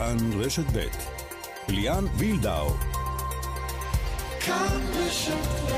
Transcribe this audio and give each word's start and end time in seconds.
כאן 0.00 0.16
רשת 0.40 0.64
ב' 0.72 0.86
ליאן 1.68 2.04
וילדאו. 2.16 2.70
כאן 4.40 4.80
רשת 4.94 5.32
ב' 5.32 5.70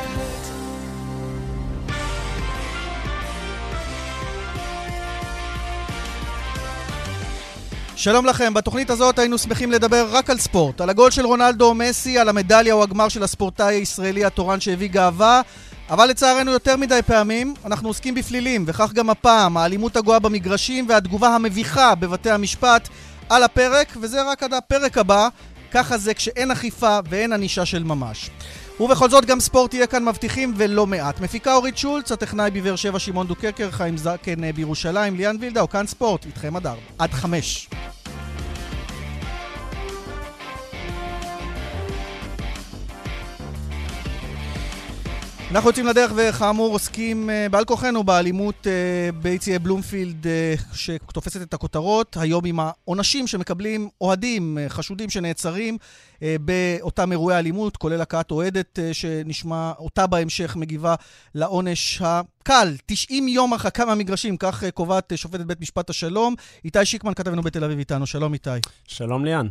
שלום 7.96 8.26
לכם, 8.26 8.54
בתוכנית 8.54 8.90
הזאת 8.90 9.18
היינו 9.18 9.38
שמחים 9.38 9.72
לדבר 9.72 10.06
רק 10.10 10.30
על 10.30 10.38
ספורט, 10.38 10.80
על 10.80 10.90
הגול 10.90 11.10
של 11.10 11.26
רונלדו 11.26 11.64
או 11.68 11.74
מסי, 11.74 12.18
על 12.18 12.28
המדליה 12.28 12.74
או 12.74 12.82
הגמר 12.82 13.08
של 13.08 13.22
הספורטאי 13.22 13.74
הישראלי 13.74 14.24
התורן 14.24 14.60
שהביא 14.60 14.88
גאווה, 14.88 15.40
אבל 15.90 16.06
לצערנו 16.06 16.50
יותר 16.50 16.76
מדי 16.76 17.00
פעמים 17.06 17.54
אנחנו 17.64 17.88
עוסקים 17.88 18.14
בפלילים, 18.14 18.64
וכך 18.66 18.92
גם 18.92 19.10
הפעם, 19.10 19.56
האלימות 19.56 19.96
הגואה 19.96 20.18
במגרשים 20.18 20.86
והתגובה 20.88 21.28
המביכה 21.28 21.94
בבתי 21.94 22.30
המשפט 22.30 22.88
על 23.32 23.42
הפרק, 23.42 23.88
וזה 24.00 24.22
רק 24.22 24.42
עד 24.42 24.54
הפרק 24.54 24.98
הבא, 24.98 25.28
ככה 25.70 25.98
זה 25.98 26.14
כשאין 26.14 26.50
אכיפה 26.50 26.98
ואין 27.08 27.32
ענישה 27.32 27.66
של 27.66 27.84
ממש. 27.84 28.30
ובכל 28.80 29.10
זאת 29.10 29.24
גם 29.24 29.40
ספורט 29.40 29.74
יהיה 29.74 29.86
כאן 29.86 30.04
מבטיחים 30.04 30.54
ולא 30.56 30.86
מעט. 30.86 31.20
מפיקה 31.20 31.54
אורית 31.54 31.78
שולץ, 31.78 32.12
הטכנאי 32.12 32.50
בבאר 32.50 32.76
שבע 32.76 32.98
שמעון 32.98 33.26
דוקרקר, 33.26 33.70
חיים 33.70 33.96
זקן 33.96 34.52
בירושלים, 34.52 35.16
ליאן 35.16 35.36
וילדאו, 35.40 35.68
כאן 35.68 35.86
ספורט, 35.86 36.26
איתכם 36.26 36.56
עד 36.56 36.66
ארבע. 36.66 36.80
עד 36.98 37.10
חמש. 37.12 37.68
אנחנו 45.54 45.68
יוצאים 45.70 45.86
לדרך 45.86 46.12
וכאמור 46.16 46.72
עוסקים 46.72 47.30
uh, 47.30 47.52
בעל 47.52 47.64
כוחנו 47.64 48.04
באלימות 48.04 48.66
uh, 48.66 49.14
ביציעי 49.22 49.58
בלומפילד 49.58 50.26
uh, 50.26 50.76
שתופסת 50.76 51.42
את 51.42 51.54
הכותרות, 51.54 52.16
היום 52.20 52.44
עם 52.44 52.60
העונשים 52.60 53.26
שמקבלים 53.26 53.88
אוהדים, 54.00 54.58
חשודים 54.68 55.10
שנעצרים 55.10 55.78
באותם 56.40 57.12
אירועי 57.12 57.38
אלימות, 57.38 57.76
כולל 57.76 58.00
הכאת 58.00 58.30
אוהדת 58.30 58.78
שנשמע 58.92 59.72
אותה 59.78 60.06
בהמשך 60.06 60.56
מגיבה 60.56 60.94
לעונש 61.34 62.02
הקל, 62.02 62.76
90 62.86 63.28
יום 63.28 63.52
הרחקה 63.52 63.84
מהמגרשים, 63.84 64.36
כך 64.36 64.64
קובעת 64.74 65.12
שופטת 65.16 65.40
בית 65.40 65.60
משפט 65.60 65.90
השלום. 65.90 66.34
איתי 66.64 66.84
שיקמן 66.84 67.14
כתבנו 67.14 67.42
בתל 67.42 67.64
אביב 67.64 67.78
איתנו, 67.78 68.06
שלום 68.06 68.34
איתי. 68.34 68.50
שלום 68.88 69.24
ליאן. 69.24 69.46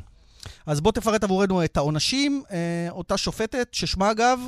אז 0.66 0.82
בוא 0.82 0.92
תפרט 0.92 1.24
עבורנו 1.24 1.64
את 1.64 1.78
העונשים, 1.78 2.44
אותה 2.90 3.18
שופטת, 3.18 3.68
ששמה 3.72 4.12
אגב? 4.12 4.40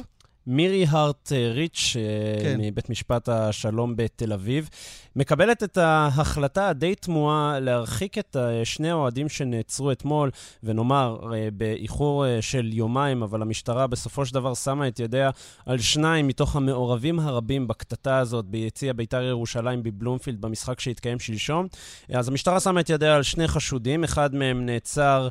מירי 0.47 0.85
הארט 0.89 1.31
אה, 1.31 1.51
ריץ' 1.51 1.95
אה, 1.95 2.43
כן. 2.43 2.59
מבית 2.59 2.89
משפט 2.89 3.29
השלום 3.29 3.95
בתל 3.95 4.33
אביב, 4.33 4.69
מקבלת 5.15 5.63
את 5.63 5.77
ההחלטה 5.77 6.69
הדי 6.69 6.95
תמוהה 6.95 7.59
להרחיק 7.59 8.17
את 8.17 8.37
אה, 8.39 8.65
שני 8.65 8.91
האוהדים 8.91 9.29
שנעצרו 9.29 9.91
אתמול, 9.91 10.31
ונאמר, 10.63 11.17
באיחור 11.53 12.25
של 12.41 12.69
יומיים, 12.73 13.23
אבל 13.23 13.41
המשטרה 13.41 13.87
בסופו 13.87 14.25
של 14.25 14.33
דבר 14.33 14.53
שמה 14.53 14.87
את 14.87 14.99
ידיה 14.99 15.29
על 15.65 15.79
שניים 15.79 16.27
מתוך 16.27 16.55
המעורבים 16.55 17.19
הרבים 17.19 17.67
בקטטה 17.67 18.17
הזאת 18.17 18.45
ביציע 18.45 18.93
בית"ר 18.93 19.21
ירושלים 19.21 19.83
בבלומפילד 19.83 20.41
במשחק 20.41 20.79
שהתקיים 20.79 21.19
שלשום. 21.19 21.67
אז 22.13 22.27
המשטרה 22.27 22.59
שמה 22.59 22.79
את 22.79 22.89
ידיה 22.89 23.15
על 23.15 23.23
שני 23.23 23.47
חשודים, 23.47 24.03
אחד 24.03 24.35
מהם 24.35 24.65
נעצר 24.65 25.27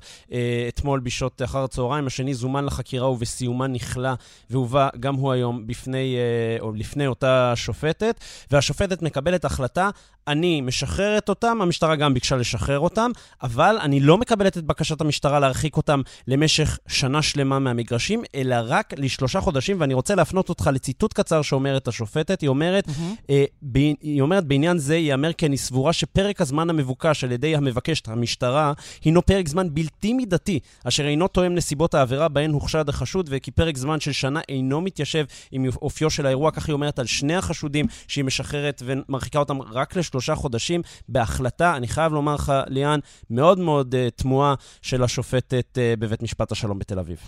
אתמול 0.68 1.00
בשעות 1.00 1.42
אחר 1.42 1.64
הצהריים, 1.64 2.06
השני 2.06 2.34
זומן 2.34 2.64
לחקירה 2.64 3.10
ובסיומה 3.10 3.66
נכלא 3.66 4.12
והובא 4.50 4.88
גם 5.00 5.14
הוא 5.14 5.32
היום 5.32 5.66
בפני, 5.66 6.16
אה, 6.16 6.60
או 6.60 6.72
לפני 6.72 7.06
אותה 7.06 7.52
שופטת, 7.56 8.20
והשופטת 8.50 9.02
מקבלת 9.02 9.44
החלטה, 9.44 9.71
tá? 9.72 9.94
אני 10.28 10.60
משחררת 10.60 11.28
אותם, 11.28 11.58
המשטרה 11.62 11.96
גם 11.96 12.14
ביקשה 12.14 12.36
לשחרר 12.36 12.78
אותם, 12.78 13.10
אבל 13.42 13.78
אני 13.80 14.00
לא 14.00 14.18
מקבלת 14.18 14.58
את 14.58 14.64
בקשת 14.64 15.00
המשטרה 15.00 15.40
להרחיק 15.40 15.76
אותם 15.76 16.00
למשך 16.28 16.78
שנה 16.86 17.22
שלמה 17.22 17.58
מהמגרשים, 17.58 18.22
אלא 18.34 18.56
רק 18.64 18.94
לשלושה 18.96 19.40
חודשים, 19.40 19.80
ואני 19.80 19.94
רוצה 19.94 20.14
להפנות 20.14 20.48
אותך 20.48 20.70
לציטוט 20.72 21.12
קצר 21.12 21.42
שאומרת 21.42 21.88
השופטת, 21.88 22.40
היא 22.40 22.48
אומרת, 22.48 22.88
mm-hmm. 22.88 23.30
אה, 23.30 23.44
ב, 23.62 23.78
היא 23.78 24.22
אומרת, 24.22 24.44
בעניין 24.44 24.78
זה 24.78 24.96
ייאמר 24.96 25.32
כי 25.32 25.46
אני 25.46 25.56
סבורה 25.56 25.92
שפרק 25.92 26.40
הזמן 26.40 26.70
המבוקש 26.70 27.24
על 27.24 27.32
ידי 27.32 27.56
המבקשת, 27.56 28.08
המשטרה, 28.08 28.72
הינו 29.04 29.26
פרק 29.26 29.48
זמן 29.48 29.74
בלתי 29.74 30.12
מידתי, 30.12 30.60
אשר 30.84 31.06
אינו 31.06 31.28
תואם 31.28 31.54
נסיבות 31.54 31.94
העבירה 31.94 32.28
בהן 32.28 32.50
הוחשד 32.50 32.88
החשוד, 32.88 33.28
וכי 33.32 33.50
פרק 33.50 33.76
זמן 33.76 34.00
של 34.00 34.12
שנה 34.12 34.40
אינו 34.48 34.80
מתיישב 34.80 35.24
עם 35.52 35.66
אופיו 35.82 36.10
של 36.10 36.26
האירוע, 36.26 36.50
כך 36.50 36.66
היא 36.66 36.72
אומרת 36.72 36.98
על 36.98 37.06
שני 37.06 37.34
החשודים 37.34 37.86
שהיא 38.08 38.24
משחררת 38.24 38.82
ומרחיקה 38.84 39.38
אותם 39.38 39.62
רק 39.62 39.96
לשלושה 40.12 40.34
חודשים, 40.34 40.82
בהחלטה, 41.08 41.76
אני 41.76 41.88
חייב 41.88 42.12
לומר 42.12 42.34
לך, 42.34 42.52
ליאן, 42.66 43.00
מאוד 43.30 43.58
מאוד 43.58 43.94
uh, 43.94 44.10
תמוהה 44.22 44.54
של 44.82 45.02
השופטת 45.02 45.78
uh, 45.78 46.00
בבית 46.00 46.22
משפט 46.22 46.52
השלום 46.52 46.78
בתל 46.78 46.98
אביב. 46.98 47.18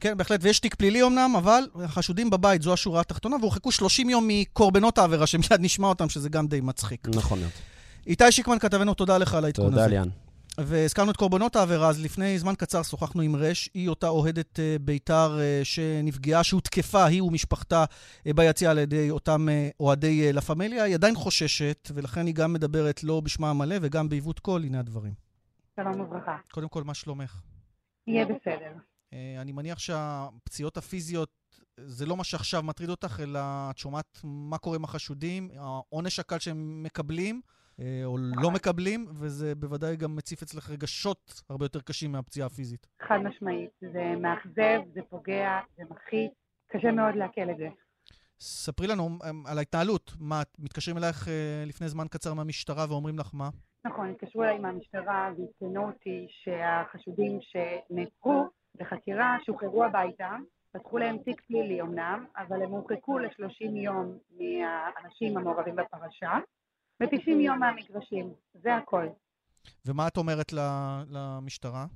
כן, 0.00 0.16
בהחלט, 0.16 0.40
ויש 0.42 0.60
תיק 0.60 0.74
פלילי 0.74 1.02
אמנם, 1.02 1.34
אבל 1.38 1.62
החשודים 1.84 2.30
בבית, 2.30 2.62
זו 2.62 2.72
השורה 2.72 3.00
התחתונה, 3.00 3.36
והורחקו 3.36 3.72
30 3.72 4.10
יום 4.10 4.28
מקורבנות 4.28 4.98
העבירה, 4.98 5.26
שמיד 5.26 5.60
נשמע 5.60 5.88
אותם, 5.88 6.08
שזה 6.08 6.28
גם 6.28 6.46
די 6.46 6.60
מצחיק. 6.60 7.08
נכון 7.14 7.40
מאוד. 7.40 7.50
איתי 8.06 8.32
שיקמן 8.32 8.58
כתבנו, 8.58 8.94
תודה 8.94 9.18
לך 9.18 9.34
על 9.34 9.44
העדכון 9.44 9.66
הזה. 9.66 9.74
תודה, 9.74 9.86
ליאן. 9.86 10.08
והזכרנו 10.60 11.10
את 11.10 11.16
קורבנות 11.16 11.56
העבירה, 11.56 11.88
אז 11.88 12.00
לפני 12.00 12.38
זמן 12.38 12.54
קצר 12.54 12.82
שוחחנו 12.82 13.22
עם 13.22 13.36
רש, 13.36 13.68
היא 13.74 13.88
אותה 13.88 14.08
אוהדת 14.08 14.58
uh, 14.58 14.82
בית"ר 14.82 15.38
uh, 15.38 15.64
שנפגעה, 15.64 16.44
שהותקפה, 16.44 17.04
היא 17.04 17.22
ומשפחתה, 17.22 17.84
uh, 17.84 18.32
ביציאה 18.34 18.70
על 18.70 18.78
ידי 18.78 19.10
אותם 19.10 19.46
אוהדי 19.80 20.32
לה 20.32 20.40
פמיליה. 20.40 20.84
היא 20.84 20.94
עדיין 20.94 21.14
חוששת, 21.14 21.88
ולכן 21.94 22.26
היא 22.26 22.34
גם 22.34 22.52
מדברת 22.52 23.04
לא 23.04 23.20
בשמה 23.20 23.50
המלא 23.50 23.76
וגם 23.82 24.08
בעיוות 24.08 24.38
קול. 24.38 24.64
הנה 24.64 24.80
הדברים. 24.80 25.14
שלום 25.76 26.00
וברכה. 26.00 26.36
קודם 26.50 26.68
כל, 26.68 26.84
מה 26.84 26.94
שלומך? 26.94 27.40
יהיה 28.06 28.24
בסדר. 28.24 28.72
אני 29.40 29.52
מניח 29.52 29.78
שהפציעות 29.78 30.76
הפיזיות 30.76 31.30
זה 31.80 32.06
לא 32.06 32.16
מה 32.16 32.24
שעכשיו 32.24 32.62
מטריד 32.62 32.90
אותך, 32.90 33.20
אלא 33.22 33.40
את 33.70 33.78
שומעת 33.78 34.18
מה 34.24 34.58
קורה 34.58 34.76
עם 34.76 34.84
החשודים, 34.84 35.48
העונש 35.56 36.18
הקל 36.18 36.38
שהם 36.38 36.82
מקבלים. 36.82 37.40
אה, 37.80 38.02
או 38.04 38.16
לא 38.18 38.50
מקבלים, 38.50 39.06
וזה 39.20 39.54
בוודאי 39.54 39.96
גם 39.96 40.16
מציף 40.16 40.42
אצלך 40.42 40.70
רגשות 40.70 41.42
הרבה 41.50 41.64
יותר 41.64 41.80
קשים 41.80 42.12
מהפציעה 42.12 42.46
הפיזית. 42.46 42.86
חד 43.08 43.18
משמעית. 43.24 43.70
זה 43.80 44.14
מאכזב, 44.20 44.80
זה 44.94 45.00
פוגע, 45.08 45.60
זה 45.76 45.82
מלחיץ, 45.90 46.32
קשה 46.68 46.92
מאוד 46.92 47.14
לעכל 47.14 47.50
את 47.50 47.56
זה. 47.56 47.68
ספרי 48.40 48.86
לנו 48.86 49.04
אמ, 49.04 49.46
על 49.46 49.58
ההתנהלות. 49.58 50.12
מה, 50.20 50.42
מתקשרים 50.58 50.98
אלייך 50.98 51.28
אה, 51.28 51.64
לפני 51.66 51.88
זמן 51.88 52.06
קצר 52.10 52.34
מהמשטרה 52.34 52.86
ואומרים 52.88 53.18
לך 53.18 53.30
מה? 53.32 53.48
נכון, 53.84 54.10
התקשרו 54.10 54.44
אליי 54.44 54.58
מהמשטרה 54.58 55.30
ועדכנו 55.38 55.86
אותי 55.86 56.26
שהחשודים 56.28 57.38
שנעצרו 57.40 58.44
בחקירה 58.74 59.36
שוחררו 59.46 59.84
הביתה, 59.84 60.36
פתחו 60.72 60.98
להם 60.98 61.18
תיק 61.18 61.40
פלילי 61.40 61.80
אמנם, 61.80 62.26
אבל 62.36 62.62
הם 62.62 62.70
הורחקו 62.70 63.18
ל-30 63.18 63.76
יום 63.76 64.18
מהאנשים 64.30 65.36
המעורבים 65.36 65.76
בפרשה. 65.76 66.32
ו-90 67.00 67.30
יום 67.30 67.58
מהמגרשים, 67.58 68.32
זה 68.54 68.74
הכל. 68.76 69.06
ומה 69.86 70.08
את 70.08 70.16
אומרת 70.16 70.52
למשטרה? 71.08 71.86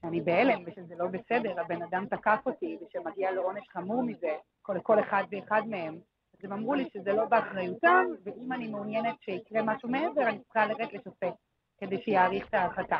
שאני 0.00 0.20
בהלם 0.20 0.62
ושזה 0.66 0.94
לא 0.98 1.06
בסדר, 1.06 1.60
הבן 1.60 1.82
אדם 1.82 2.06
תקף 2.06 2.40
אותי 2.46 2.78
ושמגיע 2.82 3.30
לו 3.30 3.42
עונש 3.42 3.68
חמור 3.68 4.02
מזה, 4.02 4.36
לכל 4.74 5.00
אחד 5.00 5.24
ואחד 5.30 5.62
מהם. 5.66 5.98
אז 6.38 6.44
הם 6.44 6.52
אמרו 6.52 6.74
לי 6.74 6.88
שזה 6.92 7.12
לא 7.12 7.24
באחריותם, 7.24 8.04
ואם 8.24 8.52
אני 8.52 8.68
מעוניינת 8.68 9.14
שיקרה 9.20 9.62
משהו 9.62 9.88
מעבר, 9.88 10.28
אני 10.28 10.38
צריכה 10.44 10.66
לרדת 10.66 10.92
לשופט, 10.92 11.34
כדי 11.78 12.02
שיאריך 12.04 12.48
את 12.48 12.54
ההרחקה. 12.54 12.98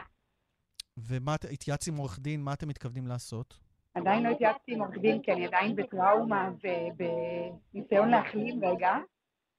ומה, 0.99 1.35
התייעץ 1.53 1.89
עם 1.89 1.97
עורך 1.97 2.19
דין, 2.19 2.41
מה 2.43 2.53
אתם 2.53 2.69
מתכוונים 2.69 3.07
לעשות? 3.07 3.55
עדיין 3.95 4.23
לא 4.23 4.29
התייעצתי 4.29 4.75
עם 4.75 4.81
עורך 4.81 4.99
דין, 4.99 5.23
כי 5.23 5.33
אני 5.33 5.47
עדיין 5.47 5.77
בטראומה 5.77 6.51
ובניסיון 6.63 8.09
להחלים 8.09 8.65
רגע, 8.65 8.97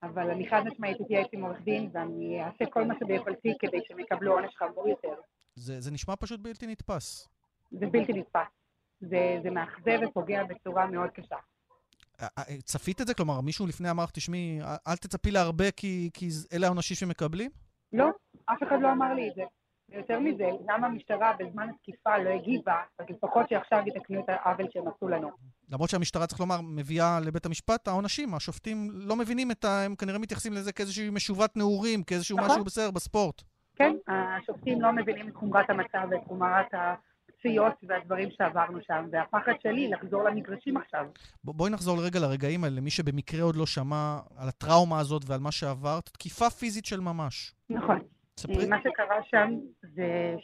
אבל 0.03 0.29
אני 0.29 0.49
חד 0.49 0.63
משמעית 0.65 1.01
אתייעץ 1.01 1.27
עם 1.33 1.45
עורך 1.45 1.61
דין, 1.61 1.89
ואני 1.93 2.43
אעשה 2.43 2.65
כל 2.65 2.85
מה 2.85 2.93
שביכולתי 2.99 3.53
כדי 3.59 3.77
שהם 3.87 3.99
יקבלו 3.99 4.33
עונש 4.33 4.55
חמור 4.55 4.87
יותר. 4.87 5.13
זה, 5.55 5.81
זה 5.81 5.91
נשמע 5.91 6.15
פשוט 6.15 6.39
בלתי 6.39 6.67
נתפס. 6.67 7.29
זה 7.71 7.87
בלתי 7.87 8.13
נתפס. 8.13 8.47
זה, 9.01 9.39
זה 9.43 9.49
מאכזב 9.49 9.99
ופוגע 10.07 10.43
בצורה 10.43 10.87
מאוד 10.87 11.09
קשה. 11.09 11.35
צפית 12.63 13.01
את 13.01 13.07
זה? 13.07 13.13
כלומר, 13.13 13.41
מישהו 13.41 13.67
לפני 13.67 13.91
אמר 13.91 14.03
לך, 14.03 14.11
תשמעי, 14.11 14.59
אל 14.87 14.95
תצפי 14.95 15.31
להרבה 15.31 15.71
כי, 15.71 16.09
כי 16.13 16.29
אלה 16.53 16.67
העונשים 16.67 16.97
שמקבלים? 16.97 17.51
לא, 17.93 18.09
אף 18.45 18.63
אחד 18.63 18.77
לא 18.81 18.91
אמר 18.91 19.13
לי 19.13 19.29
את 19.29 19.35
זה. 19.35 19.43
ויותר 19.89 20.19
מזה, 20.19 20.49
למה 20.69 20.87
המשטרה 20.87 21.33
בזמן 21.39 21.69
התקיפה 21.69 22.17
לא 22.17 22.29
הגיבה, 22.29 22.81
אז 22.99 23.05
לפחות 23.09 23.49
שעכשיו 23.49 23.83
יתקנו 23.87 24.19
את 24.19 24.25
העוול 24.29 24.67
שהם 24.73 24.87
עשו 24.87 25.07
לנו. 25.07 25.29
למרות 25.71 25.89
שהמשטרה, 25.89 26.27
צריך 26.27 26.39
לומר, 26.39 26.61
מביאה 26.61 27.19
לבית 27.19 27.45
המשפט 27.45 27.87
העונשים, 27.87 28.33
השופטים 28.33 28.89
לא 28.91 29.15
מבינים 29.15 29.51
את 29.51 29.65
ה... 29.65 29.81
הם 29.85 29.95
כנראה 29.95 30.19
מתייחסים 30.19 30.53
לזה 30.53 30.71
כאיזושהי 30.71 31.09
משובת 31.09 31.57
נעורים, 31.57 32.03
כאיזשהו 32.03 32.37
נכון. 32.37 32.49
משהו 32.51 32.63
בסדר 32.63 32.91
בספורט. 32.91 33.41
כן, 33.75 33.95
השופטים 34.07 34.81
לא 34.81 34.91
מבינים 34.91 35.27
את 35.27 35.35
חומרת 35.35 35.69
המצב 35.69 36.07
ואת 36.11 36.21
חומרת 36.27 36.65
הפציעות 36.73 37.73
והדברים 37.83 38.29
שעברנו 38.37 38.79
שם, 38.87 39.05
והפחד 39.11 39.51
שלי 39.63 39.89
לחזור 39.89 40.23
למגרשים 40.23 40.77
עכשיו. 40.77 41.05
ב- 41.43 41.51
בואי 41.51 41.71
נחזור 41.71 41.97
לרגע 41.97 42.19
לרגעים 42.19 42.63
האלה, 42.63 42.75
למי 42.75 42.89
שבמקרה 42.89 43.43
עוד 43.43 43.55
לא 43.55 43.65
שמע 43.65 44.19
על 44.37 44.47
הטראומה 44.49 44.99
הזאת 44.99 45.21
ועל 45.25 45.39
מה 45.39 45.51
שעברת, 45.51 46.09
תקיפה 46.09 46.49
פיזית 46.49 46.85
של 46.85 46.99
ממש. 46.99 47.53
נכון. 47.69 47.99
ספרי. 48.37 48.65
מה 48.65 48.77
שקרה 48.79 49.17
שם 49.29 49.49
זה 49.81 50.35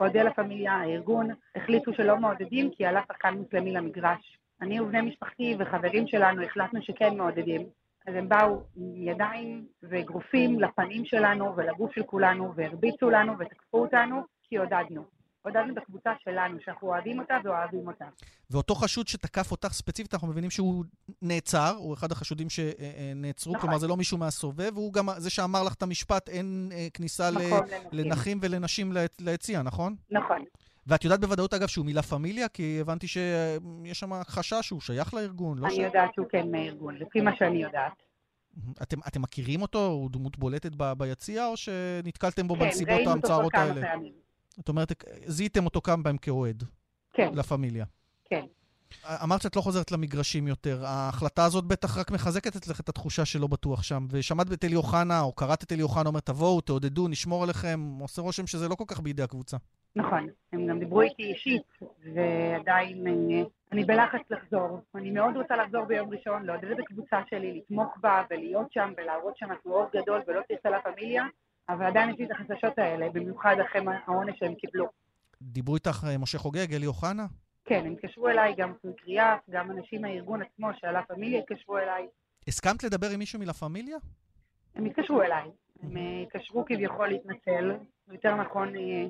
אוהדי 0.00 0.22
לה 0.22 0.32
פמיליה, 0.32 0.72
הארגון, 0.72 1.28
החליטו 1.56 1.94
שלא 1.94 2.16
מעודדים 2.16 2.70
כי 2.70 2.86
עלה 2.86 3.00
שחקן 3.08 3.34
מוסלמי 3.34 3.72
למגרש. 3.72 4.38
אני 4.60 4.80
ובני 4.80 5.00
משפחתי 5.00 5.56
וחברים 5.58 6.06
שלנו 6.06 6.42
החלטנו 6.42 6.82
שכן 6.82 7.16
מעודדים. 7.16 7.66
אז 8.06 8.14
הם 8.14 8.28
באו 8.28 8.62
עם 8.76 8.92
ידיים 8.96 9.66
ואגרופים 9.82 10.60
לפנים 10.60 11.04
שלנו 11.04 11.56
ולגוף 11.56 11.94
של 11.94 12.02
כולנו 12.02 12.54
והרביצו 12.54 13.10
לנו 13.10 13.38
ותקפו 13.38 13.78
אותנו 13.78 14.22
כי 14.42 14.56
עודדנו. 14.56 15.13
עודדנו 15.44 15.72
את 15.72 15.78
הקבוצה 15.78 16.10
שלנו, 16.24 16.58
שאנחנו 16.64 16.88
אוהבים 16.88 17.20
אותה 17.20 17.36
ואוהבים 17.44 17.86
אותה. 17.86 18.04
ואותו 18.50 18.74
חשוד 18.74 19.08
שתקף 19.08 19.50
אותך 19.50 19.72
ספציפית, 19.72 20.14
אנחנו 20.14 20.28
מבינים 20.28 20.50
שהוא 20.50 20.84
נעצר, 21.22 21.74
הוא 21.76 21.94
אחד 21.94 22.12
החשודים 22.12 22.46
שנעצרו, 22.50 23.52
נכון. 23.52 23.60
כלומר 23.60 23.78
זה 23.78 23.88
לא 23.88 23.96
מישהו 23.96 24.18
מהסובב, 24.18 24.70
והוא 24.74 24.92
גם 24.92 25.08
זה 25.16 25.30
שאמר 25.30 25.62
לך 25.62 25.74
את 25.74 25.82
המשפט, 25.82 26.28
אין 26.28 26.70
אה, 26.72 26.86
כניסה 26.94 27.30
נכון, 27.30 27.66
ל... 27.92 28.00
לנכים 28.00 28.38
ולנשים 28.42 28.92
ליציע, 29.20 29.62
נכון? 29.62 29.96
נכון. 30.10 30.44
ואת 30.86 31.04
יודעת 31.04 31.20
בוודאות, 31.20 31.54
אגב, 31.54 31.66
שהוא 31.66 31.86
מילה 31.86 32.02
פמיליה? 32.02 32.48
כי 32.48 32.78
הבנתי 32.80 33.08
שיש 33.08 34.00
שם 34.00 34.10
חשש 34.24 34.66
שהוא 34.66 34.80
שייך 34.80 35.14
לארגון, 35.14 35.58
לא 35.58 35.66
אני 35.66 35.74
ש... 35.74 35.78
יודעת 35.78 36.14
שהוא 36.14 36.26
כן 36.30 36.50
מהארגון, 36.50 36.96
לפי 36.96 37.20
מה 37.20 37.36
שאני 37.36 37.62
יודעת. 37.62 37.92
אתם, 38.82 38.96
אתם 39.08 39.22
מכירים 39.22 39.62
אותו? 39.62 39.86
הוא 39.86 40.10
דמות 40.10 40.38
בולטת 40.38 40.72
ב, 40.76 40.92
ביציע, 40.92 41.46
או 41.46 41.56
שנתקלתם 41.56 42.48
בו 42.48 42.54
כן, 42.54 42.60
בנסיבות 42.60 43.00
המצערות 43.06 43.54
האלה? 43.54 43.74
כן, 43.74 43.80
ראינו 43.80 43.80
אותו 43.80 43.80
כבר 43.80 43.90
כמה 43.90 43.94
פעמים. 43.94 44.23
זאת 44.56 44.68
אומרת, 44.68 45.04
זיהיתם 45.26 45.64
אותו 45.64 45.80
כמה 45.80 46.02
פעמים 46.02 46.18
כאוהד. 46.18 46.64
כן. 47.12 47.30
לפמיליה. 47.34 47.84
כן. 48.24 48.44
אמרת 49.22 49.42
שאת 49.42 49.56
לא 49.56 49.60
חוזרת 49.60 49.92
למגרשים 49.92 50.48
יותר. 50.48 50.86
ההחלטה 50.86 51.44
הזאת 51.44 51.64
בטח 51.64 51.98
רק 51.98 52.10
מחזקת 52.10 52.56
אצלך 52.56 52.80
את 52.80 52.88
התחושה 52.88 53.24
שלא 53.24 53.46
בטוח 53.46 53.82
שם. 53.82 54.06
ושמעת 54.10 54.52
את 54.52 54.64
אלי 54.64 54.76
אוחנה, 54.76 55.20
או 55.20 55.32
קראת 55.32 55.62
את 55.62 55.72
אלי 55.72 55.82
אוחנה 55.82 56.08
אומר, 56.08 56.20
תבואו, 56.20 56.60
תעודדו, 56.60 57.08
נשמור 57.08 57.42
עליכם. 57.42 57.80
עושה 58.00 58.22
רושם 58.22 58.46
שזה 58.46 58.68
לא 58.68 58.74
כל 58.74 58.84
כך 58.86 59.00
בידי 59.00 59.22
הקבוצה. 59.22 59.56
נכון. 59.96 60.28
הם 60.52 60.66
גם 60.66 60.78
דיברו 60.78 61.00
איתי 61.00 61.22
אישית, 61.22 61.62
ועדיין 62.14 63.06
אני 63.72 63.84
בלחץ 63.84 64.20
לחזור. 64.30 64.80
אני 64.94 65.10
מאוד 65.10 65.36
רוצה 65.36 65.56
לחזור 65.56 65.84
ביום 65.84 66.10
ראשון, 66.10 66.42
לעודד 66.42 66.70
את 66.70 66.78
הקבוצה 66.78 67.20
שלי, 67.30 67.58
לתמוך 67.58 67.96
בה 68.00 68.22
ולהיות 68.30 68.72
שם 68.72 68.92
ולהראות 68.96 69.36
שאנחנו 69.36 69.72
אור 69.72 69.86
גדול 69.96 70.22
ולא 70.26 70.40
תרצה 70.48 70.70
לה 70.70 70.78
פמיליה, 70.82 71.24
אבל 71.68 71.84
עדיין 71.84 72.10
יש 72.10 72.18
לי 72.18 72.24
את 72.24 72.30
החששות 72.30 72.78
האלה, 72.78 73.10
במיוחד 73.10 73.56
אחרי 73.60 73.80
העונש 74.06 74.38
שהם 74.38 74.54
קיבלו. 74.54 74.86
דיברו 75.42 75.74
איתך 75.74 76.04
אה, 76.08 76.18
משה 76.18 76.38
חוגג, 76.38 76.74
אלי 76.74 76.86
אוחנה? 76.86 77.26
כן, 77.64 77.86
הם 77.86 77.92
התקשרו 77.92 78.28
אליי, 78.28 78.54
גם 78.56 78.72
קריאה, 78.96 79.36
גם 79.50 79.70
אנשים 79.70 80.02
מהארגון 80.02 80.42
עצמו 80.42 80.68
של 80.80 80.90
לה 80.90 81.02
פמיליה 81.02 81.40
התקשרו 81.40 81.78
אליי. 81.78 82.06
הסכמת 82.48 82.84
לדבר 82.84 83.10
עם 83.10 83.18
מישהו 83.18 83.38
מלה 83.38 83.52
פמיליה? 83.52 83.96
הם 84.74 84.84
התקשרו 84.84 85.22
אליי. 85.22 85.50
הם 85.82 85.96
אה, 85.96 86.22
התקשרו 86.22 86.64
כביכול 86.64 87.08
להתנצל, 87.08 87.76
יותר 88.12 88.34
נכון 88.36 88.76
אה, 88.76 89.06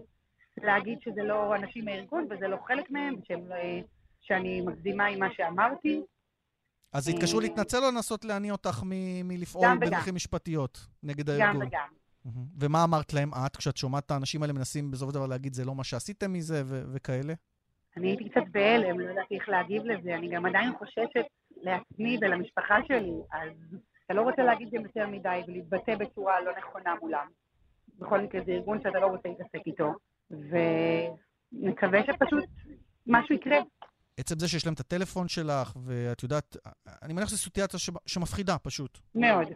להגיד 0.63 0.99
שזה 1.05 1.23
לא 1.23 1.57
אנשים 1.57 1.85
מהארגון 1.85 2.27
וזה 2.31 2.49
לא 2.49 2.57
חלק 2.67 2.91
מהם, 2.91 3.15
שהם, 3.25 3.49
שאני 4.21 4.61
מקדימה 4.61 5.07
עם 5.07 5.19
מה 5.19 5.29
שאמרתי. 5.35 6.03
אז 6.93 7.09
התקשרו 7.09 7.41
להתנצל 7.41 7.85
או 7.85 7.91
לנסות 7.91 8.25
להניע 8.25 8.53
אותך 8.53 8.83
מלפעול 9.25 9.79
בדרכים 9.81 10.15
משפטיות 10.15 10.87
נגד 11.03 11.31
הארגון? 11.31 11.61
גם 11.61 11.67
וגם. 11.67 12.04
ומה 12.61 12.85
אמרת 12.85 13.13
להם 13.13 13.31
את, 13.35 13.57
כשאת 13.57 13.77
שומעת 13.77 14.07
את 14.07 14.11
האנשים 14.11 14.43
האלה 14.43 14.53
מנסים 14.53 14.91
בסופו 14.91 15.11
של 15.11 15.15
דבר 15.15 15.27
להגיד, 15.27 15.55
זה 15.55 15.65
לא 15.65 15.75
מה 15.75 15.85
שעשיתם 15.85 16.33
מזה 16.33 16.63
וכאלה? 16.67 17.35
אני 17.97 18.09
הייתי 18.09 18.29
קצת 18.29 18.43
בהלם, 18.51 19.01
לא 19.01 19.11
ידעתי 19.11 19.35
איך 19.35 19.49
להגיב 19.49 19.83
לזה. 19.85 20.15
אני 20.15 20.29
גם 20.35 20.47
עדיין 20.47 20.73
חוששת 20.79 21.27
לעצמי 21.57 22.19
ולמשפחה 22.21 22.75
שלי, 22.89 23.15
אז 23.33 23.79
אתה 24.07 24.15
לא 24.15 24.23
רוצה 24.23 24.43
להגיד 24.43 24.69
גם 24.73 24.83
יותר 24.83 25.07
מדי 25.07 25.41
ולהתבטא 25.49 25.97
בצורה 25.97 26.41
לא 26.41 26.53
נכונה 26.59 26.95
מולם. 27.01 27.27
בכל 27.99 28.21
מקרה 28.21 28.41
זה 28.47 28.53
ארגון 28.53 28.79
שאתה 28.79 28.99
לא 29.01 29.07
רוצה 29.07 29.29
להתעסק 29.29 29.67
איתו, 29.67 29.93
ונקווה 30.31 32.01
שפשוט 32.07 32.45
משהו 33.07 33.35
יקרה. 33.35 33.59
עצם 34.17 34.39
זה 34.39 34.49
שיש 34.49 34.67
להם 34.67 34.75
את 34.75 34.81
הטלפון 34.81 35.29
שלך, 35.29 35.77
ואת 35.85 36.23
יודעת, 36.23 36.57
אני 37.03 37.13
מניח 37.13 37.29
שזו 37.29 37.39
סיטואציה 37.39 37.81
שמפחידה 38.07 38.59
פשוט. 38.59 38.99
מאוד. 39.15 39.49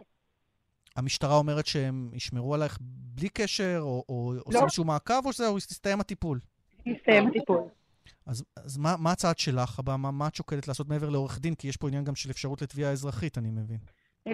המשטרה 0.95 1.35
אומרת 1.35 1.65
שהם 1.65 2.09
ישמרו 2.13 2.53
עלייך 2.53 2.77
בלי 2.81 3.29
קשר, 3.29 3.79
או, 3.81 4.03
או 4.09 4.33
לא. 4.35 4.41
עושים 4.45 4.63
איזשהו 4.63 4.83
מעקב, 4.83 5.25
או 5.25 5.33
שזהו, 5.33 5.57
הסתיים 5.57 5.99
הטיפול? 5.99 6.39
הסתיים 6.87 7.27
הטיפול. 7.27 7.63
אז, 8.25 8.43
אז 8.55 8.77
מה, 8.77 8.95
מה 8.99 9.11
הצעד 9.11 9.37
שלך 9.37 9.79
הבא? 9.79 9.95
מה, 9.95 10.11
מה 10.11 10.27
את 10.27 10.35
שוקלת 10.35 10.67
לעשות 10.67 10.87
מעבר 10.89 11.09
לעורך 11.09 11.39
דין? 11.39 11.55
כי 11.55 11.67
יש 11.67 11.77
פה 11.77 11.87
עניין 11.87 12.03
גם 12.03 12.15
של 12.15 12.29
אפשרות 12.29 12.61
לתביעה 12.61 12.91
אזרחית, 12.91 13.37
אני 13.37 13.49
מבין. 13.51 13.77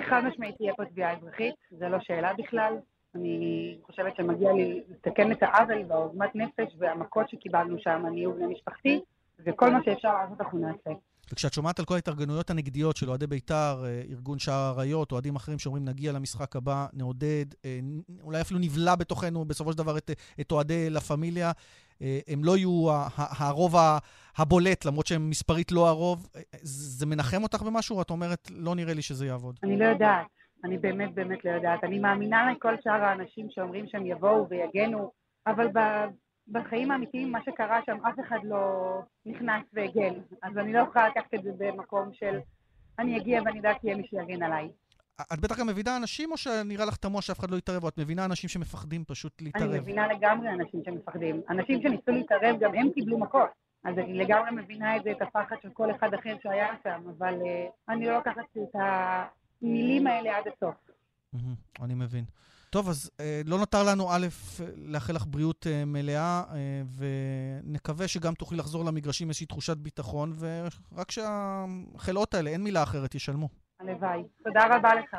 חד 0.10 0.22
משמעית 0.28 0.56
תהיה 0.58 0.74
פה 0.78 0.86
תביעה 0.86 1.18
אזרחית, 1.18 1.56
זה 1.72 1.90
לא 1.90 1.98
שאלה 2.02 2.34
בכלל. 2.34 2.74
אני 3.16 3.78
חושבת 3.84 4.16
שמגיע 4.16 4.54
לי 4.54 4.84
לתקן 4.90 5.32
את 5.32 5.44
העוול 5.44 5.84
והעוגמת 5.88 6.36
נפש 6.36 6.76
והמכות 6.78 7.30
שקיבלנו 7.30 7.76
שם, 7.80 8.04
אני 8.08 8.28
ובני 8.28 8.46
משפחתי, 8.46 9.00
וכל 9.40 9.72
מה 9.72 9.80
שאפשר 9.86 10.14
לעשות 10.14 10.42
אנחנו 10.42 10.60
נעשה. 10.60 11.00
וכשאת 11.32 11.54
שומעת 11.54 11.80
על 11.80 11.86
כל 11.86 11.96
ההתארגנויות 11.96 12.50
הנגדיות 12.50 12.98
של 12.98 13.10
אוהדי 13.10 13.28
בית"ר, 13.28 13.84
אה, 13.86 14.02
ארגון 14.10 14.40
שער 14.40 14.56
האריות, 14.56 15.12
אוהדים 15.12 15.36
אחרים 15.36 15.60
שאומרים, 15.60 15.86
נגיע 15.86 16.12
למשחק 16.12 16.56
הבא, 16.56 16.86
נעודד, 16.94 17.46
אה, 17.66 17.80
אולי 18.22 18.42
אפילו 18.42 18.60
נבלע 18.60 18.96
בתוכנו 18.96 19.46
בסופו 19.46 19.72
של 19.72 19.78
דבר 19.78 19.98
את, 19.98 20.12
את 20.42 20.52
אוהדי 20.52 20.90
לה 20.90 21.00
פמיליה, 21.00 21.52
אה, 22.02 22.20
הם 22.28 22.44
לא 22.44 22.58
יהיו 22.58 22.86
הרוב 23.16 23.76
הבולט, 24.38 24.86
למרות 24.86 25.08
שהם 25.08 25.30
מספרית 25.30 25.72
לא 25.72 25.88
הרוב. 25.88 26.30
זה 26.62 27.06
מנחם 27.06 27.44
אותך 27.44 27.62
במשהו? 27.62 28.02
את 28.02 28.10
אומרת, 28.10 28.52
לא 28.56 28.76
נראה 28.76 28.94
לי 28.94 29.02
שזה 29.02 29.26
יעבוד. 29.26 29.60
אני 29.64 29.80
לא 29.80 29.86
יודעת. 29.86 30.28
אני 30.64 30.78
באמת 30.78 31.14
באמת 31.14 31.46
לא 31.46 31.52
יודעת. 31.52 31.84
אני 31.84 32.00
מאמינה 32.00 32.52
לכל 32.52 32.76
שאר 32.84 33.04
האנשים 33.04 33.48
שאומרים 33.50 33.86
שהם 33.88 34.06
יבואו 34.06 34.48
ויגנו, 34.50 35.12
אבל 35.48 35.68
בחיים 36.48 36.92
האמיתיים, 36.92 37.32
מה 37.32 37.40
שקרה 37.46 37.80
שם, 37.86 37.98
אף 38.06 38.20
אחד 38.28 38.40
לא 38.44 39.02
נכנס 39.26 39.64
והגן. 39.74 40.14
אז 40.44 40.58
אני 40.58 40.74
לא 40.74 40.80
יכולה 40.80 41.08
לקחת 41.10 41.34
את 41.34 41.44
זה 41.44 41.52
במקום 41.58 42.10
של 42.14 42.40
אני 43.00 43.18
אגיע 43.18 43.42
ואני 43.46 43.58
יודעת 43.58 43.82
שיהיה 43.82 43.96
מי 43.96 44.08
שיגן 44.08 44.44
עליי. 44.44 44.70
את 45.34 45.40
בטח 45.40 45.60
גם 45.60 45.68
מבינה 45.68 45.98
אנשים, 45.98 46.32
או 46.32 46.38
שנראה 46.38 46.86
לך 46.86 46.96
תמוה 46.96 47.22
שאף 47.22 47.40
אחד 47.40 47.52
לא 47.52 47.58
יתערב, 47.58 47.84
או 47.84 47.90
את 47.90 47.98
מבינה 47.98 48.26
אנשים 48.26 48.50
שמפחדים 48.50 49.04
פשוט 49.08 49.42
להתערב? 49.42 49.70
אני 49.70 49.80
מבינה 49.80 50.08
לגמרי 50.08 50.50
אנשים 50.50 50.82
שמפחדים. 50.86 51.42
אנשים 51.50 51.82
שניסו 51.82 52.12
להתערב, 52.12 52.60
גם 52.60 52.76
הם 52.76 52.90
קיבלו 52.94 53.18
מכות. 53.18 53.50
אז 53.84 53.98
אני 53.98 54.14
לגמרי 54.14 54.52
מבינה 54.52 54.98
את 54.98 55.04
זה, 55.04 55.12
את 55.12 55.22
הפחד 55.22 55.56
של 55.62 55.70
כל 55.74 55.92
אחד 55.92 56.14
אחר 56.14 56.36
שהיה 56.44 56.68
שם, 56.84 57.04
אבל 57.18 57.34
uh, 57.34 57.92
אני 57.94 58.06
לא 58.06 58.16
לוקחת 58.16 58.58
את 58.58 58.76
המילים 59.62 60.08
האלה 60.08 60.38
עד 60.38 60.44
הסוף. 60.48 60.76
אני 61.82 61.94
מבין. 61.94 62.26
טוב, 62.76 62.90
אז 62.90 63.12
אה, 63.20 63.42
לא 63.46 63.58
נותר 63.58 63.84
לנו, 63.84 64.12
א', 64.12 64.28
לאחל 64.76 65.14
לך 65.14 65.26
בריאות 65.28 65.68
אה, 65.70 65.86
מלאה, 65.86 66.44
אה, 66.54 66.82
ונקווה 66.98 68.08
שגם 68.08 68.34
תוכלי 68.34 68.58
לחזור 68.58 68.86
למגרשים 68.86 69.28
איזושהי 69.28 69.48
תחושת 69.48 69.78
ביטחון, 69.78 70.34
ורק 70.40 71.12
שהחלאות 71.12 72.34
האלה, 72.34 72.50
אין 72.50 72.64
מילה 72.64 72.84
אחרת, 72.84 73.16
ישלמו. 73.16 73.50
הלוואי. 73.80 74.24
תודה 74.44 74.62
רבה 74.76 74.96
לך. 74.96 75.18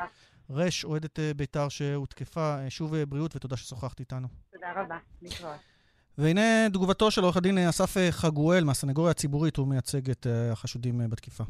רש, 0.49 0.85
אוהדת 0.85 1.19
אה, 1.19 1.31
בית"ר 1.35 1.69
שהותקפה, 1.69 2.55
אה, 2.59 2.69
שוב 2.69 2.93
אה, 2.93 3.05
בריאות 3.05 3.35
ותודה 3.35 3.57
ששוחחת 3.57 3.99
איתנו. 3.99 4.27
תודה 4.53 4.71
רבה, 4.75 4.97
להתראות. 5.21 5.59
והנה 6.17 6.69
תגובתו 6.73 7.11
של 7.11 7.21
עורך 7.21 7.37
הדין 7.37 7.57
אסף 7.57 8.11
חגואל 8.11 8.63
מהסנגוריה 8.63 9.11
הציבורית, 9.11 9.57
הוא 9.57 9.67
מייצג 9.67 10.09
את 10.09 10.27
החשודים 10.51 11.09
בתקיפה. 11.09 11.43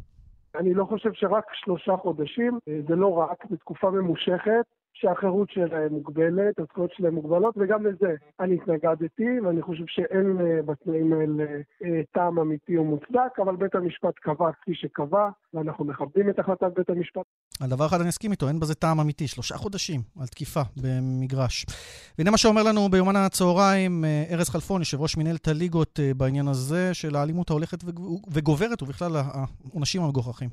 אני 0.56 0.74
לא 0.74 0.86
חושב 0.86 1.10
שרק 1.14 1.46
שלושה 1.54 1.98
חודשים, 1.98 2.60
זה 2.88 2.96
לא 2.96 3.08
רק, 3.08 3.46
בתקופה 3.52 3.92
ממושכת, 3.92 4.66
שהחירות 5.00 5.50
שלהם 5.52 5.94
מוגבלת, 5.94 6.60
הזכויות 6.60 6.92
שלהם 6.94 7.16
מוגבלות, 7.16 7.56
וגם 7.58 7.86
לזה 7.86 8.16
אני 8.40 8.56
התנגדתי, 8.56 9.40
ואני 9.44 9.62
חושב 9.62 9.84
שאין 9.88 10.38
אה, 10.42 10.62
בתנאים 10.62 11.14
האלה 11.14 11.44
אה, 11.84 12.02
טעם 12.14 12.40
אמיתי 12.40 12.78
או 12.78 12.84
מוצדק, 12.84 13.40
אבל 13.44 13.56
בית 13.56 13.76
המשפט 13.76 14.14
קבע 14.22 14.52
כפי 14.62 14.76
שקבע, 14.76 15.30
ואנחנו 15.54 15.86
מכבדים 15.86 16.30
את 16.30 16.40
החלטת 16.40 16.72
בית 16.76 16.90
המשפט. 16.90 17.26
על 17.62 17.70
דבר 17.70 17.86
אחד 17.86 18.02
אני 18.02 18.10
אסכים 18.10 18.32
איתו, 18.32 18.48
אין 18.48 18.60
בזה 18.60 18.76
טעם 18.76 19.00
אמיתי, 19.00 19.28
שלושה 19.28 19.56
חודשים 19.58 20.02
על 20.20 20.28
תקיפה 20.28 20.62
במגרש. 20.82 21.66
והנה 22.18 22.32
מה 22.32 22.38
שאומר 22.38 22.64
לנו 22.64 22.90
ביומן 22.90 23.16
הצהריים 23.16 24.06
אה, 24.06 24.24
ארז 24.32 24.50
חלפון, 24.50 24.82
יושב 24.82 25.02
ראש 25.02 25.18
מנהלת 25.18 25.48
הליגות 25.48 26.00
בעניין 26.18 26.48
הזה 26.48 26.94
של 26.94 27.16
האלימות 27.16 27.50
ההולכת 27.50 27.84
וגוברת, 28.34 28.82
ובכלל 28.82 29.12
העונשים 29.16 30.02
המגוחכים. 30.02 30.50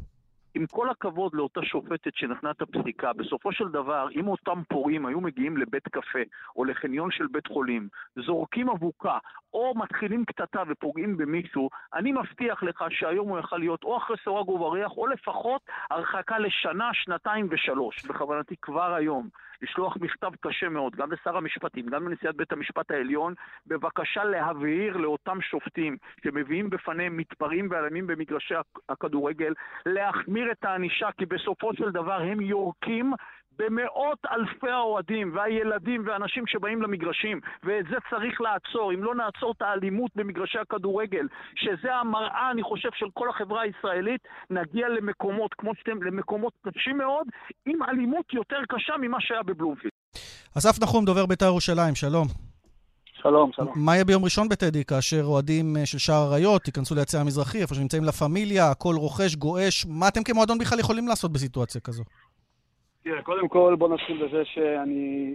עם 0.55 0.67
כל 0.67 0.91
הכבוד 0.91 1.35
לאותה 1.35 1.61
שופטת 1.63 2.15
שנתנה 2.15 2.51
את 2.51 2.63
הפסיקה, 2.63 3.13
בסופו 3.13 3.53
של 3.53 3.69
דבר, 3.69 4.09
אם 4.15 4.29
אותם 4.29 4.63
פורעים 4.69 5.07
היו 5.07 5.21
מגיעים 5.21 5.57
לבית 5.57 5.89
קפה 5.89 6.19
או 6.57 6.65
לחניון 6.65 7.11
של 7.11 7.27
בית 7.27 7.47
חולים, 7.47 7.89
זורקים 8.27 8.69
אבוקה 8.69 9.19
או 9.53 9.73
מתחילים 9.77 10.25
קטטה 10.25 10.63
ופוגעים 10.69 11.17
במישהו, 11.17 11.71
אני 11.95 12.13
מבטיח 12.13 12.63
לך 12.63 12.85
שהיום 12.91 13.29
הוא 13.29 13.39
יכל 13.39 13.57
להיות 13.57 13.85
או 13.85 13.97
אחרי 13.97 14.17
סורג 14.25 14.49
ובריח 14.49 14.93
או 14.97 15.07
לפחות 15.07 15.63
הרחקה 15.91 16.39
לשנה, 16.39 16.91
שנתיים 16.93 17.49
ושלוש. 17.51 18.05
בכוונתי 18.07 18.55
כבר 18.63 18.95
היום 18.95 19.29
לשלוח 19.63 19.97
מכתב 20.01 20.31
קשה 20.41 20.69
מאוד, 20.69 20.97
גם 20.97 21.13
לשר 21.13 21.37
המשפטים, 21.37 21.87
גם 21.87 22.09
לנשיאת 22.09 22.37
בית 22.37 22.53
המשפט 22.53 22.91
העליון, 22.91 23.35
בבקשה 23.67 24.25
להבהיר 24.25 24.97
לאותם 24.97 25.41
שופטים 25.41 25.97
שמביאים 26.25 26.71
בפניהם 26.71 27.17
מתפרעים 27.17 27.69
ואלימים 27.71 28.07
במגרשי 28.07 28.55
הכדורגל, 28.89 29.55
להחמיר 29.87 30.53
את 30.53 30.65
הענישה, 30.65 31.09
כי 31.19 31.27
בסופו 31.27 31.75
של 31.75 31.91
דבר 31.91 32.21
הם 32.21 32.41
יורקים 32.41 33.13
במאות 33.59 34.19
אלפי 34.33 34.71
האוהדים 34.71 35.37
והילדים 35.37 36.03
ואנשים 36.07 36.47
שבאים 36.47 36.83
למגרשים, 36.83 37.41
ואת 37.65 37.85
זה 37.91 37.97
צריך 38.11 38.41
לעצור. 38.41 38.93
אם 38.93 39.05
לא 39.05 39.15
נעצור 39.15 39.53
את 39.57 39.63
האלימות 39.63 40.11
במגרשי 40.17 40.59
הכדורגל, 40.59 41.27
שזה 41.57 41.95
המראה, 41.95 42.51
אני 42.51 42.63
חושב, 42.63 42.89
של 42.95 43.07
כל 43.15 43.29
החברה 43.29 43.63
הישראלית, 43.63 44.21
נגיע 44.51 44.89
למקומות, 44.89 45.55
כמו 45.55 45.75
שאתם, 45.75 46.03
למקומות 46.03 46.53
קשים 46.69 46.99
מאוד, 46.99 47.27
עם 47.67 47.83
אלימות 47.83 48.35
יותר 48.35 48.59
קשה 48.69 48.93
ממה 49.01 49.21
שהיה 49.21 49.43
בבלומפילד. 49.43 49.93
אסף 50.59 50.83
נחום, 50.83 51.05
דובר 51.05 51.27
בית"ר 51.27 51.47
ירושלים, 51.47 51.95
שלום. 51.95 52.27
שלום, 53.25 53.51
שלום. 53.53 53.73
מה 53.77 53.95
יהיה 53.95 54.05
ביום 54.05 54.25
ראשון 54.25 54.49
בטדי, 54.49 54.85
כאשר 54.85 55.23
אוהדים 55.25 55.77
אה, 55.77 55.87
של 55.87 55.99
שער 55.99 56.17
האריות 56.17 56.67
ייכנסו 56.67 56.95
ליציע 56.95 57.21
המזרחי, 57.21 57.63
איפה 57.63 57.75
שנמצאים 57.75 58.05
לה 58.05 58.13
פמיליה, 58.13 58.71
הכל 58.71 58.95
רוכש, 58.95 59.35
גועש, 59.35 59.87
מה 59.89 60.09
אתם 60.09 60.23
כמועדון 60.23 60.59
בכלל 60.59 60.79
יכולים 60.79 61.09
לעשות 61.09 61.33
בסיטואציה 61.33 61.81
כזו? 61.81 62.05
תראה, 63.05 63.23
קודם 63.23 63.49
כל 63.49 63.75
בוא 63.79 63.89
נתחיל 63.89 64.27
בזה 64.27 64.45
שאני 64.45 65.35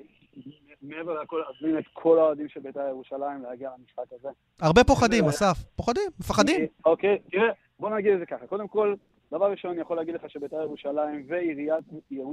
מעבר 0.81 1.21
לכל 1.21 1.41
אזמין 1.49 1.77
את 1.77 1.83
כל 1.93 2.19
האוהדים 2.19 2.49
של 2.49 2.59
בית"ר 2.59 2.87
ירושלים 2.89 3.43
להגיע 3.43 3.69
למשחק 3.79 4.13
הזה. 4.13 4.29
הרבה 4.61 4.83
פוחדים, 4.83 5.25
אסף. 5.25 5.63
פוחדים, 5.75 6.09
מפחדים. 6.19 6.65
אוקיי, 6.85 7.19
תראה, 7.31 7.49
בוא 7.79 7.89
נגיד 7.89 8.13
את 8.13 8.19
זה 8.19 8.25
ככה. 8.25 8.47
קודם 8.47 8.67
כל, 8.67 8.95
דבר 9.31 9.51
ראשון, 9.51 9.71
אני 9.71 9.81
יכול 9.81 9.97
להגיד 9.97 10.15
לך 10.15 10.29
שבית"ר 10.29 10.61
ירושלים 10.61 11.23
ועיריית 11.27 11.85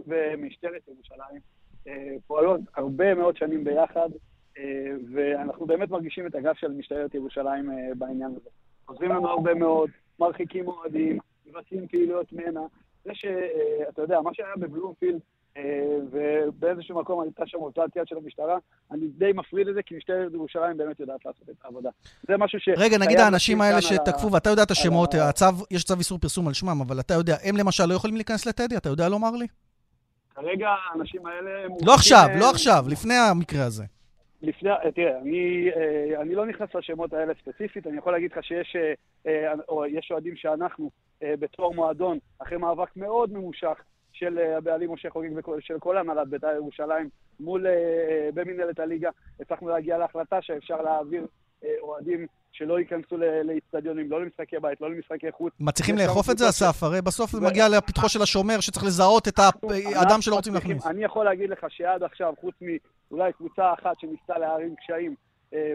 ומשטרת 0.07 0.89
ירושלים 0.89 1.41
אה, 1.89 2.15
פועלות 2.27 2.61
הרבה 2.77 3.15
מאוד 3.15 3.37
שנים 3.37 3.65
ביחד, 3.65 4.09
אה, 4.59 4.93
ואנחנו 5.13 5.67
באמת 5.67 5.91
מרגישים 5.91 6.27
את 6.27 6.35
הגב 6.35 6.55
של 6.55 6.73
משטרת 6.73 7.15
ירושלים 7.15 7.71
אה, 7.71 7.77
בעניין 7.99 8.31
הזה. 8.37 8.51
עוזרים 8.87 9.11
לנו 9.11 9.29
הרבה 9.29 9.55
מאוד, 9.55 9.91
מרחיקים 10.19 10.69
אוהדים, 10.69 11.19
מבצעים 11.47 11.89
פעילויות 11.89 12.33
מנע. 12.33 12.61
זה 13.07 13.13
שאתה 13.15 14.03
יודע, 14.03 14.21
מה 14.21 14.31
שהיה 14.35 14.49
בבלומפילד, 14.57 15.21
ובאיזשהו 16.13 17.01
מקום 17.01 17.21
הייתה 17.21 17.43
שם 17.47 17.59
אותת 17.59 17.97
יד 17.97 18.09
של 18.09 18.17
המשטרה, 18.17 18.59
אני 18.91 19.07
די 19.07 19.33
מפריד 19.35 19.69
את 19.69 19.75
זה, 19.75 19.83
כי 19.83 19.97
משטרת 19.97 20.35
ירושלים 20.35 20.77
באמת 20.77 21.01
יודעת 21.01 21.25
לעשות 21.27 21.49
את 21.51 21.55
העבודה. 21.65 21.91
זה 22.29 22.37
משהו 22.37 22.61
ש... 22.61 22.69
רגע, 22.77 22.99
נגיד 22.99 23.19
האנשים 23.19 23.61
האלה 23.61 23.83
שתקפו, 23.83 24.33
ואתה 24.33 24.51
יודע 24.51 24.63
את 24.63 24.71
השמות, 24.71 25.15
יש 25.71 25.85
צו 25.85 25.95
איסור 25.99 26.19
פרסום 26.19 26.49
על 26.49 26.55
שמם, 26.55 26.81
אבל 26.81 27.01
אתה 27.01 27.15
יודע, 27.15 27.37
הם 27.45 27.57
למשל 27.57 27.87
לא 27.87 27.95
יכולים 27.95 28.17
להיכנס 28.17 28.47
לטדי, 28.47 28.77
אתה 28.77 28.89
יודע 28.89 29.09
לומר 29.09 29.31
לי? 29.31 29.47
כרגע 30.35 30.69
האנשים 30.69 31.27
האלה... 31.27 31.51
לא 31.87 31.95
עכשיו, 31.95 32.27
לא 32.41 32.51
עכשיו, 32.51 32.85
לפני 32.89 33.15
המקרה 33.15 33.65
הזה. 33.65 33.85
לפני, 34.47 34.71
תראה, 34.95 35.19
אני, 35.19 35.71
אני 36.21 36.35
לא 36.35 36.47
נכנס 36.47 36.75
לשמות 36.75 37.13
האלה 37.13 37.35
ספציפית, 37.35 37.87
אני 37.87 37.99
יכול 37.99 38.13
להגיד 38.13 38.33
לך 38.33 38.45
שיש 38.45 38.77
או 39.69 39.87
יש 39.87 40.13
אוהדים 40.13 40.37
שאנחנו, 40.37 40.91
בתור 41.23 41.75
מועדון, 41.75 42.19
אחרי 42.39 42.59
מאבק 42.59 42.97
מאוד 42.97 43.33
ממושך 43.33 43.81
של 44.13 44.39
הבעלים 44.39 44.93
משה 44.93 45.11
חוגג 45.11 45.31
ושל 45.59 45.79
כל 45.79 45.97
הנהלת 45.99 46.29
בית"ר 46.29 46.55
ירושלים 46.55 47.09
מול, 47.41 47.67
במנהלת 48.35 48.79
הליגה, 48.79 49.11
הצלחנו 49.41 49.69
להגיע 49.69 49.99
להחלטה 49.99 50.43
שאפשר 50.43 50.83
להעביר 50.83 51.27
אוהדים 51.81 52.27
שלא 52.59 52.79
ייכנסו 52.79 53.17
לאיצטדיונים, 53.45 54.11
לא 54.11 54.23
למשחקי 54.23 54.57
בית, 54.59 54.81
לא 54.81 54.91
למשחקי 54.91 55.33
חוץ. 55.33 55.53
מצליחים 55.61 55.97
לאכוף 55.99 56.31
את 56.31 56.39
זה, 56.39 56.49
אסף? 56.49 56.83
הרי 56.83 57.03
בסוף 57.03 57.31
זה 57.31 57.41
מגיע 57.41 57.69
לפתחו 57.69 58.09
של 58.09 58.23
השומר 58.23 58.61
שצריך 58.61 58.87
לזהות 58.87 59.29
את 59.29 59.39
האדם 59.39 60.21
שלא 60.21 60.35
רוצים 60.35 60.55
להכניס. 60.55 60.87
אני 60.87 61.05
יכול 61.05 61.25
להגיד 61.25 61.51
לך 61.51 61.67
שעד 61.69 62.03
עכשיו, 62.03 62.35
חוץ 62.41 62.55
מאולי 62.61 63.33
קבוצה 63.33 63.73
אחת 63.73 64.01
שניסתה 64.01 64.39
להערים 64.39 64.75
קשיים 64.77 65.15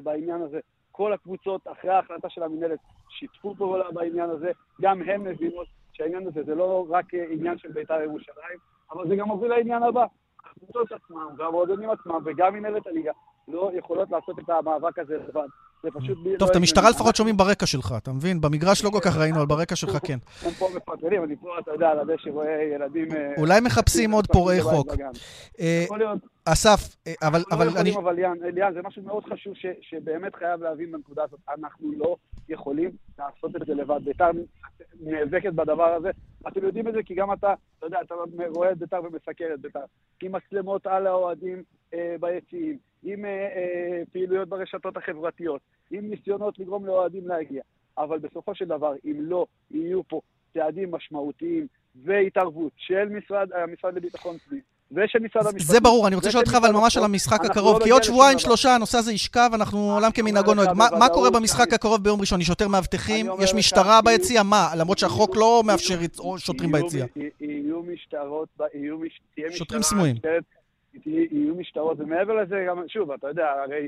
בעניין 0.04 0.42
הזה, 0.42 0.60
כל 0.92 1.14
הקבוצות, 1.14 1.62
אחרי 1.72 1.92
ההחלטה 1.92 2.30
של 2.30 2.44
המנהלת, 2.44 2.80
שיתפו 3.10 3.56
פעולה 3.58 3.92
בעניין 3.92 4.30
הזה, 4.30 4.52
גם 4.82 5.02
הן 5.02 5.22
מבינות 5.22 5.68
שהעניין 5.94 6.28
הזה 6.28 6.44
זה 6.44 6.56
לא 6.56 6.88
רק 6.90 7.06
עניין 7.14 7.58
של 7.58 7.72
בית"ר 7.72 8.02
ירושלים, 8.02 8.58
אבל 8.92 9.08
זה 9.08 9.16
גם 9.16 9.28
מוביל 9.28 9.50
לעניין 9.50 9.84
הבא. 9.84 10.06
הקבוצות 10.46 10.92
עצמם, 10.92 11.28
והמועדונים 11.38 11.90
עצמם, 11.90 12.20
וגם 12.26 12.54
מנהלת 12.54 12.88
הליגה, 12.88 13.12
לא 13.48 13.72
יכולות 13.74 14.12
לעשות 14.12 14.40
את 14.40 14.50
המאבק 14.50 15.00
הזה 15.00 15.18
לבד. 15.18 15.48
זה 15.84 15.90
פשוט... 16.00 16.18
טוב, 16.40 16.50
את 16.50 16.56
המשטרה 16.56 16.90
לפחות 16.90 17.16
שומעים 17.16 17.38
ברקע 17.38 17.66
שלך, 17.66 17.94
אתה 17.98 18.12
מבין? 18.12 18.42
במגרש 18.42 18.84
לא 18.84 18.90
כל 18.90 19.00
כך 19.02 19.18
ראינו, 19.18 19.38
אבל 19.38 19.46
ברקע 19.46 19.76
שלך 19.76 19.98
כן. 20.04 20.20
הם 20.46 20.52
פה 20.52 20.70
מפטרים, 20.76 21.24
אני 21.24 21.36
פה, 21.42 21.50
אתה 21.60 21.72
יודע, 21.72 21.90
על 21.90 22.00
הדשא 22.00 22.30
רואה 22.30 22.64
ילדים... 22.76 23.08
אולי 23.38 23.60
מחפשים 23.60 24.12
עוד 24.12 24.28
פורעי 24.28 24.62
חוק. 24.62 24.94
יכול 25.60 26.00
להיות. 26.00 26.20
אסף, 26.46 26.96
אבל... 27.22 27.40
אבל 27.52 27.68
אני... 27.78 27.96
אבל 27.96 28.16
ליאן, 28.16 28.74
זה 28.74 28.82
משהו 28.82 29.04
מאוד 29.04 29.24
חשוב 29.24 29.54
שבאמת 29.82 30.36
חייב 30.36 30.64
להבין 30.64 30.92
בנקודה 30.92 31.24
הזאת. 31.24 31.40
אנחנו 31.50 31.92
לא 31.92 32.16
יכולים 32.50 32.92
לעשות 33.20 33.56
את 33.56 33.62
זה 33.68 33.74
לבד. 33.74 34.00
בית"ר 34.06 34.32
נאבקת 35.00 35.54
בדבר 35.54 35.94
הזה. 35.94 36.10
אתם 36.48 36.66
יודעים 36.66 36.88
את 36.88 36.94
זה 36.94 37.04
כי 37.06 37.16
גם 37.16 37.34
אתה, 37.34 37.54
אתה 37.78 37.86
יודע, 37.86 38.00
אתה 38.02 38.16
רואה 38.48 38.72
את 38.72 38.78
בית"ר 38.78 39.02
ומסקר 39.04 39.50
את 39.54 39.60
בית"ר. 39.62 39.80
עם 40.24 40.32
מצלמות 40.32 40.88
על 40.88 41.08
האוהדים 41.08 41.64
ביציעים, 42.20 42.78
עם 43.04 43.26
פעילויות 44.12 44.50
ברשתות 44.50 44.98
החברתיות, 44.98 45.62
עם 45.92 46.10
ניסיונות 46.10 46.60
לגרום 46.60 46.86
לאוהדים 46.86 47.28
להגיע. 47.28 47.62
אבל 47.98 48.20
בסופו 48.20 48.56
של 48.56 48.66
דבר, 48.66 48.94
אם 49.06 49.18
לא 49.20 49.46
יהיו 49.72 50.02
פה 50.08 50.22
צעדים 50.54 50.92
משמעותיים 50.92 51.68
והתערבות 51.96 52.72
של 52.76 53.10
משרד, 53.10 53.54
המשרד 53.54 53.96
לביטחון 53.96 54.38
פנים, 54.38 54.62
ושל 54.92 55.20
משרד 55.20 55.46
המשפטים. 55.46 55.76
זה 55.76 55.80
ברור, 55.80 56.08
אני 56.08 56.16
רוצה 56.16 56.30
לשאול 56.30 56.44
אותך 56.44 56.56
אבל 56.56 56.72
ממש 56.72 56.98
על 56.98 57.04
המשחק 57.04 57.46
הקרוב, 57.46 57.84
כי 57.84 57.90
עוד 57.90 58.04
שבועיים, 58.04 58.40
שלושה, 58.40 58.76
הנושא 58.76 58.98
הזה 58.98 59.14
ישכב, 59.14 59.50
אנחנו 59.54 59.94
עולם 59.94 60.12
כמנהגו 60.12 60.54
נוהג. 60.54 60.70
מה 61.00 61.10
קורה 61.10 61.30
במשחק 61.32 61.74
הקרוב 61.74 62.04
ביום 62.04 62.22
ראשון? 62.22 62.42
יש 62.42 62.50
יותר 62.50 62.68
מאבטחים? 62.68 63.26
יש 63.40 63.54
משטרה 63.54 64.02
ביציע? 64.02 64.44
מה? 64.44 64.68
למרות 64.78 64.98
שהחוק 64.98 65.36
לא 65.36 65.64
מאפשר 65.66 66.00
שוטרים 66.38 66.72
ביציע. 66.72 67.06
יהיו 67.40 67.84
משטרות, 67.84 68.50
תהיה 68.58 68.94
משטרה... 68.96 69.52
שוטרים 69.52 69.82
סמויים. 69.82 70.16
יהיו 71.06 71.56
משטרות, 71.56 72.00
ומעבר 72.00 72.34
לזה, 72.34 72.66
גם, 72.68 72.84
שוב, 72.88 73.12
אתה 73.12 73.28
יודע, 73.28 73.46
הרי 73.64 73.88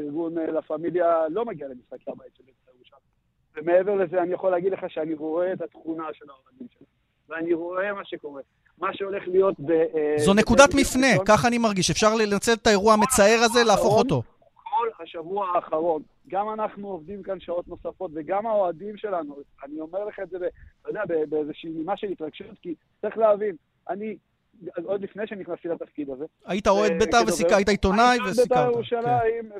ארגון 0.00 0.34
לה 0.34 0.62
פמיליה 0.62 1.22
לא 1.30 1.44
מגיע 1.44 1.68
למשחקי 1.68 2.10
הבית 2.10 2.32
של 2.36 2.42
ירושלים. 2.76 3.02
ומעבר 3.56 3.94
לזה, 3.94 4.22
אני 4.22 4.32
יכול 4.32 4.50
להגיד 4.50 4.72
לך 4.72 4.80
שאני 4.88 5.14
רואה 5.14 5.52
את 5.52 5.60
התכונה 5.60 6.04
של 6.12 6.24
האוהדים 6.30 6.66
שלנו, 6.78 6.86
ואני 7.28 7.54
רואה 7.54 7.92
מה 7.92 8.04
שקורה. 8.04 8.42
מה 8.78 8.94
שהולך 8.94 9.22
להיות 9.26 9.54
ב... 9.60 9.72
זו 10.16 10.34
נקודת 10.34 10.74
מפנה, 10.74 11.24
ככה 11.26 11.48
אני 11.48 11.58
מרגיש. 11.58 11.90
אפשר 11.90 12.14
לנצל 12.14 12.52
את 12.52 12.66
האירוע 12.66 12.92
המצער 12.92 13.38
הזה, 13.42 13.64
להפוך 13.64 13.98
אותו. 13.98 14.22
כל 14.54 15.02
השבוע 15.02 15.46
האחרון, 15.54 16.02
גם 16.28 16.50
אנחנו 16.50 16.88
עובדים 16.88 17.22
כאן 17.22 17.40
שעות 17.40 17.68
נוספות, 17.68 18.10
וגם 18.14 18.46
האוהדים 18.46 18.96
שלנו, 18.96 19.36
אני 19.64 19.80
אומר 19.80 20.04
לך 20.04 20.20
את 20.22 20.30
זה, 20.30 20.36
אתה 20.82 20.90
יודע, 20.90 21.02
באיזושהי 21.28 21.70
נימה 21.70 21.96
של 21.96 22.06
התרגשות, 22.06 22.58
כי 22.62 22.74
צריך 23.00 23.18
להבין, 23.18 23.56
אני, 23.88 24.16
עוד 24.84 25.02
לפני 25.02 25.26
שנכנסתי 25.26 25.68
לתפקיד 25.68 26.10
הזה... 26.10 26.24
היית 26.46 26.66
אוהד 26.66 26.92
בית"ר 26.98 27.18
וסיכה, 27.26 27.56
היית 27.56 27.68
עיתונאי 27.68 28.18
וסיכרת. 28.26 28.48
בית"ר 28.48 28.70
ירושלים, 28.70 29.50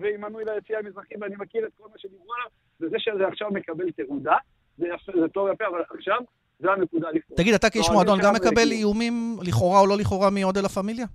ועם 0.00 0.20
מנוי 0.20 0.44
ליציאה 0.44 0.78
המזרחי, 0.78 1.14
ואני 1.20 1.34
מכיר 1.38 1.66
את 1.66 1.72
כל 1.78 1.88
מה 1.92 1.98
שדיברו 1.98 2.34
עליו, 2.34 2.50
וזה 2.80 2.96
שזה 2.98 3.26
עכשיו 3.26 3.50
מקבל 3.50 3.90
תעודה, 3.90 4.36
זה 4.78 4.86
טוב 5.32 5.48
יפה, 5.52 5.64
אבל 5.66 5.82
עכשיו... 5.98 6.18
זו 6.60 6.70
הנקודה 6.70 7.08
לפעול. 7.10 7.36
תגיד, 7.36 7.54
אתה 7.54 7.70
כאיש 7.70 7.90
מועדון 7.90 8.18
גם 8.22 8.34
מקבל 8.34 8.72
איומים, 8.72 9.36
לכאורה 9.42 9.80
או 9.80 9.86
לא 9.86 9.96
לכאורה, 9.96 10.30
מעוד 10.30 10.58
אלה 10.58 10.68
פמיליה? 10.68 11.06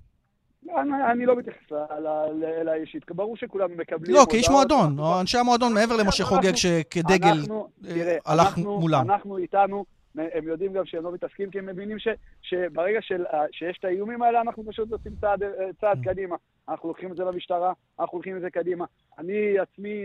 אני 1.11 1.25
לא 1.25 1.35
מתייחס 1.35 1.71
אליי 2.61 2.81
אישית, 2.81 3.11
ברור 3.11 3.37
שכולם 3.37 3.77
מקבלים... 3.77 4.15
לא, 4.15 4.25
כאיש 4.29 4.49
מועדון, 4.49 4.97
אנשי 5.19 5.37
המועדון 5.37 5.73
מעבר 5.73 5.97
למשה 5.97 6.23
חוגג 6.23 6.55
שכדגל 6.55 7.37
הלך 8.25 8.57
מולם. 8.57 9.11
אנחנו 9.11 9.37
איתנו, 9.37 9.85
הם 10.17 10.47
יודעים 10.47 10.73
גם 10.73 10.85
שהם 10.85 11.03
לא 11.03 11.11
מתעסקים, 11.11 11.51
כי 11.51 11.59
הם 11.59 11.65
מבינים 11.65 11.97
שברגע 12.41 12.99
שיש 13.51 13.77
את 13.79 13.85
האיומים 13.85 14.21
האלה, 14.21 14.41
אנחנו 14.41 14.63
פשוט 14.67 14.91
עושים 14.91 15.11
צעד 15.81 16.03
קדימה. 16.03 16.35
אנחנו 16.69 16.87
לוקחים 16.89 17.11
את 17.11 17.17
זה 17.17 17.23
למשטרה, 17.23 17.73
אנחנו 17.99 18.17
לוקחים 18.17 18.37
את 18.37 18.41
זה 18.41 18.49
קדימה. 18.49 18.85
אני 19.19 19.59
עצמי... 19.59 20.03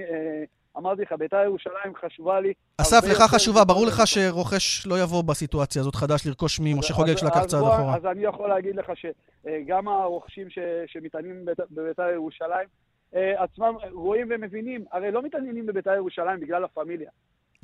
אמרתי 0.79 1.03
לך, 1.03 1.13
בית"ר 1.13 1.37
ירושלים 1.45 1.95
חשובה 2.01 2.41
לי. 2.41 2.53
אסף, 2.81 3.05
לך 3.11 3.19
חשובה, 3.23 3.65
ברור 3.65 3.87
לך 3.87 4.03
שרוכש 4.05 4.87
לא 4.87 5.03
יבוא 5.03 5.23
בסיטואציה 5.23 5.83
הזאת 5.83 5.95
חדש 5.95 6.27
לרכוש 6.27 6.61
ממשה 6.63 6.95
חוגג 6.95 7.17
שלקח 7.17 7.45
צעד 7.45 7.63
אחורה. 7.63 7.97
אז 7.97 8.07
אני 8.07 8.23
יכול 8.23 8.49
להגיד 8.49 8.77
לך 8.77 8.93
שגם 8.95 9.89
הרוכשים 9.89 10.49
שמתעניינים 10.87 11.45
בבית"ר 11.71 12.11
ירושלים, 12.15 12.69
עצמם 13.13 13.75
רואים 13.93 14.27
ומבינים, 14.31 14.85
הרי 14.93 15.11
לא 15.11 15.23
מתעניינים 15.23 15.67
בבית"ר 15.67 15.95
ירושלים 15.95 16.41
בגלל 16.41 16.65
הפמיליה. 16.65 17.11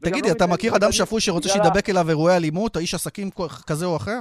תגיד 0.01 0.25
לי, 0.27 0.33
אתה 0.33 0.47
מכיר 0.47 0.77
אדם 0.77 0.93
שפוי 0.93 1.21
שרוצה 1.21 1.49
שידבק 1.49 1.91
אליו 1.91 2.09
אירועי 2.09 2.37
אלימות, 2.37 2.77
האיש 2.77 2.95
עסקים 2.95 3.31
כזה 3.67 3.87
או 3.87 3.97
אחר? 3.97 4.19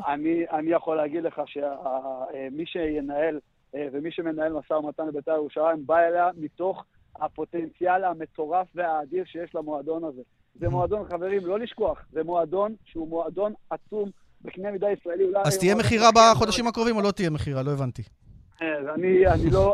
אני 0.51 0.71
יכול 0.71 0.97
להגיד 0.97 1.23
לך 1.23 1.41
שמי 1.45 2.65
שינהל 2.65 3.39
ומי 3.73 4.11
שמנהל 4.11 4.53
משא 4.53 4.73
ומתן 4.73 5.07
לבית"ר 5.07 5.31
ירושלים 5.31 5.85
בא 5.85 5.97
אליה 5.97 6.29
מתוך 6.37 6.83
הפוטנציאל 7.21 8.03
המטורף 8.03 8.67
והאדיר 8.75 9.23
שיש 9.25 9.55
למועדון 9.55 10.03
הזה. 10.03 10.21
זה 10.59 10.69
מועדון, 10.69 11.05
חברים, 11.09 11.45
לא 11.45 11.59
לשכוח, 11.59 12.05
זה 12.11 12.23
מועדון 12.23 12.75
שהוא 12.85 13.07
מועדון 13.07 13.53
עצום 13.69 14.09
בקנה 14.41 14.71
מידה 14.71 14.87
ישראלי. 14.91 15.23
אז 15.45 15.57
תהיה 15.57 15.75
מכירה 15.75 16.09
בחודשים 16.15 16.67
הקרובים 16.67 16.95
או 16.95 17.01
לא 17.01 17.11
תהיה 17.11 17.29
מכירה? 17.29 17.63
לא 17.63 17.71
הבנתי. 17.71 18.01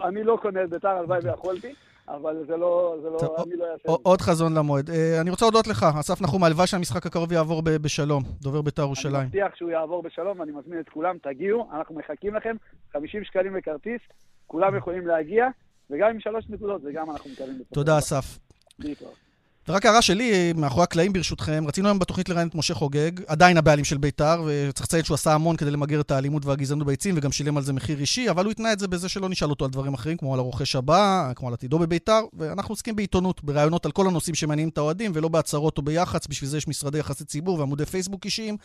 אני 0.04 0.24
לא 0.24 0.38
קונה 0.42 0.64
את 0.64 0.70
בית"ר, 0.70 0.88
הלוואי 0.88 1.20
ויכולתי. 1.24 1.74
אבל 2.08 2.44
זה 2.48 2.58
לא, 2.58 2.98
זה 3.02 3.10
לא, 3.10 3.44
אני 3.44 3.56
לא 3.56 3.66
אעשה. 3.74 3.90
עוד 4.04 4.22
חזון 4.22 4.58
למועד. 4.58 4.90
אה, 4.90 5.22
אני 5.22 5.30
רוצה 5.30 5.46
להודות 5.46 5.68
לך, 5.68 5.86
אסף 6.00 6.22
נחום, 6.22 6.44
הלוואי 6.44 6.68
שהמשחק 6.68 7.06
הקרוב 7.06 7.32
יעבור 7.32 7.62
בשלום, 7.62 8.24
דובר 8.42 8.62
בית"ר 8.62 8.82
ירושלים. 8.82 9.16
אני 9.16 9.25
מבטיח 9.25 9.56
שהוא 9.56 9.72
יעבור 9.72 10.04
בשלום, 10.04 10.40
ואני 10.40 10.52
מזמין 10.52 10.80
את 10.80 10.90
כולם, 10.90 11.18
תגיעו, 11.18 11.70
אנחנו 11.74 11.96
מחכים 11.96 12.36
לכם, 12.36 12.56
50 12.94 13.24
שקלים 13.24 13.56
לכרטיס, 13.56 14.02
כולם 14.48 14.78
יכולים 14.78 15.08
להגיע, 15.08 15.48
וגם 15.89 16.10
עם 16.10 16.20
שלוש 16.20 16.46
נקודות, 16.50 16.82
זה 16.82 16.92
גם 16.92 17.12
אנחנו 17.12 17.30
מקווים. 17.30 17.62
תודה, 17.74 17.98
אסף. 17.98 18.39
להתראות. 18.80 19.25
ורק 19.70 19.86
הערה 19.86 20.02
שלי, 20.02 20.54
מאחורי 20.54 20.84
הקלעים 20.84 21.14
ברשותכם, 21.14 21.64
רצינו 21.68 21.88
היום 21.88 22.00
בתוכנית 22.00 22.30
לראיין 22.30 22.48
את 22.48 22.56
משה 22.56 22.74
חוגג, 22.74 23.12
עדיין 23.28 23.58
הבעלים 23.58 23.86
של 23.86 23.98
בית"ר, 23.98 24.44
וצריך 24.48 24.88
לציין 24.88 25.04
שהוא 25.04 25.16
עשה 25.16 25.34
המון 25.34 25.56
כדי 25.56 25.72
למגר 25.72 26.02
את 26.02 26.12
האלימות 26.12 26.46
והגזענות 26.46 26.88
ביצים, 26.88 27.16
וגם 27.18 27.32
שילם 27.32 27.58
על 27.58 27.64
זה 27.64 27.74
מחיר 27.74 28.00
אישי, 28.00 28.30
אבל 28.30 28.46
הוא 28.46 28.52
התנה 28.52 28.74
את 28.74 28.80
זה 28.80 28.88
בזה 28.88 29.10
שלא 29.10 29.30
נשאל 29.30 29.50
אותו 29.50 29.66
על 29.66 29.72
דברים 29.72 29.94
אחרים, 29.94 30.18
כמו 30.18 30.34
על 30.34 30.40
הרוכש 30.40 30.76
הבא, 30.76 31.32
כמו 31.36 31.48
על 31.48 31.54
עתידו 31.54 31.80
בבית"ר, 31.80 32.22
ואנחנו 32.34 32.72
עוסקים 32.72 32.96
בעיתונות, 32.96 33.44
בראיונות 33.44 33.86
על 33.86 33.92
כל 33.92 34.08
הנושאים 34.08 34.36
שמעניינים 34.36 34.70
את 34.70 34.78
האוהדים, 34.78 35.12
ולא 35.16 35.28
בהצהרות 35.28 35.78
או 35.78 35.84
ביח"צ, 35.84 36.28
בשביל 36.28 36.50
זה 36.50 36.58
יש 36.58 36.68
משרדי 36.68 37.00
יחסי 37.00 37.26
ציבור 37.26 37.60
ועמודי 37.60 37.86
פייסבוק 37.86 38.26
אישיים, 38.26 38.58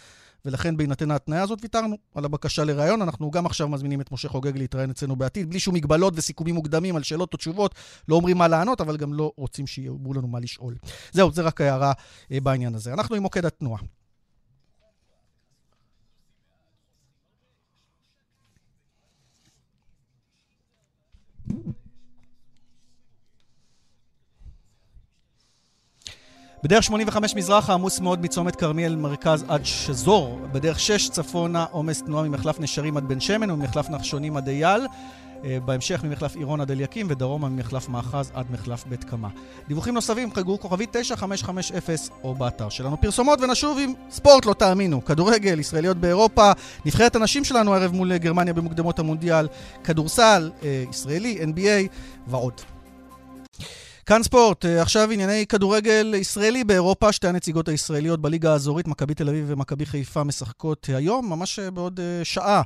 ולכן 0.45 0.77
בהינתן 0.77 1.11
ההתניה 1.11 1.43
הזאת 1.43 1.59
ויתרנו 1.63 1.97
על 2.15 2.25
הבקשה 2.25 2.65
לראיון. 2.65 3.03
אנחנו 3.03 3.31
גם 3.31 3.47
עכשיו 3.47 3.69
מזמינים 3.69 4.01
את 4.01 4.13
משה 4.13 4.29
חוגג 4.29 4.57
להתראיין 4.57 4.91
אצלנו 4.91 5.17
בעתיד, 5.17 5.51
בלי 5.51 5.61
שום 5.61 5.75
מגבלות 5.75 6.15
וסיכומים 6.17 6.55
מוקדמים 6.55 6.97
על 6.97 7.03
שאלות 7.03 7.33
או 7.33 7.39
תשובות. 7.39 7.75
לא 8.09 8.17
אומרים 8.17 8.39
מה 8.39 8.49
לענות, 8.49 8.81
אבל 8.81 8.97
גם 8.97 9.15
לא 9.15 9.33
רוצים 9.37 9.67
שיאמרו 9.67 10.15
לנו 10.15 10.29
מה 10.29 10.41
לשאול. 10.41 10.75
זהו, 11.13 11.33
זה 11.33 11.43
רק 11.43 11.61
הערה 11.61 11.93
אה, 12.33 12.41
בעניין 12.41 12.75
הזה. 12.75 12.93
אנחנו 12.93 13.17
עם 13.17 13.23
מוקד 13.23 13.45
התנועה. 13.45 13.83
בדרך 26.63 26.83
85 26.83 27.35
מזרחה 27.35 27.75
עמוס 27.75 28.01
מאוד 28.01 28.23
מצומת 28.23 28.57
כרמיאל 28.57 28.97
מרכז 28.97 29.45
עד 29.49 29.65
שזור. 29.65 30.41
בדרך 30.53 30.81
6 30.81 31.09
צפונה 31.09 31.65
עומס 31.71 32.03
תנועה 32.03 32.29
ממחלף 32.29 32.61
נשרים 32.61 32.97
עד 32.97 33.09
בן 33.09 33.21
שמן 33.21 33.51
וממחלף 33.51 33.91
נחשונים 33.91 34.37
עד 34.37 34.49
אייל. 34.49 34.83
אה, 35.45 35.59
בהמשך 35.65 36.05
ממחלף 36.05 36.37
עירון 36.37 36.61
עד 36.61 36.71
אליקים 36.71 37.07
ודרומה 37.11 37.49
ממחלף 37.49 37.89
מאחז 37.89 38.31
עד 38.35 38.47
מחלף 38.51 38.85
בית 38.87 39.05
קמה. 39.05 39.29
דיווחים 39.69 39.95
נוספים 39.95 40.35
חגרו 40.35 40.61
כוכבי 40.61 40.87
9550 40.91 41.97
או 42.25 42.35
באתר 42.35 42.69
שלנו. 42.69 43.01
פרסומות 43.01 43.41
ונשוב 43.41 43.79
עם 43.81 43.93
ספורט, 44.11 44.47
לא 44.47 44.55
תאמינו. 44.55 45.05
כדורגל, 45.05 45.61
ישראליות 45.61 45.97
באירופה, 45.97 46.53
נבחרת 46.85 47.17
הנשים 47.17 47.45
שלנו 47.45 47.75
ערב 47.75 47.93
מול 47.93 48.17
גרמניה 48.17 48.55
במוקדמות 48.55 48.99
המונדיאל, 48.99 49.49
כדורסל, 49.85 50.51
אה, 50.63 50.85
ישראלי, 50.91 51.39
NBA 51.43 51.89
ועוד. 52.27 52.61
כאן 54.07 54.23
ספורט, 54.23 54.65
אה, 54.65 54.83
עכשיו 54.83 55.11
ענייני 55.11 55.47
כדורגל 55.47 56.15
ישראלי 56.17 56.65
באירופה, 56.65 57.13
שתי 57.13 57.29
הנציגות 57.29 57.69
הישראליות 57.69 58.21
בליגה 58.21 58.53
האזורית, 58.53 58.89
מכבי 58.89 59.15
תל 59.15 59.29
אביב 59.29 59.45
ומכבי 59.49 59.87
חיפה, 59.87 60.25
משחקות 60.25 60.89
היום, 60.95 61.31
ממש 61.31 61.59
אה, 61.59 61.71
בעוד 61.71 62.01
אה, 62.01 62.25
שעה. 62.25 62.63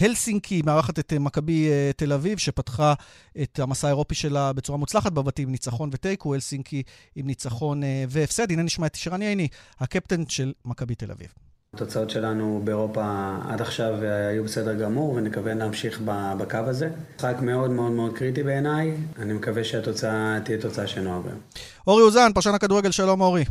הלסינקי 0.00 0.62
מארחת 0.62 0.98
את 0.98 1.12
מכבי 1.12 1.68
תל 1.96 2.12
אביב, 2.12 2.38
שפתחה 2.38 2.94
את 3.42 3.58
המסע 3.58 3.86
האירופי 3.86 4.14
שלה 4.14 4.52
בצורה 4.52 4.78
מוצלחת 4.78 5.12
בבתים, 5.12 5.50
ניצחון 5.50 5.90
ותיקו, 5.92 6.34
הלסינקי 6.34 6.82
עם 7.16 7.26
ניצחון 7.26 7.82
והפסד. 8.08 8.52
הנה 8.52 8.62
נשמע 8.62 8.86
את 8.86 8.94
שרן 8.94 9.22
ייני, 9.22 9.48
הקפטן 9.80 10.22
של 10.28 10.52
מכבי 10.64 10.94
תל 10.94 11.10
אביב. 11.10 11.45
התוצאות 11.74 12.10
שלנו 12.10 12.60
באירופה 12.64 13.36
עד 13.48 13.60
עכשיו 13.60 13.94
היו 14.02 14.44
בסדר 14.44 14.74
גמור 14.84 15.14
ונקווה 15.14 15.54
להמשיך 15.54 16.00
בקו 16.38 16.58
הזה. 16.58 16.90
משחק 17.16 17.36
מאוד 17.42 17.70
מאוד 17.70 17.92
מאוד 17.92 18.18
קריטי 18.18 18.42
בעיניי, 18.42 18.96
אני 19.18 19.32
מקווה 19.32 19.64
שהתוצאה 19.64 20.38
תהיה 20.44 20.60
תוצאה 20.60 20.86
שנאהב 20.86 21.26
היום. 21.26 21.40
אורי 21.86 22.02
אוזן, 22.02 22.32
פרשן 22.34 22.54
הכדורגל, 22.54 22.90
שלום 22.90 23.20
אורי. 23.20 23.44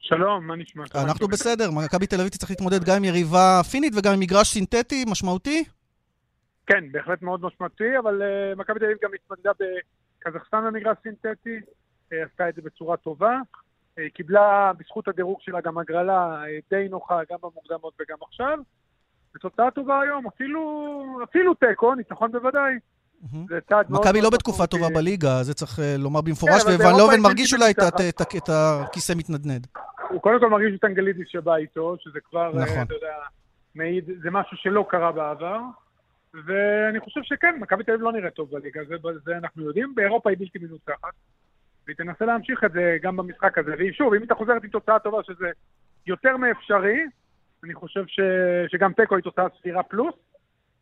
שלום, 0.00 0.46
מה 0.46 0.56
נשמע? 0.56 0.84
אנחנו 0.94 1.28
בסדר, 1.28 1.70
מכבי 1.70 2.06
תל 2.06 2.16
אביב 2.20 2.28
תצטרך 2.28 2.50
להתמודד 2.50 2.84
גם 2.84 2.96
עם 2.96 3.04
יריבה 3.04 3.60
פינית 3.70 3.92
וגם 3.96 4.12
עם 4.12 4.20
מגרש 4.20 4.48
סינתטי 4.48 5.04
משמעותי? 5.08 5.64
כן, 6.66 6.84
בהחלט 6.92 7.22
מאוד 7.22 7.40
משמעותי, 7.42 7.98
אבל 7.98 8.22
uh, 8.22 8.58
מכבי 8.58 8.78
תל 8.78 8.84
אביב 8.84 8.98
גם 9.02 9.10
התמודדה 9.14 9.50
בקזחסטן 9.60 10.64
במגרש 10.66 10.96
סינתטי, 11.02 11.56
uh, 12.10 12.14
עשתה 12.30 12.48
את 12.48 12.54
זה 12.54 12.62
בצורה 12.62 12.96
טובה. 12.96 13.38
היא 13.96 14.10
קיבלה 14.10 14.72
בזכות 14.78 15.08
הדירוג 15.08 15.40
שלה 15.40 15.60
גם 15.60 15.78
הגרלה 15.78 16.42
אה, 16.44 16.58
די 16.70 16.88
נוחה, 16.90 17.20
גם 17.30 17.38
במוקדמות 17.42 17.94
וגם 18.00 18.16
עכשיו. 18.28 18.58
ותוצאה 19.36 19.70
טובה 19.70 20.00
היום, 20.00 20.26
אפילו, 20.26 20.60
אפילו 21.24 21.54
תיקו, 21.54 21.94
ניצחון 21.94 22.32
בוודאי. 22.32 22.74
מכבי 23.88 24.20
לא 24.20 24.30
בתקופה 24.30 24.66
טובה 24.66 24.88
בליגה, 24.94 25.42
זה 25.42 25.54
צריך 25.54 25.78
אה, 25.80 25.96
לומר 25.98 26.20
במפורש, 26.20 26.62
כן, 26.62 26.82
וואן 26.82 26.98
לובן 26.98 27.20
מרגיש 27.20 27.54
אולי 27.54 27.72
את 28.08 28.50
הכיסא 28.50 29.12
מתנדנד. 29.16 29.66
הוא 30.08 30.20
קודם 30.20 30.40
כל 30.40 30.48
מרגיש 30.48 30.78
את 30.78 30.84
אנגלידיס 30.84 31.28
שבא 31.28 31.56
איתו, 31.56 31.96
שזה 31.98 32.18
כבר, 32.30 32.58
אה, 32.58 32.64
נכון. 32.64 32.82
אתה 32.82 32.94
יודע, 32.94 33.16
מעיד, 33.74 34.04
זה 34.22 34.30
משהו 34.30 34.56
שלא 34.56 34.86
קרה 34.88 35.12
בעבר. 35.12 35.58
ואני 36.46 37.00
חושב 37.00 37.20
שכן, 37.22 37.54
מכבי 37.60 37.84
תל 37.84 37.92
אביב 37.92 38.02
לא 38.02 38.12
נראית 38.12 38.34
טוב 38.34 38.50
בליגה, 38.50 38.80
זה 39.24 39.36
אנחנו 39.36 39.64
יודעים. 39.64 39.94
באירופה 39.94 40.30
היא 40.30 40.38
בלתי 40.38 40.58
מנוצחת. 40.58 41.14
והיא 41.86 41.96
תנסה 41.96 42.24
להמשיך 42.24 42.64
את 42.64 42.72
זה 42.72 42.96
גם 43.02 43.16
במשחק 43.16 43.58
הזה. 43.58 43.74
ושוב, 43.78 44.14
אם 44.14 44.20
היא 44.20 44.28
תחוזרת 44.28 44.64
עם 44.64 44.70
תוצאה 44.70 44.98
טובה, 44.98 45.22
שזה 45.22 45.50
יותר 46.06 46.36
מאפשרי, 46.36 47.04
אני 47.64 47.74
חושב 47.74 48.04
ש... 48.06 48.20
שגם 48.68 48.92
תיקו 48.92 49.16
היא 49.16 49.24
תוצאה 49.24 49.46
סבירה 49.60 49.82
פלוס, 49.82 50.14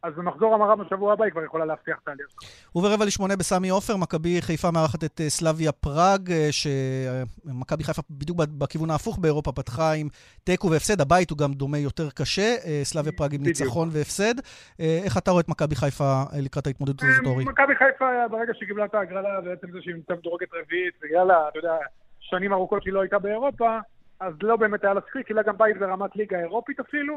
אז 0.02 0.14
במחזור 0.16 0.54
המרה 0.54 0.76
בשבוע 0.76 1.12
הבא 1.12 1.24
היא 1.24 1.32
כבר 1.32 1.44
יכולה 1.44 1.64
להבטיח 1.64 1.98
את 2.02 2.08
העלייה. 2.08 2.26
וברבע 2.74 3.04
לשמונה 3.04 3.36
בסמי 3.36 3.68
עופר, 3.68 3.96
מכבי 3.96 4.42
חיפה 4.42 4.70
מארחת 4.70 5.04
את 5.04 5.20
אה, 5.20 5.30
סלאביה 5.30 5.72
פראג, 5.72 6.30
אה, 6.32 6.48
שמכבי 6.52 7.84
חיפה 7.84 8.02
בדיוק 8.10 8.38
בכיוון 8.58 8.90
ההפוך 8.90 9.18
באירופה 9.18 9.52
פתחה 9.52 9.92
עם 9.92 10.08
תיקו 10.44 10.70
והפסד, 10.70 11.00
הבית 11.00 11.30
הוא 11.30 11.38
גם 11.38 11.52
דומה 11.52 11.78
יותר 11.78 12.10
קשה, 12.10 12.54
אה, 12.66 12.80
סלאביה 12.84 13.12
פראג 13.12 13.34
עם 13.34 13.42
ניצחון 13.42 13.88
והפסד. 13.92 14.34
איך 14.78 15.18
אתה 15.18 15.30
רואה 15.30 15.40
את 15.40 15.48
מכבי 15.48 15.74
חיפה 15.74 16.22
לקראת 16.42 16.66
ההתמודדות 16.66 17.02
הזאת, 17.02 17.26
אורי? 17.26 17.44
מכבי 17.44 17.74
חיפה, 17.76 18.28
ברגע 18.30 18.52
שקיבלה 18.54 18.84
את 18.84 18.94
ההגרלה, 18.94 19.40
בעצם 19.40 19.70
זה 19.72 19.78
שהיא 19.82 19.94
נמצאת 19.94 20.18
מדורגת 20.18 20.48
רביעית, 20.54 20.94
בגלל, 21.02 21.30
אתה 21.30 21.58
יודע, 21.58 21.74
שנים 22.20 22.52
ארוכות 22.52 22.82
שהיא 22.82 22.94
לא 22.94 23.00
הייתה 23.00 23.18
באירופה, 23.18 23.78
אז 24.20 24.34
לא 24.42 24.56
באמת 24.56 24.84
היה 24.84 24.94
לה 24.94 25.00
שחיק, 25.08 25.30
אולי 25.30 25.42
גם 25.42 25.58
בית 25.58 25.78
ברמת 25.78 26.16
ליגה 26.16 26.38
אירופית 26.38 26.80
אפילו. 26.80 27.16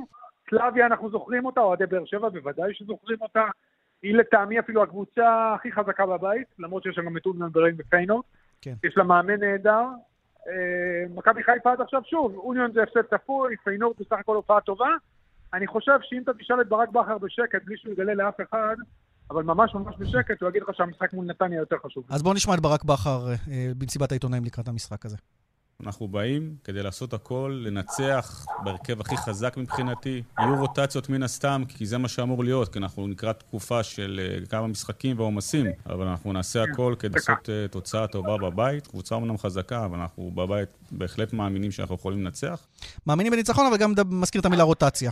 סלאביה, 0.50 0.86
אנחנו 0.86 1.10
זוכרים 1.10 1.46
אותה, 1.46 1.62
אוהדי 1.62 1.86
באר 1.86 2.06
שבע 2.06 2.30
בוודאי 2.30 2.74
שזוכרים 2.74 3.18
אותה. 3.22 3.46
היא 4.02 4.16
לטעמי 4.16 4.60
אפילו 4.60 4.84
הקבוצה 4.84 5.54
הכי 5.56 5.72
חזקה 5.72 6.06
בבית, 6.06 6.48
למרות 6.60 6.84
שיש 6.84 6.96
שם 6.96 7.06
גם 7.06 7.18
את 7.18 7.26
אוניון 7.26 7.52
ברלין 7.52 7.76
ופיינורד. 7.78 8.24
כן. 8.62 8.74
יש 8.84 8.98
לה 8.98 9.04
מאמן 9.04 9.40
נהדר. 9.40 9.84
אה, 10.48 11.16
מכבי 11.16 11.44
חיפה 11.44 11.72
עד 11.72 11.82
עכשיו, 11.82 12.02
שוב, 12.06 12.36
אוניון 12.36 12.72
זה 12.72 12.84
הפסד 12.84 13.02
צפוי, 13.02 13.56
פיינורד 13.64 13.96
בסך 14.00 14.16
הכל 14.20 14.36
הופעה 14.36 14.62
טובה. 14.62 14.90
אני 15.54 15.68
חושב 15.68 16.00
שאם 16.02 16.22
אתה 16.24 16.34
תשאל 16.34 16.62
את 16.62 16.70
ברק 16.70 16.90
בכר 16.90 17.18
בשקט, 17.18 17.64
בלי 17.66 17.78
שהוא 17.78 17.94
יגלה 17.94 18.14
לאף 18.14 18.42
אחד, 18.42 18.76
אבל 19.30 19.44
ממש 19.44 19.76
ממש 19.76 19.96
בשקט, 20.00 20.42
הוא 20.42 20.50
יגיד 20.50 20.62
לך 20.62 20.70
שהמשחק 20.74 21.14
מול 21.14 21.26
נתניה 21.26 21.60
יותר 21.60 21.76
חשוב. 21.86 22.04
אז 22.10 22.24
בואו 22.24 22.34
נשמע 22.34 22.54
את 22.54 22.60
ברק 22.60 22.84
בכר 22.84 23.28
אה, 23.52 23.72
במסיבת 23.78 24.12
העיתונאים 24.12 24.46
לקראת 24.46 24.68
המשחק 24.68 25.06
הזה. 25.06 25.18
אנחנו 25.84 26.08
באים 26.08 26.56
כדי 26.64 26.84
לעשות 26.84 27.14
הכל, 27.14 27.62
לנצח 27.66 28.46
בהרכב 28.64 29.02
הכי 29.02 29.18
חזק 29.18 29.58
מבחינתי. 29.58 30.24
יהיו 30.40 30.56
רוטציות 30.60 31.10
מן 31.10 31.24
הסתם, 31.24 31.64
כי 31.68 31.86
זה 31.86 31.98
מה 31.98 32.08
שאמור 32.08 32.44
להיות, 32.44 32.74
כי 32.74 32.80
אנחנו 32.80 33.08
לקראת 33.08 33.40
תקופה 33.40 33.84
של 33.84 34.20
אה, 34.24 34.46
כמה 34.46 34.68
משחקים 34.68 35.20
ועומסים, 35.20 35.66
אבל 35.86 36.08
אנחנו 36.08 36.34
נעשה 36.34 36.64
הכל 36.64 36.96
כדי 37.00 37.14
לעשות 37.14 37.50
uh, 37.50 37.72
תוצאה 37.72 38.08
טובה 38.08 38.38
בבית. 38.38 38.88
קבוצה 38.88 39.16
אומנם 39.16 39.38
חזקה, 39.38 39.86
אבל 39.86 40.00
אנחנו 40.00 40.32
בבית 40.36 40.70
בהחלט 40.92 41.34
מאמינים 41.34 41.72
שאנחנו 41.72 41.96
יכולים 41.96 42.26
לנצח. 42.26 42.68
מאמינים 43.08 43.34
בניצחון, 43.34 43.66
אבל 43.66 43.78
גם 43.78 43.94
מזכיר 44.10 44.42
את 44.42 44.46
המילה 44.46 44.64
רוטציה. 44.64 45.12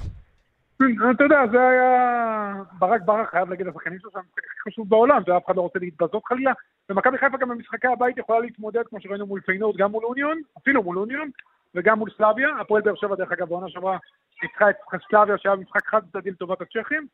אתה 0.75 1.23
יודע, 1.23 1.41
זה 1.51 1.67
היה... 1.67 2.53
ברק 2.79 3.01
ברק 3.01 3.29
חייב 3.29 3.49
להגיד 3.49 3.67
לשחקנים 3.67 3.99
שלו 3.99 4.11
שהמשחק 4.11 4.43
הכי 4.45 4.69
חשוב 4.69 4.89
בעולם, 4.89 5.21
ואף 5.27 5.45
אחד 5.45 5.55
לא 5.55 5.61
רוצה 5.61 5.79
להתבזות 5.79 6.25
חלילה. 6.25 6.51
ומכבי 6.89 7.17
חיפה 7.17 7.37
גם 7.37 7.49
במשחקי 7.49 7.87
הבית 7.87 8.17
יכולה 8.17 8.39
להתמודד, 8.39 8.83
כמו 8.89 9.01
שראינו 9.01 9.25
מול 9.25 9.41
פיינורד, 9.41 9.77
גם 9.77 9.91
מול 9.91 10.05
אוניון, 10.05 10.41
אפילו 10.57 10.83
מול 10.83 10.97
אוניון, 10.97 11.29
וגם 11.75 11.99
מול 11.99 12.09
סלאביה. 12.17 12.49
הפועל 12.61 12.81
באר 12.81 12.95
שבע, 12.95 13.15
דרך 13.15 13.31
אגב, 13.31 13.49
בעונה 13.49 13.69
שעברה 13.69 13.97
ניצחה 14.43 14.69
את 14.69 14.75
סלאביה, 15.09 15.37
שהיה 15.37 15.55
משחק 15.55 15.87
חד 15.87 16.01
צדדי 16.11 16.31
לטובת 16.31 16.61
הצ'כים. 16.61 17.07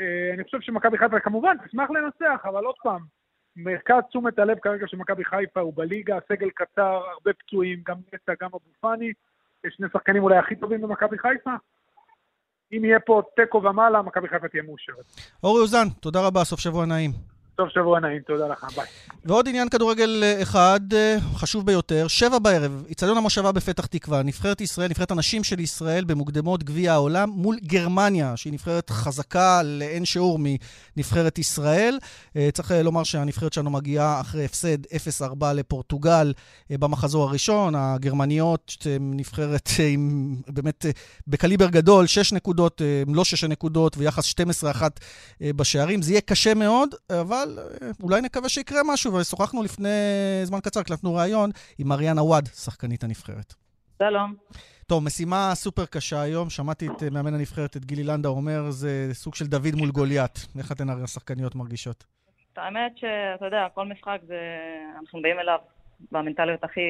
אה, 0.00 0.30
אני 0.34 0.44
חושב 0.44 0.60
שמכבי 0.60 0.98
חיפה 0.98 1.20
כמובן 1.20 1.56
תשמח 1.66 1.90
לנצח, 1.90 2.42
אבל 2.44 2.64
עוד 2.64 2.76
פעם, 2.82 3.00
מרכז 3.56 4.02
תשומת 4.08 4.38
הלב 4.38 4.58
כרגע 4.58 4.86
של 4.86 4.96
מכבי 4.96 5.24
חיפה 5.24 5.60
הוא 5.60 5.72
בליגה, 5.76 6.18
סגל 6.28 6.50
קצר, 6.50 7.02
הרבה 7.12 7.32
פצועים, 7.32 7.82
גם 7.86 7.96
נטע, 8.14 8.32
גם 8.40 8.48
אבו 8.48 8.60
פאני. 8.80 9.12
שני 9.70 9.86
שחקנים 9.92 10.22
אולי 10.22 10.36
הכי 10.36 10.56
טובים 10.56 10.82
במכבי 10.82 11.18
חיפה. 11.18 11.54
אם 12.72 12.84
יהיה 12.84 13.00
פה 13.00 13.22
תיקו 13.36 13.62
ומעלה, 13.62 14.02
מכבי 14.02 14.28
חיפה 14.28 14.48
תהיה 14.48 14.62
מאושרת. 14.62 15.04
אורי 15.42 15.60
אוזן, 15.60 15.88
תודה 16.00 16.26
רבה, 16.26 16.44
סוף 16.44 16.60
שבוע 16.60 16.86
נעים. 16.86 17.33
סוף 17.56 17.68
שבוע 17.68 18.00
נעים, 18.00 18.22
תודה 18.26 18.48
לך, 18.48 18.66
ביי. 18.76 18.86
ועוד 19.24 19.48
עניין 19.48 19.68
כדורגל 19.68 20.20
אה, 20.22 20.42
אחד, 20.42 20.80
אה, 20.92 21.16
חשוב 21.34 21.66
ביותר, 21.66 22.08
שבע 22.08 22.38
בערב, 22.38 22.84
איצטדיון 22.88 23.16
המושבה 23.16 23.52
בפתח 23.52 23.86
תקווה, 23.86 24.22
נבחרת 24.22 24.60
ישראל, 24.60 24.88
נבחרת 24.90 25.10
הנשים 25.10 25.44
של 25.44 25.60
ישראל 25.60 26.04
במוקדמות 26.04 26.62
גביע 26.64 26.92
העולם 26.92 27.30
מול 27.30 27.56
גרמניה, 27.62 28.36
שהיא 28.36 28.52
נבחרת 28.52 28.90
חזקה 28.90 29.62
לאין 29.62 30.04
שיעור 30.04 30.38
מנבחרת 30.96 31.38
ישראל. 31.38 31.98
אה, 32.36 32.48
צריך 32.52 32.70
לומר 32.84 33.04
שהנבחרת 33.04 33.52
שלנו 33.52 33.70
מגיעה 33.70 34.20
אחרי 34.20 34.44
הפסד 34.44 34.86
0-4 35.20 35.52
לפורטוגל 35.54 36.32
במחזור 36.70 37.28
הראשון. 37.28 37.74
הגרמניות 37.74 38.86
נבחרת 39.00 39.68
עם 39.92 40.36
באמת 40.48 40.86
בקליבר 41.26 41.68
גדול, 41.68 42.06
6 42.06 42.32
נקודות, 42.32 42.82
לא 43.14 43.24
6 43.24 43.44
נקודות, 43.44 43.96
ויחס 43.98 44.34
12-1 44.80 44.82
בשערים. 45.40 46.02
זה 46.02 46.12
יהיה 46.12 46.20
קשה 46.20 46.54
מאוד, 46.54 46.88
אבל... 47.10 47.43
אבל 47.44 47.58
אה, 47.58 47.90
אולי 48.02 48.20
נקווה 48.20 48.48
שיקרה 48.48 48.80
משהו. 48.92 49.14
ושוחחנו 49.14 49.62
לפני 49.62 49.88
זמן 50.42 50.60
קצר, 50.60 50.80
הקלטנו 50.80 51.14
ראיון 51.14 51.50
עם 51.78 51.92
אריאנה 51.92 52.22
וואד, 52.22 52.46
שחקנית 52.46 53.04
הנבחרת. 53.04 53.54
שלום. 54.02 54.34
טוב, 54.86 55.04
משימה 55.04 55.50
סופר 55.54 55.86
קשה 55.86 56.22
היום. 56.22 56.50
שמעתי 56.50 56.86
את 56.86 57.02
אה, 57.02 57.10
מאמן 57.10 57.34
הנבחרת, 57.34 57.76
את 57.76 57.84
גילי 57.84 58.04
לנדה, 58.04 58.28
אומר, 58.28 58.70
זה 58.70 59.08
סוג 59.12 59.34
של 59.34 59.46
דוד 59.46 59.74
מול 59.74 59.90
גוליית. 59.90 60.46
איך 60.58 60.72
אתן 60.72 60.88
השחקניות 60.88 61.54
מרגישות? 61.54 62.04
האמת 62.56 62.92
שאתה 62.96 63.44
יודע, 63.44 63.66
כל 63.74 63.86
משחק 63.86 64.18
זה... 64.26 64.38
אנחנו 65.00 65.22
באים 65.22 65.38
אליו 65.38 65.58
במנטליות 66.12 66.64
הכי 66.64 66.80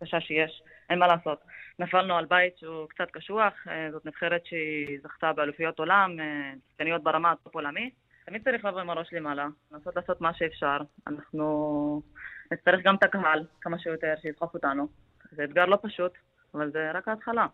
קשה 0.00 0.20
שיש. 0.20 0.62
אין 0.90 0.98
מה 0.98 1.06
לעשות. 1.06 1.38
נפלנו 1.78 2.16
על 2.16 2.24
בית 2.24 2.58
שהוא 2.58 2.88
קצת 2.88 3.10
קשוח, 3.12 3.52
אה, 3.68 3.88
זאת 3.92 4.06
נבחרת 4.06 4.46
שהיא 4.46 4.98
זכתה 5.02 5.32
באלופיות 5.32 5.78
עולם, 5.78 6.16
שחקניות 6.70 7.02
ברמה 7.02 7.32
ה 7.32 7.38
top 7.38 7.54
עולמית. 7.54 8.05
תמיד 8.26 8.42
צריך 8.44 8.64
לבוא 8.64 8.80
עם 8.80 8.90
הראש 8.90 9.08
למעלה, 9.12 9.46
לנסות 9.72 9.96
לעשות 9.96 10.20
מה 10.20 10.34
שאפשר. 10.34 10.76
אנחנו 11.06 12.02
נצטרך 12.52 12.80
גם 12.84 12.94
את 12.94 13.02
הקהל 13.02 13.44
כמה 13.60 13.78
שיותר, 13.78 14.14
שידחוף 14.22 14.54
אותנו. 14.54 14.88
זה 15.32 15.44
אתגר 15.44 15.64
לא 15.64 15.78
פשוט, 15.82 16.12
אבל 16.54 16.70
זה 16.72 16.90
רק 16.94 17.08
ההתחלה. 17.08 17.46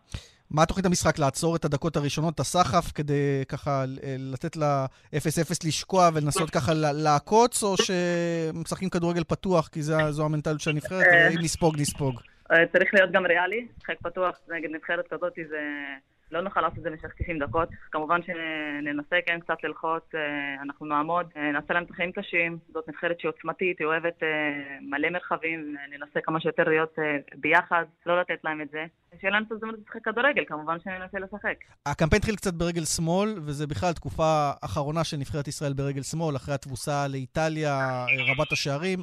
מה 0.51 0.65
תוכנית 0.65 0.85
המשחק? 0.85 1.19
לעצור 1.19 1.55
את 1.55 1.65
הדקות 1.65 1.95
הראשונות, 1.95 2.33
את 2.33 2.39
הסחף, 2.39 2.91
כדי 2.95 3.43
ככה 3.47 3.83
לתת 4.33 4.55
לה 4.55 4.85
0-0 5.15 5.17
לשקוע 5.65 6.09
ולנסות 6.13 6.49
ככה 6.49 6.71
לעקוץ, 7.03 7.63
או 7.63 7.75
שמשחקים 7.77 8.89
כדורגל 8.89 9.23
פתוח, 9.23 9.67
כי 9.67 9.81
זו 9.81 10.25
המנטליות 10.25 10.61
של 10.61 10.69
הנבחרת, 10.69 11.05
אה. 11.05 11.27
ואם 11.31 11.39
נספוג, 11.41 11.75
נספוג? 11.79 12.21
אה, 12.51 12.67
צריך 12.73 12.93
להיות 12.93 13.11
גם 13.11 13.25
ריאלי, 13.25 13.67
משחק 13.77 13.95
פתוח 14.03 14.35
נגד 14.49 14.69
נבחרת 14.69 15.07
כזאת 15.07 15.33
זה... 15.49 15.59
לא 16.33 16.41
נוכל 16.41 16.61
לעשות 16.61 16.77
את 16.77 16.83
זה 16.83 16.89
במשך 16.89 17.13
90 17.17 17.39
דקות. 17.39 17.69
כמובן 17.91 18.19
שננסה 18.23 19.15
כן 19.25 19.39
קצת 19.39 19.63
ללחוץ, 19.63 20.03
אה, 20.15 20.19
אנחנו 20.61 20.85
נעמוד, 20.85 21.25
אה, 21.37 21.51
נעשה 21.51 21.73
להם 21.73 21.83
את 21.83 21.89
החיים 21.89 22.11
קשים. 22.11 22.57
זאת 22.73 22.89
נבחרת 22.89 23.19
שהיא 23.19 23.29
עוצמתית, 23.29 23.79
היא 23.79 23.87
אוהבת 23.87 24.23
אה, 24.23 24.27
מלא 24.81 25.09
מרחבים, 25.09 25.75
ננסה 25.91 26.19
כמה 26.23 26.39
שיותר 26.39 26.63
להיות 26.63 26.95
ביחד, 27.35 27.83
לא 28.05 28.21
לתת 28.21 28.39
להם 28.43 28.61
את 28.61 28.69
זה. 28.71 28.85
שיהיה 29.21 29.33
לנו 29.33 29.45
את 29.47 29.51
הזדמנות 29.51 29.75
לשחק 29.79 30.03
כדורגל, 30.03 30.43
כמובן 30.47 30.77
שננסה 30.83 31.19
לשחק. 31.19 31.57
הקמפיין 31.85 32.19
התחיל 32.19 32.35
קצת 32.35 32.53
ברגל 32.53 32.83
שמאל, 32.83 33.29
וזה 33.45 33.67
בכלל 33.67 33.93
תקופה 33.93 34.51
אחרונה 34.61 35.03
של 35.03 35.17
נבחרת 35.17 35.47
ישראל 35.47 35.73
ברגל 35.73 36.01
שמאל, 36.01 36.35
אחרי 36.35 36.53
התבוסה 36.53 37.07
לאיטליה, 37.07 38.05
רבת 38.29 38.51
השערים, 38.51 38.99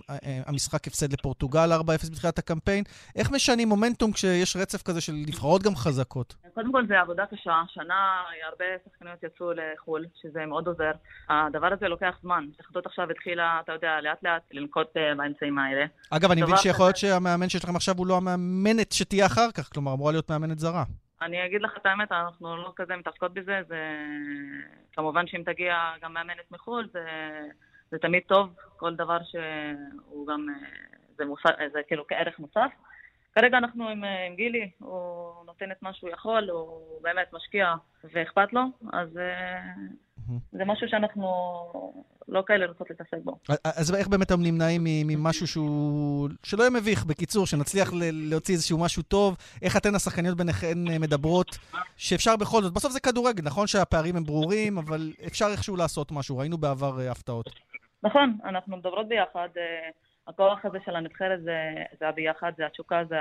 המשחק 0.46 0.86
הפסד 0.86 1.12
לפורטוגל 1.12 1.72
4-0 1.80 2.10
בתחילת 2.10 2.38
הקמפיין. 2.38 2.84
איך 3.16 3.32
משנים 3.32 3.68
מומנטום 3.68 4.12
כשיש 4.12 4.56
רצף 4.56 4.82
כזה 4.82 5.00
של 5.00 5.12
נבחרות 5.12 5.62
גם 5.62 5.74
חזקות? 5.76 6.34
קודם 6.54 6.72
כל 6.72 6.86
זה 6.86 7.00
עבודה 7.00 7.19
קשה. 7.26 7.62
שנה 7.68 8.22
הרבה 8.44 8.64
שחקניות 8.85 9.22
יצאו 9.22 9.52
לחו"ל, 9.52 10.06
שזה 10.22 10.46
מאוד 10.46 10.66
עוזר. 10.66 10.90
הדבר 11.28 11.72
הזה 11.72 11.88
לוקח 11.88 12.14
זמן. 12.22 12.46
התאחדות 12.54 12.87
עכשיו 12.87 13.11
התחילה, 13.11 13.61
אתה 13.64 13.72
יודע, 13.72 14.00
לאט 14.00 14.22
לאט 14.22 14.42
לנקוט 14.52 14.96
אה, 14.96 15.14
באמצעים 15.14 15.59
האלה. 15.59 15.85
אגב, 16.11 16.30
אני 16.30 16.42
מבין 16.42 16.56
שיכול 16.56 16.87
להיות 16.87 16.96
שהמאמן 16.96 17.48
שיש 17.48 17.64
לכם 17.64 17.76
עכשיו 17.76 17.94
הוא 17.98 18.06
לא 18.06 18.16
המאמנת 18.16 18.92
שתהיה 18.92 19.26
אחר 19.26 19.50
כך, 19.54 19.72
כלומר, 19.72 19.92
אמורה 19.92 20.12
להיות 20.12 20.30
מאמנת 20.30 20.59
זרה. 20.59 20.85
אני 21.22 21.46
אגיד 21.46 21.62
לך 21.62 21.76
את 21.76 21.87
האמת, 21.87 22.12
אנחנו 22.12 22.56
לא 22.56 22.72
כזה 22.76 22.96
מתעסקות 22.96 23.35
בזה, 23.35 23.61
זה... 23.68 23.76
כמובן 24.92 25.26
שאם 25.26 25.42
תגיע 25.46 25.74
גם 26.02 26.14
מאמנת 26.14 26.50
מחו"ל, 26.50 26.88
זה, 26.92 27.04
זה 27.90 27.98
תמיד 27.98 28.22
טוב, 28.26 28.54
כל 28.76 28.94
דבר 28.94 29.18
שהוא 29.22 30.26
גם... 30.26 30.46
אה, 30.48 30.68
זה, 31.16 31.24
מוס... 31.24 31.40
זה 31.72 31.80
כאילו 31.87 32.06
כערך 32.06 32.38
מוסף. 32.38 32.70
כרגע 33.34 33.58
אנחנו 33.58 33.88
עם, 33.88 34.04
אה, 34.04 34.26
עם 34.26 34.34
גילי, 34.34 34.70
הוא 34.78 35.44
נותן 35.46 35.70
את 35.72 35.82
מה 35.82 35.92
שהוא 35.94 36.10
יכול, 36.10 36.50
הוא 36.50 37.02
באמת 37.02 37.32
משקיע 37.32 37.74
ואכפת 38.14 38.52
לו, 38.52 38.60
אז 38.92 39.08
mm-hmm. 39.08 40.32
זה 40.52 40.64
משהו 40.64 40.88
שאנחנו 40.88 41.26
לא 42.28 42.42
כאלה 42.46 42.66
רוצות 42.66 42.90
להתעסק 42.90 43.18
בו. 43.24 43.38
אז 43.64 43.94
איך 43.94 44.08
באמת 44.08 44.26
אתם 44.26 44.42
נמנעים 44.42 44.80
ממשהו 44.84 45.46
שהוא... 45.46 46.28
שלא 46.42 46.62
יהיה 46.62 46.70
מביך, 46.70 47.04
בקיצור, 47.04 47.46
שנצליח 47.46 47.90
להוציא 48.12 48.54
איזשהו 48.54 48.78
משהו 48.78 49.02
טוב? 49.02 49.36
איך 49.62 49.76
אתן 49.76 49.94
השחקניות 49.94 50.36
ביניכן 50.36 50.88
אה, 50.90 50.98
מדברות 50.98 51.58
שאפשר 51.96 52.36
בכל 52.36 52.62
זאת? 52.62 52.72
בסוף 52.72 52.92
זה 52.92 53.00
כדורגל, 53.00 53.42
נכון 53.44 53.66
שהפערים 53.66 54.16
הם 54.16 54.24
ברורים, 54.24 54.78
אבל 54.78 55.12
אפשר 55.26 55.46
איכשהו 55.52 55.76
לעשות 55.76 56.12
משהו. 56.12 56.38
ראינו 56.38 56.58
בעבר 56.58 57.00
הפתעות. 57.10 57.46
נכון, 58.02 58.38
אנחנו 58.44 58.76
מדברות 58.76 59.08
ביחד. 59.08 59.48
הכוח 60.28 60.64
הזה 60.64 60.78
של 60.85 60.96
הנבחרת 60.96 61.42
זה, 61.42 61.74
זה 61.98 62.09
הביחד, 62.09 62.52
זה 62.56 62.66
התשוקה, 62.66 63.04
זה 63.09 63.16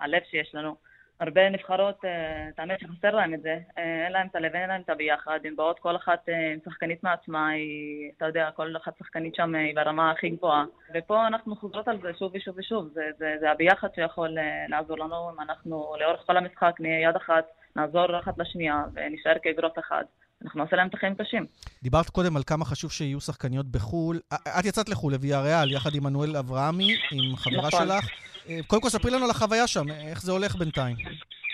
הלב 0.00 0.22
שיש 0.30 0.54
לנו. 0.54 0.76
הרבה 1.20 1.50
נבחרות, 1.50 2.04
אה, 2.04 2.48
האמת 2.58 2.80
שחסר 2.80 3.10
להם 3.10 3.34
את 3.34 3.42
זה, 3.42 3.58
אה, 3.78 4.04
אין 4.04 4.12
להם 4.12 4.26
את 4.26 4.36
הלב, 4.36 4.54
אין 4.54 4.68
להם 4.68 4.80
את 4.80 4.90
הביחד, 4.90 5.38
הן 5.44 5.56
באות 5.56 5.78
כל 5.78 5.96
אחת 5.96 6.28
אה, 6.28 6.52
עם 6.52 6.58
שחקנית 6.64 7.04
מעצמה, 7.04 7.48
היא, 7.48 8.10
אתה 8.16 8.26
יודע, 8.26 8.50
כל 8.50 8.76
אחת 8.76 8.98
שחקנית 8.98 9.34
שם 9.34 9.54
היא 9.54 9.74
ברמה 9.76 10.10
הכי 10.10 10.30
גבוהה. 10.30 10.64
ופה 10.94 11.26
אנחנו 11.26 11.56
חוזרות 11.56 11.88
על 11.88 12.00
זה 12.02 12.10
שוב 12.18 12.32
ושוב 12.34 12.54
ושוב, 12.58 12.88
זה, 12.88 13.10
זה, 13.18 13.34
זה 13.40 13.50
הביחד 13.50 13.88
שיכול 13.94 14.36
לעזור 14.68 14.98
לנו, 14.98 15.30
אם 15.30 15.40
אנחנו 15.40 15.94
לאורך 16.00 16.20
כל 16.26 16.36
המשחק 16.36 16.74
נהיה 16.80 17.08
יד 17.08 17.16
אחת, 17.16 17.44
נעזור 17.76 18.18
אחת 18.18 18.38
לשנייה 18.38 18.84
ונשאר 18.94 19.34
כאגרוף 19.42 19.78
אחד. 19.78 20.04
אנחנו 20.44 20.64
נעשה 20.64 20.76
להם 20.76 20.88
את 20.88 20.94
החיים 20.94 21.14
קשים. 21.14 21.46
דיברת 21.82 22.10
קודם 22.10 22.36
על 22.36 22.42
כמה 22.46 22.64
חשוב 22.64 22.92
שיהיו 22.92 23.20
שחקניות 23.20 23.66
בחו"ל. 23.66 24.20
את 24.58 24.64
יצאת 24.64 24.88
לחו"ל, 24.88 25.12
לוויה 25.12 25.40
ריאל, 25.40 25.72
יחד 25.72 25.94
עם 25.94 26.04
מנואל 26.04 26.36
אברהמי, 26.36 26.96
עם 27.12 27.36
חברה 27.36 27.68
נכון. 27.68 27.86
שלך. 27.86 28.08
אה, 28.48 28.58
קודם 28.66 28.82
כל, 28.82 28.88
ספרי 28.88 29.10
לנו 29.10 29.24
על 29.24 29.30
החוויה 29.30 29.66
שם, 29.66 29.90
איך 30.10 30.22
זה 30.22 30.32
הולך 30.32 30.56
בינתיים. 30.56 30.96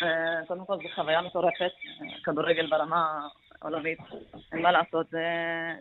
אה, 0.02 0.46
קודם 0.46 0.66
כל, 0.66 0.76
זו 0.76 0.88
חוויה 0.94 1.22
מטורפת, 1.22 1.72
כדורגל 2.24 2.70
ברמה 2.70 3.28
עולמית, 3.62 3.98
אין 4.52 4.62
מה 4.62 4.72
לעשות, 4.72 5.06
זה, 5.10 5.24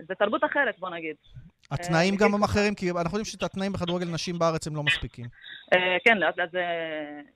זה 0.08 0.16
תרבות 0.16 0.44
אחרת, 0.44 0.80
בוא 0.80 0.90
נגיד. 0.90 1.16
התנאים 1.72 2.16
גם 2.16 2.34
הם 2.34 2.44
אחרים, 2.44 2.76
כי 2.76 2.92
אנחנו 2.92 3.18
יודעים 3.18 3.26
שאת 3.26 3.44
התנאים 3.44 3.74
בכדורגל 3.74 4.08
נשים 4.08 4.40
בארץ 4.40 4.68
הם 4.68 4.76
לא 4.76 4.84
מספיקים. 4.84 5.26
כן, 6.06 6.18
לאט 6.18 6.38
לאט 6.38 6.52
זה 6.52 6.64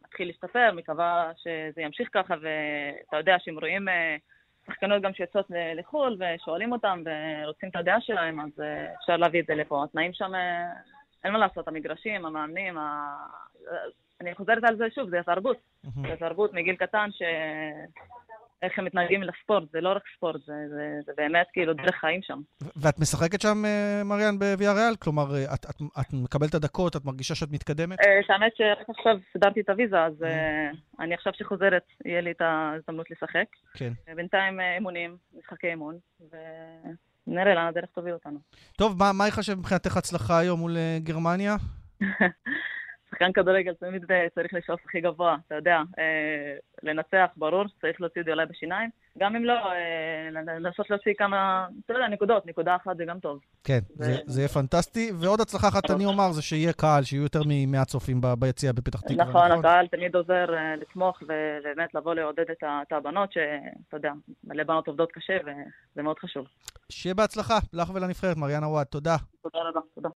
מתחיל 0.08 0.28
להשתפר, 0.28 0.72
מקווה 0.76 1.32
שזה 1.44 1.82
ימשיך 1.82 2.10
ככה, 2.14 2.34
ואתה 2.34 3.18
יודע 3.18 3.36
שהם 3.40 3.60
רואים 3.60 3.88
שחקנות 4.67 5.02
גם 5.02 5.13
שיוצאות 5.13 5.45
לחו"ל 5.76 6.17
ושואלים 6.19 6.71
אותם 6.71 7.04
ורוצים 7.06 7.69
את 7.69 7.76
הדעה 7.76 8.02
שלהם, 8.02 8.39
אז 8.39 8.60
אה, 8.62 8.93
אפשר 8.99 9.17
להביא 9.17 9.41
את 9.41 9.45
זה 9.45 9.56
לפה. 9.56 9.84
התנאים 9.84 10.13
שם, 10.13 10.36
אה, 10.36 10.73
אין 11.23 11.34
מה 11.34 11.39
לעשות, 11.39 11.67
המגרשים, 11.67 12.26
המאמנים, 12.26 12.78
ה... 12.78 13.15
אני 14.21 14.36
חוזרת 14.36 14.63
על 14.63 14.76
זה 14.76 14.86
שוב, 14.95 15.10
זה 15.10 15.19
התרבות. 15.19 15.58
זה 15.84 16.15
תרבות 16.19 16.54
מגיל 16.54 16.76
קטן 16.76 17.10
ש... 17.12 17.21
איך 18.63 18.80
הם 18.80 18.86
מתנהגים 18.86 19.23
לספורט, 19.23 19.71
זה 19.71 19.82
לא 19.82 19.89
רק 19.89 20.04
ספורט, 20.17 20.41
זה, 20.45 20.54
זה, 20.69 20.99
זה 21.06 21.12
באמת 21.17 21.47
כאילו 21.54 21.73
דרך 21.73 21.95
חיים 21.95 22.21
שם. 22.21 22.41
ואת 22.76 22.99
משחקת 22.99 23.41
שם, 23.41 23.65
אה, 23.65 24.02
מריאן, 24.06 24.39
בוויה 24.39 24.73
ריאל? 24.73 24.95
כלומר, 24.95 25.36
אה, 25.36 25.54
את, 25.54 25.65
את, 25.65 25.82
את 26.02 26.13
מקבלת 26.13 26.49
את 26.49 26.56
הדקות, 26.56 26.95
את 26.95 27.06
מרגישה 27.06 27.36
שאת 27.36 27.52
מתקדמת? 27.52 27.99
אה, 27.99 28.36
האמת 28.36 28.52
שרק 28.56 28.89
עכשיו 28.89 29.17
סידרתי 29.32 29.62
את 29.62 29.69
הוויזה, 29.69 30.04
אז 30.04 30.13
אני 30.99 31.13
עכשיו 31.13 31.34
שחוזרת, 31.36 31.84
יהיה 32.06 32.21
לי 32.21 32.32
את 32.32 32.41
ההזדמנות 32.41 33.12
לשחק. 33.12 33.45
כן. 33.73 33.93
בינתיים 34.15 34.60
אימונים, 34.60 35.17
משחקי 35.38 35.67
אימון, 35.67 35.97
ונראה 36.19 37.56
לאן 37.56 37.67
הדרך 37.67 37.89
תוביל 37.95 38.13
אותנו. 38.13 38.39
טוב, 38.78 38.99
מה, 38.99 39.12
מה 39.13 39.26
ייחשב 39.26 39.60
מבחינתך 39.60 39.97
הצלחה 39.97 40.39
היום 40.39 40.60
מול 40.60 40.78
גרמניה? 41.04 41.56
שחקן 43.13 43.32
כדורגל 43.34 43.73
תמיד 43.73 44.06
צריך 44.36 44.54
לשאוף 44.54 44.82
הכי 44.86 45.02
גבוה, 45.02 45.38
אתה 45.47 45.56
יודע, 45.56 45.78
אה, 45.99 46.56
לנצח, 46.84 47.26
ברור, 47.38 47.63
צריך 47.82 48.02
להוציא 48.02 48.21
את 48.21 48.26
זה 48.26 48.32
אולי 48.32 48.45
בשיניים. 48.45 48.89
גם 49.17 49.36
אם 49.36 49.45
לא, 49.45 49.54
אה, 49.54 50.30
לנסות 50.32 50.89
להוציא 50.89 51.13
כמה, 51.17 51.67
אתה 51.86 51.93
יודע, 51.93 52.08
נקודות, 52.08 52.45
נקודה 52.45 52.76
אחת 52.76 52.97
זה 52.97 53.06
גם 53.06 53.19
טוב. 53.19 53.39
כן, 53.63 53.80
ו... 53.99 54.04
זה, 54.04 54.15
זה 54.26 54.41
יהיה 54.41 54.47
פנטסטי. 54.47 55.12
ועוד 55.19 55.41
הצלחה 55.41 55.67
אחת 55.67 55.91
אני 55.91 56.06
אומר, 56.06 56.32
זה 56.32 56.41
שיהיה 56.41 56.73
קהל, 56.73 57.04
שיהיו 57.04 57.23
יותר 57.23 57.41
מ-100 57.43 57.86
צופים 57.86 58.21
ביציע 58.39 58.71
בפתח 58.71 59.02
תקווה. 59.02 59.26
נכון, 59.26 59.47
נכון, 59.47 59.60
הקהל 59.60 59.88
תמיד 59.88 60.15
עוזר 60.15 60.45
לתמוך 60.82 61.21
ובאמת 61.21 61.95
לבוא 61.95 62.13
לעודד 62.13 62.45
את 62.52 62.91
הבנות, 62.91 63.34
שאתה 63.34 63.97
יודע, 63.97 64.12
מלא 64.43 64.63
בנות 64.63 64.88
עובדות 64.88 65.12
קשה, 65.12 65.38
וזה 65.43 66.02
מאוד 66.02 66.19
חשוב. 66.19 66.45
שיהיה 66.89 67.13
בהצלחה, 67.13 67.58
לך 67.73 67.89
ולנבחרת, 67.95 68.38
מריאנה 68.38 68.67
וואד, 68.67 68.86
תודה. 68.86 69.15
תודה 69.41 69.60
רבה, 69.69 69.80
תודה. 69.95 70.10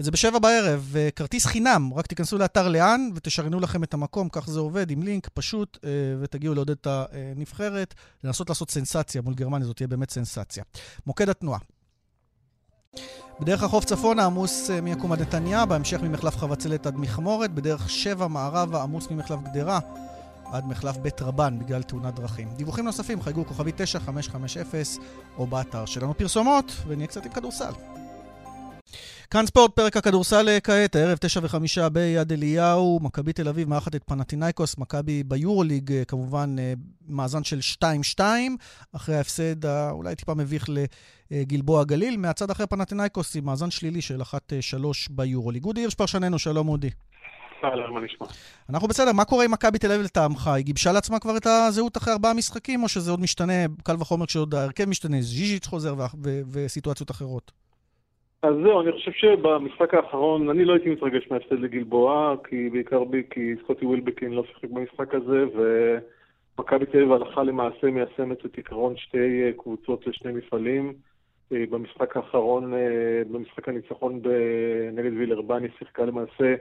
וזה 0.00 0.10
בשבע 0.10 0.38
בערב, 0.38 0.94
כרטיס 1.16 1.46
חינם, 1.46 1.90
רק 1.94 2.06
תיכנסו 2.06 2.38
לאתר 2.38 2.68
לאן 2.68 3.10
ותשריינו 3.14 3.60
לכם 3.60 3.84
את 3.84 3.94
המקום, 3.94 4.28
כך 4.32 4.48
זה 4.48 4.60
עובד, 4.60 4.90
עם 4.90 5.02
לינק 5.02 5.28
פשוט, 5.34 5.78
אה, 5.84 5.90
ותגיעו 6.20 6.54
לעודד 6.54 6.70
את 6.70 6.86
הנבחרת, 6.86 7.94
לנסות 8.24 8.48
לעשות 8.48 8.70
סנסציה 8.70 9.22
מול 9.22 9.34
גרמניה, 9.34 9.66
זאת 9.66 9.76
תהיה 9.76 9.88
באמת 9.88 10.10
סנסציה. 10.10 10.64
מוקד 11.06 11.28
התנועה. 11.28 11.58
בדרך 13.40 13.62
החוף 13.62 13.84
צפונה 13.84 14.24
עמוס 14.24 14.70
מיקום 14.70 15.12
עד 15.12 15.20
נתניה, 15.20 15.66
בהמשך 15.66 16.00
ממחלף 16.02 16.36
חבצלת 16.36 16.86
עד 16.86 16.96
מכמורת, 16.96 17.54
בדרך 17.54 17.90
שבע 17.90 18.26
מערבה 18.26 18.82
עמוס 18.82 19.10
ממחלף 19.10 19.38
גדרה 19.42 19.78
עד 20.52 20.64
מחלף 20.66 20.96
בית 20.96 21.22
רבן 21.22 21.58
בגלל 21.58 21.82
תאונת 21.82 22.14
דרכים. 22.14 22.48
דיווחים 22.56 22.84
נוספים 22.84 23.22
חייגו 23.22 23.46
כוכבי 23.46 23.72
9550 23.76 25.02
או 25.38 25.46
באתר 25.46 25.86
שלנו 25.86 26.18
פרסומות, 26.18 26.72
ונהיה 26.86 27.06
קצת 27.06 27.26
עם 27.26 27.32
כדורסל. 27.32 27.72
כאן 29.30 29.46
ספורט, 29.46 29.76
פרק 29.76 29.96
הכדורסל 29.96 30.48
כעת, 30.64 30.96
הערב 30.96 31.18
תשע 31.20 31.40
וחמישה 31.42 31.88
ביד 31.88 32.32
אליהו, 32.32 32.98
מכבי 33.02 33.32
תל 33.32 33.48
אביב 33.48 33.68
מארחת 33.68 33.94
את 33.94 34.02
פנטינאיקוס, 34.06 34.78
מכבי 34.78 35.22
ביורוליג, 35.22 35.92
אה, 35.92 36.04
כמובן 36.04 36.56
אה, 36.58 36.72
מאזן 37.08 37.44
של 37.44 37.58
2-2, 38.18 38.20
אחרי 38.92 39.16
ההפסד 39.16 39.66
האולי 39.66 40.14
טיפה 40.14 40.34
מביך 40.34 40.66
לגלבוע 41.30 41.84
גליל. 41.84 42.16
מהצד 42.16 42.50
אחר 42.50 42.66
פנטינאיקוס 42.66 43.36
עם 43.36 43.44
מאזן 43.44 43.70
שלילי 43.70 44.02
של 44.02 44.20
1-3 44.22 44.34
ביורוליג. 45.10 45.64
אודי 45.64 45.80
הירש 45.80 45.94
פרשננו, 45.94 46.38
שלום 46.38 46.68
אודי. 46.68 46.90
אהלן, 47.64 47.92
מה 47.94 48.00
נשמע? 48.00 48.26
אנחנו 48.70 48.88
בסדר, 48.88 49.12
מה 49.12 49.24
קורה 49.24 49.44
עם 49.44 49.50
מכבי 49.50 49.78
תל 49.78 49.92
אביב 49.92 50.04
לטעמך? 50.04 50.48
היא 50.48 50.64
גיבשה 50.64 50.92
לעצמה 50.92 51.18
כבר 51.18 51.36
את 51.36 51.46
הזהות 51.46 51.96
אחרי 51.96 52.12
ארבעה 52.12 52.34
משחקים, 52.34 52.82
או 52.82 52.88
שזה 52.88 53.10
עוד 53.10 53.20
משתנה, 53.20 53.52
קל 53.82 53.96
וחומר 53.98 54.26
כשעוד 54.26 54.54
ההרכב 54.54 54.84
משתנה, 54.84 55.22
ז'יז'יץ' 55.22 55.66
חוזר 55.66 55.94
וסיטואציות 56.50 57.10
אחרות? 57.10 57.65
אז 58.46 58.54
זהו, 58.62 58.80
אני 58.80 58.92
חושב 58.92 59.12
שבמשחק 59.12 59.94
האחרון, 59.94 60.48
אני 60.50 60.64
לא 60.64 60.72
הייתי 60.72 60.90
מתרגש 60.90 61.28
מההפסד 61.30 61.60
לגלבוע, 61.60 62.34
כי 62.48 62.70
בעיקר 62.72 63.04
בי, 63.04 63.22
כי 63.30 63.54
סקוטי 63.62 63.86
ווילבקין 63.86 64.32
לא 64.32 64.44
שיחק 64.44 64.70
במשחק 64.70 65.14
הזה, 65.14 65.44
ומכבי 65.54 66.86
תל 66.86 66.98
אביב 66.98 67.12
הלכה 67.12 67.42
למעשה 67.42 67.86
מיישמת 67.86 68.46
את 68.46 68.56
עיקרון 68.56 68.96
שתי 68.96 69.42
אה, 69.42 69.50
קבוצות 69.58 70.06
לשני 70.06 70.32
מפעלים. 70.32 70.92
אה, 71.52 71.64
במשחק 71.70 72.16
האחרון, 72.16 72.74
אה, 72.74 72.78
במשחק 73.30 73.68
הניצחון 73.68 74.20
נגד 74.92 75.10
וילרבני, 75.18 75.68
שיחקה 75.78 76.04
למעשה 76.04 76.54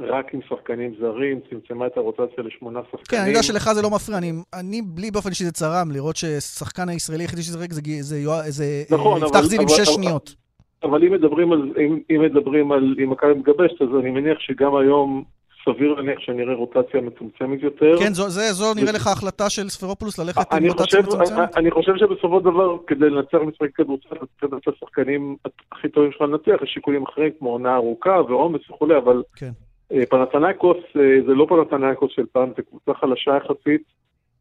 רק 0.00 0.34
עם 0.34 0.40
שחקנים 0.48 0.94
זרים, 1.00 1.40
צמצמה 1.50 1.86
את 1.86 1.96
הרוטציה 1.96 2.44
לשמונה 2.44 2.80
שחקנים. 2.82 3.04
כן, 3.08 3.20
אני 3.20 3.28
יודע 3.28 3.42
שלך 3.42 3.72
זה 3.72 3.82
לא 3.82 3.90
מפריע, 3.90 4.18
אני, 4.18 4.32
אני 4.54 4.82
בלי 4.82 5.10
באופן 5.10 5.28
אישי 5.28 5.44
זה 5.44 5.52
צרם, 5.52 5.90
לראות 5.92 6.16
ששחקן 6.16 6.88
הישראלי 6.88 7.22
היחידי 7.24 7.42
שזה 7.42 7.58
ריק 7.58 7.72
זה, 7.72 7.80
זה, 8.00 8.00
זה, 8.02 8.50
זה 8.50 8.84
נכון, 8.90 9.22
יפתח 9.22 9.40
זיו 9.40 9.60
עם 9.60 9.68
שש 9.68 9.88
שניות. 9.88 10.45
אבל 10.88 11.04
אם 11.04 11.12
מדברים 11.12 11.52
על, 11.52 11.72
אם, 11.80 11.98
אם 12.10 12.22
מדברים 12.22 12.72
על, 12.72 12.94
אם 13.04 13.10
מכבי 13.10 13.34
מתגבשת, 13.34 13.82
אז 13.82 13.88
אני 14.00 14.10
מניח 14.10 14.38
שגם 14.40 14.76
היום 14.76 15.24
סביר 15.64 15.94
להניח 15.94 16.20
שנראה 16.20 16.54
רוטציה 16.54 17.00
מצומצמת 17.00 17.62
יותר. 17.62 17.96
כן, 17.98 18.14
זו, 18.14 18.28
זה, 18.28 18.52
זו 18.52 18.74
נראה 18.74 18.92
לך 18.92 19.06
החלטה 19.06 19.50
של 19.50 19.68
ספרופולוס 19.68 20.18
ללכת 20.18 20.52
עם 20.52 20.66
רוטציה 20.66 21.00
מצומצמת? 21.00 21.56
אני 21.56 21.70
חושב 21.70 21.92
שבסופו 21.96 22.38
של 22.38 22.44
דבר, 22.44 22.76
כדי 22.86 23.10
לנצח 23.10 23.38
משחק 23.46 23.74
כדורסל, 23.74 24.16
אתה 24.16 24.26
צריך 24.40 24.52
לתת 24.52 24.66
לשחקנים 24.66 25.36
הכי 25.72 25.88
טובים 25.88 26.12
שלך 26.12 26.20
לנצח, 26.20 26.62
יש 26.62 26.70
שיקולים 26.70 27.02
אחרים 27.02 27.30
כמו 27.38 27.50
עונה 27.50 27.74
ארוכה 27.74 28.20
ועומס 28.28 28.70
וכולי, 28.70 28.96
אבל 28.96 29.22
כן. 29.36 29.50
אה, 29.92 30.06
פנתנייקוס 30.06 30.76
אה, 30.76 31.02
זה 31.26 31.34
לא 31.34 31.46
פנתנייקוס 31.48 32.12
של 32.12 32.26
פעם, 32.32 32.48
זו 32.48 32.62
קבוצה 32.70 32.94
חלשה 33.00 33.36
יחסית, 33.36 33.82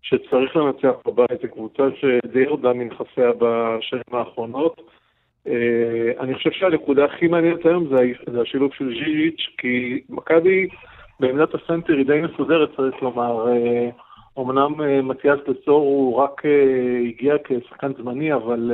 שצריך 0.02 0.56
לנצח 0.56 0.96
בבית, 1.06 1.42
זו 1.42 1.48
קבוצה 1.54 1.84
שדי 2.02 2.40
ירדה 2.40 2.74
מנכסיה 2.74 3.32
בשנים 3.40 4.12
האחרונות. 4.12 4.82
אה, 5.48 6.12
אני 6.20 6.36
חושב 6.36 6.52
שהנקודה 6.52 7.06
הכי 7.06 7.28
מעניינת 7.28 7.66
היום 7.66 7.88
זה 8.32 8.42
השילוב 8.42 8.72
של 8.74 8.90
ז'יז'יץ', 8.90 9.42
כי 9.58 10.02
מכבי 10.10 10.68
בעמדת 11.20 11.56
הסנטר 11.56 11.94
היא 11.94 12.06
די 12.06 12.22
מסודרת, 12.22 12.70
צריך 12.76 13.02
לומר. 13.02 13.46
אמנם 14.40 14.74
מתיאס 15.08 15.40
בסור 15.48 15.82
הוא 15.82 16.16
רק 16.16 16.42
הגיע 17.08 17.36
כשחקן 17.44 17.92
זמני, 17.94 18.34
אבל 18.34 18.72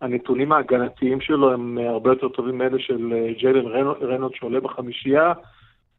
הנתונים 0.00 0.52
ההגנתיים 0.52 1.20
שלו 1.20 1.52
הם 1.52 1.78
הרבה 1.78 2.10
יותר 2.10 2.28
טובים 2.28 2.58
מאלה 2.58 2.78
של 2.78 3.12
ג'יילן 3.38 3.66
רנוד 4.02 4.34
שעולה 4.34 4.60
בחמישייה. 4.60 5.32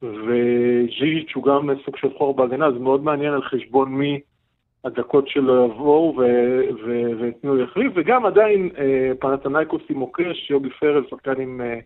וז'יז'יץ' 0.01 1.31
הוא 1.35 1.43
גם 1.43 1.69
סוג 1.85 1.97
של 1.97 2.07
חור 2.17 2.35
בהגנה, 2.35 2.71
זה 2.71 2.79
מאוד 2.79 3.03
מעניין 3.03 3.33
על 3.33 3.41
חשבון 3.41 3.91
מי 3.91 4.19
הדקות 4.85 5.27
שלו 5.27 5.65
יבואו 5.65 6.15
ואת 7.19 7.43
מי 7.43 7.49
הוא 7.49 7.57
יחליף, 7.57 7.91
וגם 7.95 8.25
עדיין 8.25 8.69
אה, 8.77 9.11
פנתנייקוס 9.19 9.81
עם 9.89 9.97
מוקש, 9.97 10.49
יובי 10.49 10.69
פרל, 10.69 11.03
שחקן 11.09 11.41
עם 11.41 11.61
אה, 11.61 11.79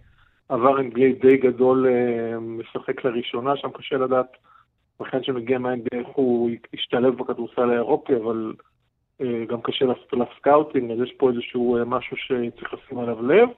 עבר 0.50 0.78
NBA 0.78 1.22
די 1.22 1.38
גדול, 1.38 1.88
אה, 1.88 2.40
משחק 2.40 3.06
לראשונה, 3.06 3.58
שם 3.58 3.70
קשה 3.72 3.98
לדעת, 3.98 4.38
שחקן 4.98 5.24
שמגיע 5.24 5.60
מה-NBA 5.60 5.98
איך 5.98 6.08
הוא 6.08 6.50
ישתלב 6.74 7.18
בכדורסל 7.18 7.70
האירופי, 7.70 8.16
אבל 8.16 8.54
גם 9.48 9.62
קשה 9.62 9.86
לעשות 9.86 10.14
עליו 10.14 10.26
scouting, 10.38 10.92
אז 10.92 10.98
יש 11.02 11.14
פה 11.18 11.30
איזשהו 11.30 11.78
משהו 11.86 12.18
שצריך 12.18 12.74
לשים 12.74 13.00
עליו 13.00 13.28
לב. 13.28 13.50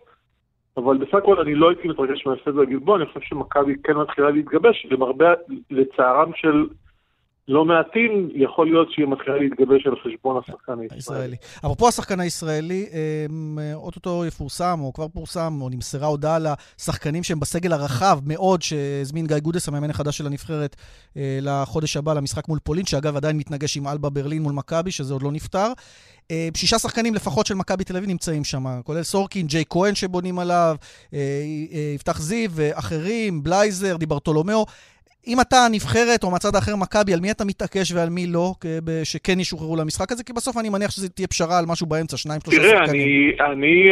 אבל 0.78 0.98
בסך 0.98 1.14
הכל 1.14 1.40
אני 1.40 1.56
לא 1.56 1.70
הייתי 1.70 1.88
מתרגש 1.88 2.26
מההפסד 2.26 2.56
בגלבוע, 2.56 2.98
אני 2.98 3.06
חושב 3.06 3.22
שמכבי 3.22 3.76
כן 3.84 3.98
מתחילה 3.98 4.30
להתגבש, 4.30 4.88
למרבה, 4.92 5.34
לצערם 5.70 6.32
של 6.36 6.68
לא 7.48 7.66
מעטים, 7.66 8.30
יכול 8.36 8.68
להיות 8.68 8.92
שהיא 8.92 9.06
מתחילה 9.08 9.38
להתגבש 9.38 9.88
על 9.88 9.96
חשבון 10.04 10.42
השחקן 10.44 10.74
הישראלי. 10.80 11.36
אפרופו 11.58 11.88
השחקן 11.88 12.20
הישראלי, 12.20 12.86
אמ, 13.30 13.60
אוטוטו 13.74 14.26
יפורסם, 14.26 14.80
או 14.82 14.94
כבר 14.94 15.08
פורסם, 15.08 15.62
או 15.62 15.70
נמסרה 15.70 16.08
הודעה 16.08 16.38
לשחקנים 16.40 17.24
שהם 17.24 17.40
בסגל 17.40 17.74
הרחב 17.74 18.20
מאוד, 18.26 18.62
שהזמין 18.62 19.28
גיא 19.28 19.40
גודס, 19.40 19.68
המאמן 19.68 19.90
החדש 19.90 20.18
של 20.18 20.28
הנבחרת, 20.28 20.76
אה, 21.18 21.40
לחודש 21.42 21.98
הבא, 21.98 22.14
למשחק 22.14 22.48
מול 22.48 22.60
פולין, 22.64 22.86
שאגב 22.86 23.16
עדיין 23.16 23.38
מתנגש 23.38 23.78
עם 23.78 23.88
אלבה 23.88 24.10
ברלין 24.10 24.42
מול 24.42 24.54
מכבי, 24.54 24.92
שזה 24.92 25.14
עוד 25.14 25.24
לא 25.24 25.32
נפתר. 25.32 25.68
אה, 26.32 26.50
שישה 26.56 26.80
שחקנים 26.80 27.16
לפחות 27.16 27.46
של 27.46 27.56
מכבי 27.56 27.84
תל 27.84 27.98
אביב 27.98 28.10
נמצאים 28.10 28.44
שם, 28.44 28.66
כולל 28.84 29.04
סורקין, 29.04 29.48
ג'יי 29.48 29.64
כהן 29.70 29.96
שבונים 29.96 30.40
עליו, 30.40 30.76
אה, 31.14 31.20
יפתח 31.96 32.22
זיו 32.22 32.50
ואחרים, 32.54 33.44
בלייזר, 33.44 33.98
דיברטולומיאו. 33.98 34.66
אם 35.28 35.42
אתה 35.42 35.56
הנבחרת 35.66 36.24
או 36.24 36.32
מהצד 36.32 36.56
האחר 36.56 36.76
מכבי, 36.76 37.14
על 37.14 37.20
מי 37.20 37.32
אתה 37.32 37.46
מתעקש 37.46 37.92
ועל 37.94 38.10
מי 38.10 38.28
לא, 38.28 38.54
שכן 39.04 39.40
ישוחררו 39.40 39.76
למשחק 39.76 40.12
הזה? 40.12 40.24
כי 40.24 40.34
בסוף 40.34 40.58
אני 40.58 40.70
מניח 40.70 40.92
שזה 40.92 41.10
תהיה 41.10 41.28
פשרה 41.28 41.60
על 41.60 41.66
משהו 41.68 41.88
באמצע, 41.88 42.18
שניים, 42.18 42.40
שלושה 42.44 42.62
שחקנים. 42.62 43.36
תראה, 43.38 43.52
אני, 43.52 43.90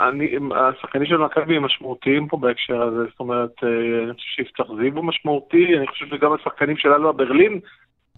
אני, 0.00 0.06
אני, 0.08 0.26
השחקנים 0.54 1.06
של 1.06 1.16
מכבי 1.16 1.56
הם 1.56 1.64
משמעותיים 1.64 2.28
פה 2.28 2.36
בהקשר 2.36 2.82
הזה, 2.82 3.04
זאת 3.10 3.20
אומרת, 3.20 3.54
אה, 3.62 3.68
אני 4.04 4.14
חושב 4.14 4.28
שיפתח 4.36 4.64
זיו 4.80 4.96
הוא 4.96 5.04
משמעותי, 5.04 5.66
אני 5.78 5.86
חושב 5.86 6.06
שגם 6.06 6.32
השחקנים 6.32 6.76
של 6.76 6.92
אלו 6.92 7.08
הברלין, 7.08 7.60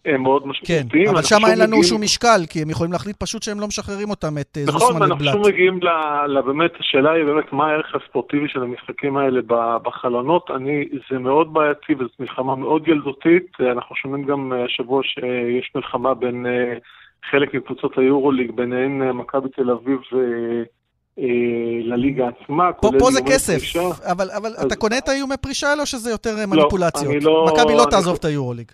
הם 0.05 0.23
מאוד 0.23 0.47
משמעותיים. 0.47 0.89
כן, 0.89 1.11
אבל 1.11 1.23
שם 1.23 1.37
אין 1.51 1.59
לנו 1.59 1.67
מגיעים... 1.67 1.83
שום 1.85 2.03
משקל, 2.03 2.41
כי 2.51 2.63
הם 2.63 2.71
יכולים 2.71 2.93
להחליט 2.93 3.17
פשוט 3.17 3.43
שהם 3.43 3.61
לא 3.61 3.67
משחררים 3.67 4.11
אותם, 4.11 4.39
את 4.41 4.59
אה, 4.59 4.65
נכון, 4.67 4.81
זוסמן 4.81 4.97
ובלאט. 4.97 5.13
נכון, 5.13 5.27
ואנחנו 5.27 5.45
שוב 5.45 5.53
מגיעים 5.53 5.81
באמת, 6.47 6.71
השאלה 6.81 7.13
היא 7.13 7.25
באמת 7.25 7.53
מה 7.53 7.67
הערך 7.67 7.95
הספורטיבי 7.95 8.49
של 8.49 8.63
המשחקים 8.63 9.17
האלה 9.17 9.41
בחלונות. 9.83 10.51
אני, 10.57 10.85
זה 11.11 11.19
מאוד 11.19 11.53
בעייתי 11.53 11.95
וזו 11.95 12.11
מלחמה 12.21 12.57
מאוד 12.57 12.89
ילדותית. 12.89 13.47
אנחנו 13.73 13.97
שומעים 13.97 14.25
גם 14.25 14.53
אה, 14.53 14.65
השבוע 14.65 15.03
שיש 15.03 15.71
מלחמה 15.75 16.15
בין 16.15 16.47
אה, 16.47 16.75
חלק 17.31 17.55
מקבוצות 17.55 17.99
היורוליג, 17.99 18.51
ביניהן 18.51 19.11
מכבי 19.11 19.49
תל 19.49 19.71
אביב 19.71 19.99
ו... 20.13 20.17
לליגה 21.85 22.29
עצמה, 22.29 22.73
פה, 22.73 22.91
פה 22.99 23.11
זה 23.11 23.21
כסף, 23.27 23.59
פרישה. 23.59 23.81
אבל, 24.13 24.31
אבל 24.31 24.55
אז... 24.57 24.65
אתה 24.65 24.77
קונה 24.77 24.99
את 24.99 25.09
האיומי 25.09 25.37
פרישה 25.37 25.69
האלה 25.69 25.81
או 25.81 25.87
שזה 25.87 26.11
יותר 26.11 26.47
מניפולציות? 26.47 27.15
לא, 27.23 27.47
מכבי 27.53 27.73
לא, 27.73 27.79
לא 27.79 27.85
תעזוב 27.91 28.13
אני... 28.13 28.19
את 28.19 28.25
היורוליג. 28.25 28.73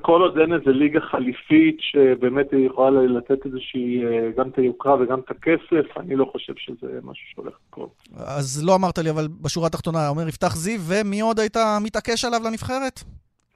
כל 0.00 0.22
עוד 0.22 0.38
אין 0.38 0.52
איזה 0.52 0.70
ליגה 0.70 1.00
חליפית 1.00 1.76
שבאמת 1.80 2.52
היא 2.52 2.66
יכולה 2.66 3.02
לתת 3.02 3.46
איזושהי, 3.46 4.04
אה, 4.04 4.30
גם 4.36 4.48
את 4.48 4.58
היוקרה 4.58 4.94
וגם 5.00 5.18
את 5.20 5.30
הכסף, 5.30 5.96
אני 5.96 6.16
לא 6.16 6.24
חושב 6.32 6.52
שזה 6.56 6.86
משהו 7.02 7.24
שהולך 7.34 7.54
לקרות. 7.68 7.90
אז 8.16 8.64
לא 8.66 8.74
אמרת 8.74 8.98
לי, 8.98 9.10
אבל 9.10 9.28
בשורה 9.42 9.66
התחתונה, 9.66 10.08
אומר 10.08 10.28
יפתח 10.28 10.56
זיו, 10.56 10.80
ומי 10.80 11.20
עוד 11.20 11.40
היית 11.40 11.56
מתעקש 11.84 12.24
עליו 12.24 12.40
לנבחרת? 12.44 13.00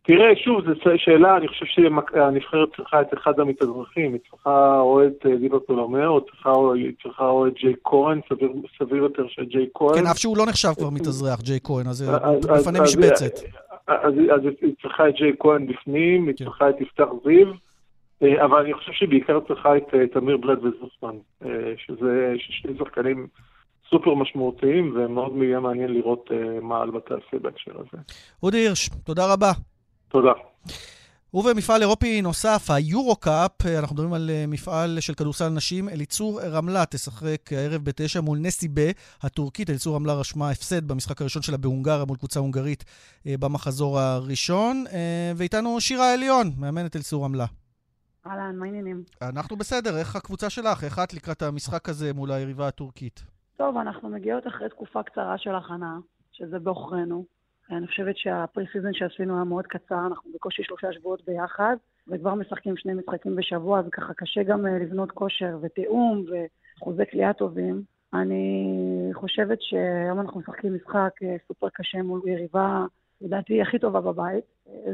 תראה, 0.07 0.37
שוב, 0.45 0.61
זו 0.65 0.91
שאלה, 0.97 1.37
אני 1.37 1.49
חושב 1.49 1.67
שהנבחרת 1.67 2.69
צריכה 2.77 3.01
את 3.01 3.15
אחד 3.15 3.41
המתאזרחים, 3.41 4.13
היא 4.13 4.21
צריכה 4.31 4.81
או 4.81 5.07
את 5.07 5.27
אה, 5.27 5.37
דיבר 5.37 5.59
פולומר, 5.67 6.09
או 6.09 6.21
היא 6.75 6.93
צריכה 7.03 7.27
או 7.27 7.47
את 7.47 7.53
ג'יי 7.55 7.75
כהן, 7.85 8.21
סביר, 8.29 8.53
סביר 8.79 9.03
יותר 9.03 9.23
שג'יי 9.29 9.67
כהן. 9.75 9.95
כן, 9.95 10.07
אף 10.07 10.19
שהוא 10.19 10.37
לא 10.37 10.47
נחשב 10.47 10.73
כבר 10.79 10.91
מתאזרח, 10.91 11.41
ג'יי 11.41 11.59
כהן, 11.65 11.87
אז 11.87 12.11
לפני 12.59 12.81
משבצת. 12.81 13.33
אז, 13.87 14.15
אז 14.35 14.41
היא 14.61 14.75
צריכה 14.83 15.09
את 15.09 15.15
ג'יי 15.15 15.33
כהן 15.41 15.67
בפנים, 15.67 16.27
היא 16.27 16.35
כן. 16.37 16.45
צריכה 16.45 16.71
את 16.71 16.81
יפתח 16.81 17.07
זיו, 17.25 17.53
אה, 18.23 18.45
אבל 18.45 18.61
אני 18.61 18.75
חושב 18.75 18.93
שהיא 18.93 19.09
בעיקר 19.09 19.41
צריכה 19.49 19.77
את, 19.77 19.95
את 20.05 20.17
אמיר 20.17 20.37
בלד 20.37 20.59
וזוסמן, 20.59 21.17
אה, 21.45 21.73
שזה 21.77 22.33
שני 22.39 22.73
שחקנים 22.79 23.27
סופר 23.91 24.15
משמעותיים, 24.15 24.93
ומאוד 24.97 25.33
יהיה 25.43 25.61
מעניין 25.61 25.93
לראות 25.95 26.31
אה, 26.33 26.61
מה 26.61 26.83
אלבה 26.83 27.01
תעשה 27.01 27.39
בהקשר 27.43 27.73
הזה. 27.75 28.03
אודי 28.43 28.59
הירש, 28.59 28.91
תודה 29.05 29.33
רבה. 29.33 29.53
תודה. 30.09 30.33
ובמפעל 31.35 31.83
אירופי 31.83 32.23
נוסף, 32.23 32.71
היורו-קאפ, 32.71 33.67
אנחנו 33.79 33.95
מדברים 33.95 34.13
על 34.13 34.31
אה, 34.31 34.45
מפעל 34.49 35.01
של 35.01 35.15
כדורסל 35.15 35.49
נשים, 35.49 35.89
אליצור 35.89 36.41
רמלה 36.41 36.87
תשחק 36.87 37.53
הערב 37.53 37.85
בתשע 37.85 38.21
מול 38.21 38.39
נסיבה 38.39 38.91
הטורקית. 39.23 39.71
אליצור 39.71 39.97
רמלה 39.97 40.15
רשמה 40.15 40.51
הפסד 40.51 40.89
במשחק 40.89 41.21
הראשון 41.21 41.43
שלה 41.43 41.57
בהונגריה 41.57 42.05
מול 42.05 42.17
קבוצה 42.17 42.41
הונגרית 42.41 42.85
אה, 43.27 43.35
במחזור 43.41 43.99
הראשון. 44.01 44.85
אה, 44.93 45.33
ואיתנו 45.37 45.81
שירה 45.81 46.13
עליון, 46.13 46.47
מאמנת 46.59 46.97
אליצור 46.97 47.25
רמלה. 47.25 47.47
אהלן, 48.27 48.57
מה 48.57 48.65
העניינים? 48.65 49.03
אנחנו 49.23 49.57
בסדר, 49.57 49.99
איך 49.99 50.17
הקבוצה 50.17 50.51
שלך? 50.51 50.85
איך 50.85 50.99
את 50.99 51.15
לקראת 51.15 51.43
המשחק 51.43 51.89
הזה 51.89 52.13
מול 52.13 52.33
היריבה 52.33 52.69
הטורקית? 52.69 53.23
טוב, 53.57 53.77
אנחנו 53.77 54.09
מגיעות 54.09 54.47
אחרי 54.47 54.69
תקופה 54.69 55.03
קצרה 55.03 55.39
של 55.39 55.55
הכנה, 55.55 55.99
שזה 56.33 56.59
בעוכרינו. 56.59 57.34
אני 57.71 57.87
חושבת 57.87 58.17
שה 58.17 58.65
preseason 58.73 58.93
שעשינו 58.93 59.35
היה 59.35 59.45
מאוד 59.45 59.67
קצר, 59.67 60.07
אנחנו 60.07 60.31
בקושי 60.35 60.63
שלושה 60.65 60.93
שבועות 60.93 61.25
ביחד, 61.27 61.77
וכבר 62.09 62.35
משחקים 62.35 62.77
שני 62.77 62.95
משחקים 62.95 63.37
בשבוע, 63.37 63.83
וככה 63.87 64.15
קשה 64.15 64.43
גם 64.43 64.67
אה, 64.67 64.79
לבנות 64.79 65.11
כושר 65.11 65.59
ותיאום 65.63 66.25
וחוזי 66.81 67.07
קליעה 67.07 67.33
טובים. 67.33 67.83
אני 68.15 69.11
חושבת 69.15 69.63
שהיום 69.63 70.21
אנחנו 70.21 70.41
משחקים 70.41 70.75
משחק 70.75 71.11
אה, 71.23 71.37
סופר 71.49 71.69
קשה 71.75 72.03
מול 72.03 72.21
יריבה, 72.25 72.87
לדעתי, 73.21 73.63
הכי 73.63 73.79
טובה 73.79 74.01
בבית. 74.01 74.45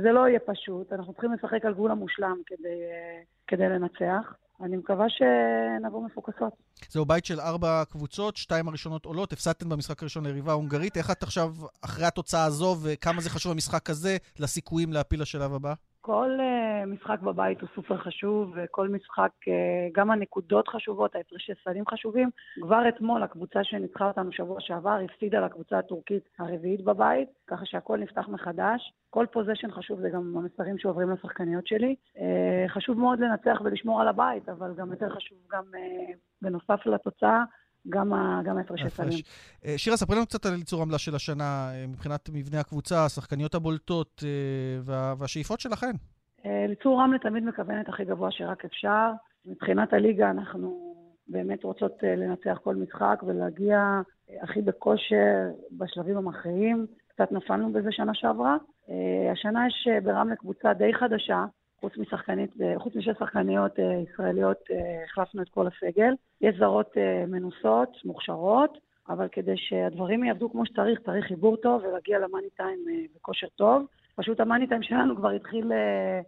זה 0.02 0.12
לא 0.12 0.28
יהיה 0.28 0.40
פשוט, 0.40 0.92
אנחנו 0.92 1.12
צריכים 1.12 1.33
לשחק 1.33 1.64
על 1.64 1.74
גבול 1.74 1.90
המושלם 1.90 2.37
כדי, 2.46 2.68
אה, 2.68 3.20
כדי 3.46 3.68
לנצח. 3.68 4.35
אני 4.62 4.77
מקווה 4.77 5.07
שנבוא 5.09 6.07
מפוקסות. 6.07 6.53
זהו 6.90 7.05
בית 7.05 7.25
של 7.25 7.40
ארבע 7.40 7.83
קבוצות, 7.90 8.37
שתיים 8.37 8.68
הראשונות 8.68 9.05
עולות, 9.05 9.33
הפסדתם 9.33 9.68
במשחק 9.68 10.03
הראשון 10.03 10.27
ליריבה 10.27 10.53
ההונגרית. 10.53 10.96
איך 10.96 11.11
את 11.11 11.23
עכשיו, 11.23 11.55
אחרי 11.83 12.05
התוצאה 12.07 12.44
הזו, 12.44 12.77
וכמה 12.83 13.20
זה 13.20 13.31
חשוב 13.31 13.53
המשחק 13.53 13.90
הזה 13.90 14.16
לסיכויים 14.38 14.92
להפיל 14.92 15.23
לשלב 15.23 15.55
הבא? 15.55 15.75
כל 16.01 16.39
uh, 16.39 16.87
משחק 16.87 17.21
בבית 17.21 17.61
הוא 17.61 17.69
סופר 17.75 17.97
חשוב, 17.97 18.53
וכל 18.57 18.89
משחק, 18.89 19.31
uh, 19.45 19.51
גם 19.93 20.11
הנקודות 20.11 20.69
חשובות, 20.69 21.15
ההפרשי 21.15 21.53
סלים 21.65 21.85
חשובים. 21.91 22.31
כבר 22.63 22.89
אתמול 22.89 23.23
הקבוצה 23.23 23.65
שניצחה 23.65 24.09
אותנו 24.09 24.33
שבוע 24.33 24.61
שעבר 24.61 24.99
הפסידה 25.05 25.41
לקבוצה 25.41 25.79
הטורקית 25.79 26.29
הרביעית 26.39 26.85
בבית, 26.85 27.29
ככה 27.47 27.67
שהכל 27.67 27.99
נפתח 27.99 28.29
מחדש. 28.29 28.93
כל 29.11 29.27
פוזיישן 29.33 29.71
חשוב, 29.71 30.01
זה 30.01 30.11
גם 30.11 30.37
המסרים 30.37 30.79
שעוברים 30.79 31.11
לשחקניות 31.11 31.67
שלי. 31.67 31.95
Uh, 32.17 32.21
חשוב 32.69 32.99
מאוד 32.99 33.21
לנצח 33.21 33.61
ולשמור 33.65 34.01
על 34.01 34.09
הבית, 34.09 34.49
אבל 34.49 34.75
גם 34.77 34.91
יותר 34.91 35.09
חשוב 35.09 35.39
גם 35.53 35.65
uh, 35.73 36.17
בנוסף 36.43 36.87
לתוצאה, 36.87 37.45
גם 37.88 38.12
ההפרש 38.12 38.83
הסלים. 38.83 39.19
אה, 39.64 39.75
שירה, 39.79 39.97
ספרי 39.97 40.16
לנו 40.16 40.27
קצת 40.27 40.47
על 40.47 40.53
אליצור 40.53 40.83
עמלה 40.83 40.99
של 40.99 41.14
השנה, 41.14 41.71
אה, 41.75 41.87
מבחינת 41.88 42.31
מבנה 42.33 42.61
הקבוצה, 42.61 43.05
השחקניות 43.05 43.55
הבולטות 43.55 44.25
אה, 44.25 45.14
והשאיפות 45.19 45.61
שלכן. 45.61 45.93
אליצור 46.47 47.01
רמלה 47.01 47.19
תמיד 47.19 47.45
מכוונת 47.45 47.88
הכי 47.88 48.05
גבוה 48.05 48.31
שרק 48.31 48.64
אפשר. 48.64 49.11
מבחינת 49.47 49.93
הליגה 49.93 50.31
אנחנו 50.31 50.95
באמת 51.29 51.64
רוצות 51.64 51.93
לנצח 52.03 52.59
כל 52.64 52.77
משחק 52.77 53.23
ולהגיע 53.27 54.01
הכי 54.43 54.62
בכושר 54.62 55.51
בשלבים 55.73 56.16
המכריעים. 56.16 56.87
קצת 57.09 57.33
נפלנו 57.33 57.73
בזה 57.73 57.88
שנה 57.90 58.14
שעברה. 58.14 58.57
השנה 59.33 59.66
יש 59.66 59.88
ברמלה 60.05 60.37
קבוצה 60.37 60.75
די 60.75 60.95
חדשה, 60.95 61.45
חוץ 61.81 61.93
משחקנית, 61.97 62.51
חוץ 62.79 62.97
משתי 62.97 63.11
שחקניות 63.19 63.79
אה, 63.79 64.03
ישראליות, 64.12 64.57
אה, 64.71 65.05
החלפנו 65.05 65.43
את 65.43 65.49
כל 65.49 65.66
הסגל. 65.66 66.12
יש 66.40 66.57
זרות 66.59 66.90
אה, 66.97 67.25
מנוסות, 67.27 67.97
מוכשרות, 68.05 68.79
אבל 69.09 69.29
כדי 69.33 69.57
שהדברים 69.57 70.25
יעבדו 70.25 70.51
כמו 70.51 70.66
שצריך, 70.66 71.01
צריך 71.01 71.27
חיבור 71.27 71.57
טוב 71.57 71.83
ולהגיע 71.85 72.19
למאני 72.19 72.51
טיים 72.57 72.79
בכושר 73.16 73.47
טוב. 73.57 73.87
פשוט 74.16 74.40
המאני 74.40 74.66
טיים 74.66 74.83
שלנו 74.83 75.16
כבר 75.16 75.31
התחיל... 75.31 75.73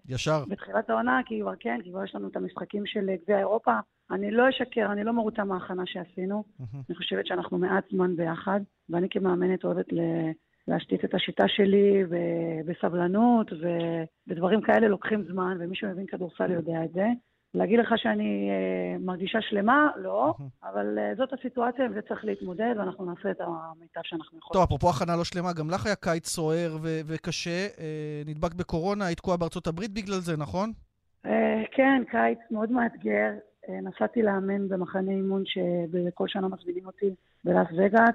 ישר. 0.09 0.45
בתחילת 0.49 0.91
העונה, 0.91 1.21
כי 1.27 1.41
כבר 1.41 1.53
כן, 1.61 1.79
כי 1.85 1.91
כבר 1.91 2.05
יש 2.05 2.15
לנו 2.15 2.29
את 2.29 2.37
המשחקים 2.37 2.87
של 2.87 3.11
גביע 3.25 3.39
אירופה. 3.39 3.73
אני 4.11 4.31
לא 4.31 4.49
אשקר, 4.49 4.93
אני 4.93 5.05
לא 5.05 5.13
מרוצה 5.13 5.45
מההכנה 5.45 5.83
שעשינו. 5.87 6.45
אני 6.89 6.97
חושבת 6.97 7.27
שאנחנו 7.27 7.59
מעט 7.59 7.85
זמן 7.91 8.17
ביחד, 8.17 8.61
ואני 8.91 9.09
כמאמנת 9.11 9.65
אוהבת 9.65 9.93
ל... 9.93 10.01
להשתית 10.69 11.05
את 11.05 11.15
השיטה 11.15 11.45
שלי 11.49 12.05
בסבלנות, 12.67 13.51
ודברים 14.29 14.61
כאלה 14.61 14.89
לוקחים 14.89 15.25
זמן, 15.33 15.57
ומי 15.61 15.77
שמבין 15.77 16.07
כדורסל 16.07 16.51
יודע 16.51 16.85
את 16.85 16.93
זה. 16.93 17.07
להגיד 17.55 17.79
לך 17.79 17.89
שאני 17.97 18.51
uh, 18.51 19.05
מרגישה 19.05 19.39
שלמה? 19.41 19.91
לא, 19.97 20.35
אבל 20.63 20.99
uh, 20.99 21.19
זאת 21.19 21.33
הסיטואציה, 21.33 21.85
וזה 21.91 22.03
צריך 22.09 22.25
להתמודד, 22.25 22.75
ואנחנו 22.79 23.05
נעשה 23.05 23.31
את 23.31 23.41
המיטב 23.41 24.01
שאנחנו 24.05 24.39
יכולים. 24.39 24.53
טוב, 24.53 24.63
אפרופו 24.63 24.91
הכנה 24.91 25.17
לא 25.17 25.25
שלמה, 25.25 25.53
גם 25.53 25.71
לך 25.71 25.87
היה 25.87 25.95
קיץ 25.97 26.27
סוער 26.27 26.77
ו- 26.83 27.01
וקשה. 27.07 27.67
Uh, 27.77 28.29
נדבק 28.29 28.55
בקורונה, 28.55 29.07
היית 29.07 29.19
תקועה 29.19 29.37
בארצות 29.37 29.67
הברית 29.67 29.91
בגלל 29.91 30.19
זה, 30.21 30.37
נכון? 30.37 30.73
כן, 31.71 32.03
קיץ 32.11 32.39
מאוד 32.51 32.71
מאתגר. 32.71 33.31
נסעתי 33.69 34.23
לאמן 34.23 34.69
במחנה 34.69 35.11
אימון 35.11 35.43
שבכל 35.47 36.29
שנה 36.29 36.49
מזמינים 36.49 36.87
אותי 36.87 37.15
בלאס 37.45 37.67
וגאס. 37.79 38.15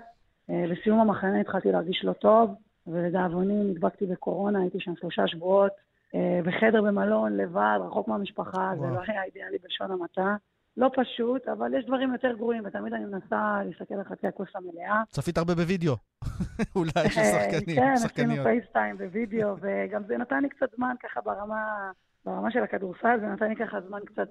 אה, 0.50 0.64
בסיום 0.72 1.00
המחנה 1.00 1.42
התחלתי 1.42 1.72
להרגיש 1.72 2.02
לא 2.04 2.14
טוב, 2.14 2.56
ולדאבוני 2.88 3.64
נדבקתי 3.64 4.06
בקורונה, 4.06 4.62
הייתי 4.62 4.80
שם 4.80 4.96
שלושה 4.96 5.28
שבועות, 5.28 5.72
אה, 6.16 6.40
בחדר 6.44 6.82
במלון, 6.82 7.38
לבד, 7.38 7.80
רחוק 7.82 8.08
מהמשפחה, 8.08 8.72
וואו. 8.76 8.90
זה 8.90 8.96
לא 8.96 9.02
היה 9.08 9.24
אידיאלי 9.24 9.58
בלשון 9.64 9.92
המעטה. 9.92 10.36
לא 10.78 10.92
פשוט, 10.96 11.48
אבל 11.48 11.74
יש 11.74 11.86
דברים 11.86 12.14
יותר 12.14 12.34
גרועים, 12.38 12.64
ותמיד 12.66 12.94
אני 12.94 13.06
מנסה 13.06 13.60
להסתכל 13.66 13.94
על 13.96 14.04
חצי 14.04 14.28
הכוס 14.28 14.48
המלאה. 14.56 15.02
צפית 15.10 15.38
הרבה 15.38 15.56
בווידאו, 15.56 15.94
אולי 16.76 17.10
של 17.10 17.20
אה, 17.20 17.50
שחקנים, 17.50 17.76
כן, 17.76 17.94
עשינו 17.94 18.44
פייסטיים 18.44 18.98
בווידאו, 18.98 19.56
וגם 19.62 20.04
זה 20.08 20.18
נתן 20.18 20.42
לי 20.42 20.50
קצת 20.50 20.76
זמן 20.76 20.96
ככה 21.04 21.22
ברמה, 21.22 21.92
ברמה 22.26 22.52
של 22.52 22.64
הכדורסל, 22.64 23.20
זה 23.20 23.26
נתן 23.26 23.50
לי 23.50 23.56
ככה 23.56 23.82
זמן 23.82 24.00
קצת 24.06 24.30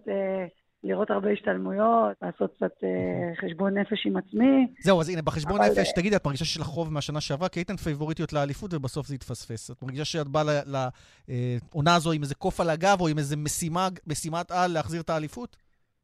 לראות 0.87 1.11
הרבה 1.11 1.31
השתלמויות, 1.31 2.16
לעשות 2.22 2.55
קצת 2.57 2.85
אה, 2.85 3.35
חשבון 3.40 3.79
נפש 3.79 4.07
עם 4.07 4.16
עצמי. 4.16 4.66
זהו, 4.81 5.01
אז 5.01 5.09
הנה, 5.09 5.22
בחשבון 5.22 5.61
אבל... 5.61 5.70
נפש, 5.70 5.92
תגידי, 5.92 6.16
את 6.16 6.25
מרגישה 6.25 6.44
שיש 6.44 6.61
לך 6.61 6.66
חוב 6.66 6.92
מהשנה 6.92 7.20
שעברה? 7.20 7.49
כי 7.49 7.61
הייתן 7.61 7.77
פייבוריטיות 7.77 8.33
לאליפות 8.33 8.75
ובסוף 8.75 9.07
זה 9.07 9.14
התפספס. 9.14 9.70
את 9.70 9.83
מרגישה 9.83 10.05
שאת 10.05 10.29
באה 10.29 10.42
לעונה 10.66 11.94
הזו 11.94 12.12
עם 12.12 12.22
איזה 12.22 12.35
קוף 12.35 12.61
על 12.61 12.70
הגב 12.70 12.96
או 13.01 13.09
עם 13.09 13.18
איזה 13.18 13.37
משימה, 13.37 13.88
משימת 14.07 14.51
על 14.51 14.72
להחזיר 14.72 15.01
את 15.01 15.11
האליפות? 15.11 15.57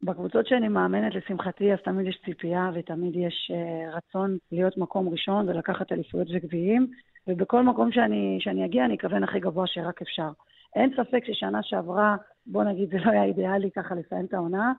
בקבוצות 0.03 0.47
שאני 0.47 0.67
מאמנת, 0.67 1.15
לשמחתי, 1.15 1.73
אז 1.73 1.79
תמיד 1.85 2.07
יש 2.07 2.19
ציפייה 2.25 2.71
ותמיד 2.75 3.15
יש 3.15 3.51
uh, 3.51 3.95
רצון 3.95 4.37
להיות 4.51 4.77
מקום 4.77 5.09
ראשון 5.09 5.49
ולקחת 5.49 5.91
אליפויות 5.91 6.27
וגביעים, 6.33 6.87
ובכל 7.27 7.63
מקום 7.63 7.91
שאני, 7.91 8.37
שאני 8.39 8.65
אגיע, 8.65 8.85
אני 8.85 8.95
אכוון 8.95 9.23
הכי 9.23 9.39
גבוה 9.39 9.67
שרק 9.67 10.01
אפשר. 10.01 10.29
אין 10.75 10.93
ספק 10.97 11.23
ששנה 11.25 11.63
שעברה, 11.63 12.15
בוא 12.45 12.63
נגיד, 12.63 12.89
זה 12.89 12.97
לא 12.97 13.11
היה 13.11 13.23
אידיאלי 13.23 13.71
ככה 13.71 13.95
לסיים 13.95 14.25
את 14.25 14.33
העונה, 14.33 14.73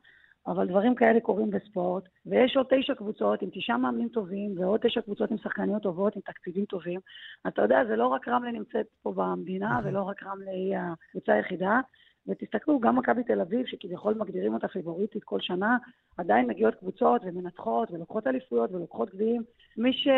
אבל 0.47 0.69
דברים 0.69 0.95
כאלה 0.95 1.21
קורים 1.21 1.51
בספורט, 1.51 2.05
ויש 2.27 2.57
עוד 2.57 2.67
תשע 2.71 2.95
קבוצות 2.95 3.43
עם 3.43 3.49
תשעה 3.53 3.77
מאמנים 3.77 4.09
טובים, 4.09 4.59
ועוד 4.59 4.81
תשע 4.83 5.01
קבוצות 5.01 5.31
עם 5.31 5.39
שחקניות 5.39 5.83
טובות, 5.83 6.17
עם 6.17 6.23
תקציבים 6.23 6.65
טובים. 6.65 7.01
אתה 7.49 7.63
יודע, 7.63 7.85
זה 7.89 7.97
לא 7.97 8.07
רק 8.07 8.29
רמלה 8.29 8.53
נמצאת 8.53 8.87
פה 9.03 9.13
במדינה, 9.13 9.81
ולא 9.85 10.03
רק 10.03 10.23
רמלה 10.23 10.51
היא 10.51 10.77
הקבוצה 10.79 11.33
היחידה. 11.33 11.81
ותסתכלו, 12.29 12.81
גם 12.81 12.97
מכבי 12.97 13.25
תל 13.25 13.41
אביב, 13.41 13.67
שכביכול 13.67 14.15
מגדירים 14.15 14.55
אותה 14.55 14.69
פיבוריטית 14.69 15.25
כל 15.25 15.41
שנה, 15.41 15.77
עדיין 16.19 16.47
מגיעות 16.47 16.75
קבוצות 16.75 17.23
ומנצחות 17.25 17.91
ולוקחות 17.91 18.27
אליפויות 18.27 18.73
ולוקחות 18.73 19.11
גביעים. 19.15 19.43
מי 19.77 19.93
ש... 19.93 20.09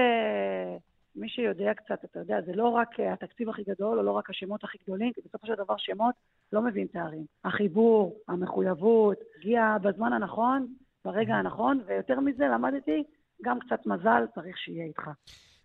מי 1.16 1.28
שיודע 1.28 1.74
קצת, 1.74 2.04
אתה 2.04 2.18
יודע, 2.18 2.40
זה 2.46 2.52
לא 2.52 2.68
רק 2.68 3.00
אה, 3.00 3.12
התקציב 3.12 3.48
הכי 3.48 3.62
גדול, 3.64 3.98
או 3.98 4.02
לא 4.02 4.12
רק 4.12 4.30
השמות 4.30 4.64
הכי 4.64 4.78
גדולים, 4.82 5.12
כי 5.12 5.20
בסופו 5.24 5.46
של 5.46 5.54
דבר 5.54 5.74
שמות 5.76 6.14
לא 6.52 6.62
מבין 6.62 6.86
תארים. 6.86 7.24
החיבור, 7.44 8.18
המחויבות, 8.28 9.18
הגיע 9.38 9.76
בזמן 9.82 10.12
הנכון, 10.12 10.66
ברגע 11.04 11.34
הנכון, 11.34 11.80
ויותר 11.86 12.20
מזה 12.20 12.44
למדתי, 12.44 13.04
גם 13.42 13.58
קצת 13.60 13.86
מזל 13.86 14.24
צריך 14.34 14.58
שיהיה 14.58 14.84
איתך. 14.84 15.10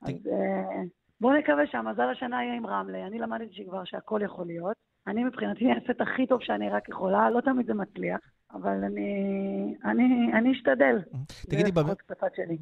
אז 0.02 0.28
אה, 0.28 0.82
בואו 1.22 1.38
נקווה 1.38 1.68
שהמזל 1.68 2.10
השנה 2.10 2.44
יהיה 2.44 2.56
עם 2.56 2.68
רמלה. 2.68 3.08
אני 3.08 3.20
למדתי 3.20 3.54
שכבר 3.54 3.84
שהכל 3.84 4.22
יכול 4.24 4.46
להיות. 4.46 4.76
אני 5.08 5.24
מבחינתי 5.24 5.66
אעשה 5.74 5.92
את 5.92 6.02
הכי 6.02 6.28
טוב 6.28 6.42
שאני 6.42 6.70
רק 6.70 6.90
יכולה, 6.90 7.30
לא 7.30 7.42
תמיד 7.42 7.66
זה 7.66 7.74
מצליח. 7.74 8.20
אבל 8.54 8.84
אני, 8.84 9.76
אני, 9.86 10.32
אני 10.34 10.52
אשתדל. 10.52 11.00
תגידי, 11.50 11.72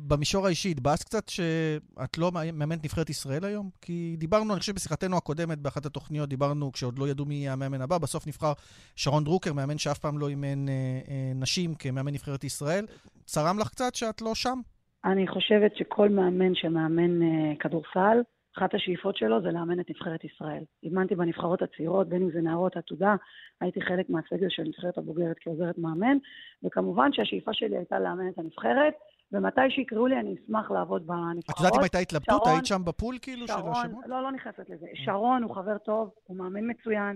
במישור 0.08 0.46
האישי, 0.46 0.72
התבאסת 0.72 1.04
קצת 1.04 1.30
שאת 1.30 2.18
לא 2.18 2.32
מאמנת 2.32 2.84
נבחרת 2.84 3.10
ישראל 3.10 3.46
היום? 3.46 3.70
כי 3.82 4.16
דיברנו, 4.18 4.54
אני 4.54 4.60
חושב 4.60 4.76
בשיחתנו 4.76 5.18
הקודמת, 5.18 5.58
באחת 5.58 5.86
התוכניות, 5.86 6.30
דיברנו 6.30 6.72
כשעוד 6.72 7.00
לא 7.00 7.08
ידעו 7.08 7.26
מי 7.26 7.36
יהיה 7.36 7.54
המאמן 7.54 7.82
הבא, 7.82 7.98
בסוף 7.98 8.28
נבחר 8.28 8.54
שרון 8.96 9.24
דרוקר, 9.24 9.54
מאמן 9.54 9.78
שאף 9.78 9.98
פעם 9.98 10.20
לא 10.20 10.28
אימן 10.28 10.70
אה, 10.70 10.74
אה, 11.10 11.32
נשים 11.36 11.74
כמאמן 11.80 12.14
נבחרת 12.14 12.44
ישראל. 12.44 12.86
צרם 13.26 13.60
לך 13.60 13.70
קצת 13.70 13.96
שאת 13.96 14.22
לא 14.22 14.36
שם? 14.36 14.60
אני 15.06 15.28
חושבת 15.28 15.76
שכל 15.76 16.10
מאמן 16.10 16.56
שמאמן 16.56 17.22
אה, 17.22 17.54
כדורסל, 17.60 18.18
אחת 18.58 18.74
השאיפות 18.74 19.18
שלו 19.18 19.42
זה 19.42 19.52
לאמן 19.52 19.80
את 19.80 19.90
נבחרת 19.90 20.24
ישראל. 20.24 20.64
אימנתי 20.84 21.16
בנבחרות 21.16 21.62
הצעירות, 21.62 22.10
בין 22.10 22.22
אם 22.22 22.32
זה 22.32 22.42
נערות 22.42 22.78
עתודה, 22.78 23.16
הייתי 23.62 23.82
חלק 23.82 24.10
מהסגל 24.10 24.48
של 24.50 24.64
נבחרת 24.64 24.98
הבוגרת 24.98 25.36
כעוזרת 25.40 25.78
מאמן, 25.78 26.18
וכמובן 26.64 27.14
שהשאיפה 27.14 27.52
שלי 27.54 27.78
הייתה 27.78 28.00
לאמן 28.00 28.30
את 28.30 28.40
הנבחרת, 28.40 28.94
ומתי 29.32 29.62
שיקראו 29.70 30.08
לי 30.08 30.20
אני 30.20 30.36
אשמח 30.36 30.72
לעבוד 30.72 31.08
בנבחרות. 31.08 31.50
את 31.50 31.58
יודעת 31.58 31.76
אם 31.76 31.82
הייתה 31.82 31.98
התלבטות? 31.98 32.48
היית 32.48 32.66
שם 32.66 32.82
בפול 32.86 33.16
כאילו 33.22 33.48
שרון, 33.48 33.74
של 33.74 33.80
השמות? 33.80 34.04
לא, 34.08 34.24
לא 34.24 34.32
נכנסת 34.32 34.70
לזה. 34.70 34.88
שרון 34.94 35.44
הוא 35.44 35.56
חבר 35.56 35.78
טוב, 35.78 36.12
הוא 36.24 36.38
מאמן 36.38 36.70
מצוין. 36.70 37.16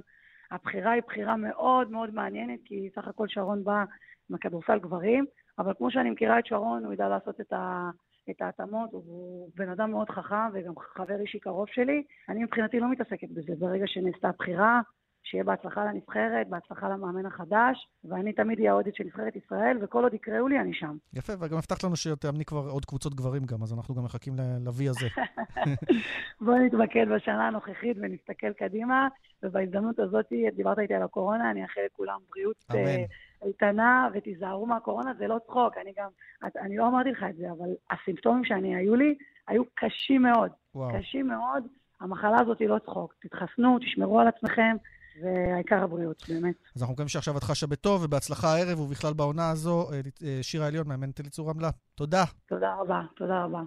הבחירה 0.51 0.91
היא 0.91 1.01
בחירה 1.07 1.37
מאוד 1.37 1.91
מאוד 1.91 2.13
מעניינת, 2.13 2.59
כי 2.65 2.89
סך 2.95 3.07
הכל 3.07 3.27
שרון 3.27 3.63
בא 3.63 3.83
מכדורסל 4.29 4.79
גברים, 4.79 5.25
אבל 5.59 5.73
כמו 5.77 5.91
שאני 5.91 6.09
מכירה 6.09 6.39
את 6.39 6.45
שרון, 6.45 6.85
הוא 6.85 6.93
ידע 6.93 7.09
לעשות 7.09 7.41
את 7.41 7.53
ה... 7.53 7.89
את 8.29 8.41
ההתאמות, 8.41 8.89
הוא 8.91 9.49
בן 9.55 9.69
אדם 9.69 9.91
מאוד 9.91 10.09
חכם 10.09 10.49
וגם 10.53 10.73
חבר 10.79 11.19
אישי 11.19 11.39
קרוב 11.39 11.67
שלי. 11.67 12.03
אני 12.29 12.43
מבחינתי 12.43 12.79
לא 12.79 12.91
מתעסקת 12.91 13.29
בזה. 13.29 13.53
ברגע 13.59 13.87
שנעשתה 13.87 14.29
הבחירה, 14.29 14.81
שיהיה 15.23 15.43
בהצלחה 15.43 15.85
לנבחרת, 15.85 16.49
בהצלחה 16.49 16.89
למאמן 16.89 17.25
החדש, 17.25 17.87
ואני 18.03 18.33
תמיד 18.33 18.59
אהיה 18.59 18.73
אוהדת 18.73 18.95
של 18.95 19.03
נבחרת 19.03 19.35
ישראל, 19.35 19.77
וכל 19.81 20.03
עוד 20.03 20.13
יקראו 20.13 20.47
לי, 20.47 20.59
אני 20.59 20.73
שם. 20.73 20.97
יפה, 21.13 21.33
וגם 21.39 21.57
הבטחת 21.57 21.83
לנו 21.83 21.95
שתאמני 21.95 22.45
כבר 22.45 22.69
עוד 22.69 22.85
קבוצות 22.85 23.15
גברים 23.15 23.45
גם, 23.45 23.63
אז 23.63 23.73
אנחנו 23.73 23.95
גם 23.95 24.03
מחכים 24.03 24.33
ל-V 24.35 24.89
הזה. 24.89 25.07
בואו 26.41 26.57
נתמקד 26.57 27.05
בשנה 27.15 27.47
הנוכחית 27.47 27.97
ונסתכל 28.01 28.53
קדימה, 28.53 29.07
ובהזדמנות 29.43 29.99
הזאת, 29.99 30.25
דיברת 30.55 30.79
איתי 30.79 30.93
על 30.93 31.03
הקורונה, 31.03 31.51
אני 31.51 31.63
אאחל 31.63 31.81
לכולם 31.85 32.19
בריאות 32.29 32.55
אה, 32.75 33.05
איתנה, 33.45 34.07
ותיזהרו 34.13 34.65
מהקורונה, 34.65 35.13
זה 35.17 35.27
לא 35.27 35.37
צחוק, 35.47 35.77
אני 35.77 35.91
גם, 35.97 36.09
אני 36.61 36.77
לא 36.77 36.87
אמרתי 36.87 37.11
לך 37.11 37.25
את 37.29 37.35
זה, 37.35 37.51
אבל 37.51 37.69
הסימפטומים 37.91 38.45
שאני 38.45 38.75
היו 38.75 38.95
לי, 38.95 39.15
היו 39.47 39.63
קשים 39.73 40.21
מאוד. 40.21 40.51
וואו. 40.75 40.99
קשים 40.99 41.27
מאוד. 41.27 41.63
המחלה 42.01 42.39
הזאת 42.41 42.59
היא 42.59 42.69
לא 42.69 42.79
צחוק. 42.79 43.13
תתחסנו, 43.21 43.79
תשמרו 43.79 44.19
על 44.19 44.27
עצמכם, 44.27 44.75
והעיקר 45.21 45.83
הבריאות, 45.83 46.23
באמת. 46.29 46.55
אז 46.75 46.81
אנחנו 46.81 46.93
מקווים 46.93 47.07
שעכשיו 47.07 47.37
את 47.37 47.43
חשה 47.43 47.67
בטוב, 47.67 48.03
ובהצלחה 48.03 48.55
הערב, 48.55 48.79
ובכלל 48.79 49.13
בעונה 49.13 49.49
הזו. 49.49 49.89
אה, 49.91 49.99
אה, 50.23 50.39
שירה 50.41 50.67
עליון, 50.67 50.87
מאמנת 50.87 51.19
אליצור 51.19 51.49
רמלה. 51.49 51.69
תודה. 51.95 52.23
תודה 52.49 52.75
רבה, 52.79 53.01
תודה 53.15 53.43
רבה. 53.43 53.59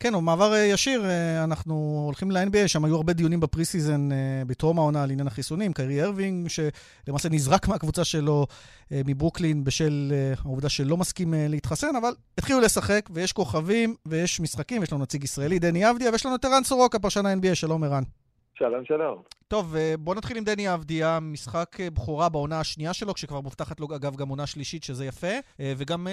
כן, 0.00 0.14
או 0.14 0.20
מעבר 0.20 0.52
אה, 0.52 0.58
ישיר, 0.58 1.04
אנחנו 1.44 2.02
הולכים 2.06 2.30
ל-NBA, 2.30 2.68
שם 2.68 2.84
היו 2.84 2.96
הרבה 2.96 3.12
דיונים 3.12 3.40
ב 3.40 3.64
preseason 3.64 4.08
בטרום 4.46 4.78
העונה 4.78 5.02
על 5.02 5.10
עניין 5.10 5.26
החיסונים. 5.26 5.72
קיירי 5.72 6.02
ארווינג, 6.02 6.48
שלמעשה 6.48 7.28
נזרק 7.28 7.68
מהקבוצה 7.68 8.04
שלו 8.04 8.46
מברוקלין 8.90 9.64
בשל 9.64 10.12
העובדה 10.44 10.68
שלא 10.68 10.96
מסכים 10.96 11.34
להתחסן, 11.36 11.96
אבל 11.96 12.12
התחילו 12.38 12.60
לשחק, 12.60 13.08
ויש 13.12 13.32
כוכבים, 13.32 13.94
ויש 14.06 14.40
משחקים, 14.40 14.82
יש 14.82 14.92
לנו 14.92 15.02
נציג 15.02 15.24
ישראלי, 15.24 15.58
דני 15.58 15.90
אבדיה, 15.90 16.10
ויש 16.10 16.26
לנו 16.26 16.34
את 16.34 16.44
ערן 16.44 16.64
סורוקה, 16.64 16.98
פרשן 16.98 17.26
ה-NBA, 17.26 17.54
שלום 17.54 17.84
ערן. 17.84 18.02
שלום, 18.58 18.84
שלום. 18.84 19.22
טוב, 19.48 19.76
אה, 19.76 19.94
בוא 19.98 20.14
נתחיל 20.14 20.36
עם 20.36 20.44
דני 20.44 20.74
אבדיה, 20.74 21.18
משחק 21.20 21.80
אה, 21.80 21.90
בכורה 21.90 22.28
בעונה 22.28 22.60
השנייה 22.60 22.92
שלו, 22.94 23.14
כשכבר 23.14 23.40
מובטחת 23.40 23.80
לו, 23.80 23.86
אגב, 23.96 24.16
גם 24.16 24.28
עונה 24.28 24.46
שלישית, 24.46 24.84
שזה 24.84 25.04
יפה, 25.06 25.32
אה, 25.60 25.72
וגם 25.76 26.06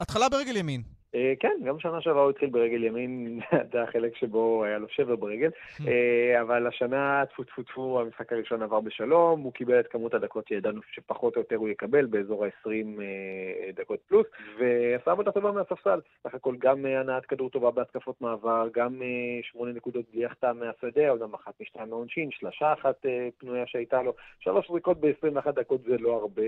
התחלה 0.00 0.28
ברגל 0.28 0.56
ימין. 0.56 0.82
אה, 1.16 1.32
כן, 1.40 1.56
גם 1.64 1.78
שנה 1.78 2.00
שעברה 2.00 2.22
הוא 2.22 2.30
התחיל 2.30 2.50
ברגל 2.50 2.84
ימין, 2.84 3.40
זה 3.72 3.82
החלק 3.82 4.16
שבו 4.16 4.64
היה 4.64 4.78
לו 4.78 4.88
שבר 4.88 5.16
ברגל, 5.16 5.50
אה, 5.86 6.40
אבל 6.40 6.66
השנה, 6.66 7.24
טפו 7.30 7.44
טפו 7.44 7.62
טפו, 7.62 8.00
המשחק 8.00 8.32
הראשון 8.32 8.62
עבר 8.62 8.80
בשלום, 8.80 9.40
הוא 9.40 9.52
קיבל 9.52 9.80
את 9.80 9.86
כמות 9.86 10.14
הדקות 10.14 10.48
שידענו 10.48 10.80
שפחות 10.92 11.36
או 11.36 11.40
יותר 11.40 11.56
הוא 11.56 11.68
יקבל, 11.68 12.06
באזור 12.06 12.44
ה-20 12.44 13.00
אה, 13.00 13.70
דקות 13.74 14.00
פלוס, 14.08 14.26
ועשה 14.58 15.10
עבודה 15.10 15.32
טובה 15.32 15.52
מהספסל. 15.52 16.00
סך 16.24 16.34
הכל 16.34 16.56
גם 16.58 16.86
הנעת 16.86 17.26
כדור 17.26 17.50
טובה 17.50 17.70
בהתקפות 17.70 18.20
מעבר, 18.20 18.68
גם 18.74 19.02
שמונה 19.42 19.72
נקודות 19.72 20.04
בלי 20.12 20.24
החטאה 20.24 20.52
מהשדה, 20.52 21.08
עוד 21.08 21.22
אחת 21.34 21.54
משתיים 21.60 21.88
מהעונשין, 21.90 22.30
שלושה 22.30 22.72
אחת 22.72 23.06
פנויה 23.38 23.66
שהייתה 23.66 24.02
לו, 24.02 24.14
שלוש 24.40 24.68
זריקות 24.68 25.00
ב-21 25.00 25.50
דקות 25.50 25.82
זה 25.82 25.96
לא 25.98 26.12
הרבה. 26.12 26.42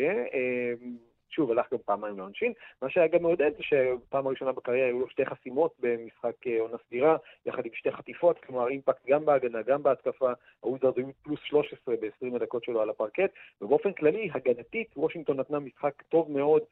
שוב, 1.30 1.50
הלך 1.50 1.72
גם 1.72 1.78
פעמיים 1.84 2.18
לעונשין. 2.18 2.52
מה 2.82 2.90
שהיה 2.90 3.06
גם 3.06 3.22
מעודד 3.22 3.50
זה 3.56 3.62
שפעם 3.62 4.26
הראשונה 4.26 4.52
בקריירה 4.52 4.86
היו 4.86 5.00
לו 5.00 5.08
שתי 5.08 5.26
חסימות 5.26 5.74
במשחק 5.80 6.46
אה, 6.46 6.60
עונה 6.60 6.76
סדירה, 6.86 7.16
יחד 7.46 7.66
עם 7.66 7.72
שתי 7.74 7.92
חטיפות, 7.92 8.44
כלומר 8.44 8.68
impact 8.68 9.06
גם 9.08 9.24
בהגנה, 9.24 9.62
גם 9.62 9.82
בהתקפה, 9.82 10.32
הוויזארדס 10.60 10.98
היו 10.98 11.06
פלוס 11.22 11.40
13 11.44 11.94
ב-20 11.96 12.36
הדקות 12.36 12.64
שלו 12.64 12.80
על 12.80 12.90
הפרקט, 12.90 13.30
ובאופן 13.60 13.92
כללי, 13.92 14.30
הגנתית, 14.34 14.88
וושינגטון 14.96 15.40
נתנה 15.40 15.58
משחק 15.58 16.02
טוב 16.02 16.30
מאוד, 16.30 16.62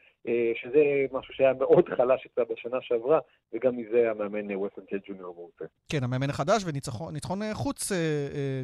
שזה 0.55 0.83
משהו 1.13 1.35
שהיה 1.35 1.53
מאוד 1.53 1.89
חלש 1.89 2.27
אצלה 2.27 2.45
בשנה 2.45 2.79
שעברה, 2.81 3.19
וגם 3.53 3.77
מזה 3.77 4.11
המאמן 4.11 4.57
ווס 4.57 4.73
אנסלד 4.73 4.99
ג'וניור 5.09 5.35
מרוצה. 5.35 5.65
כן, 5.89 6.05
המאמן 6.05 6.31
החדש 6.31 6.65
וניצחון 6.67 7.43
אה, 7.43 7.55
חוץ, 7.55 7.93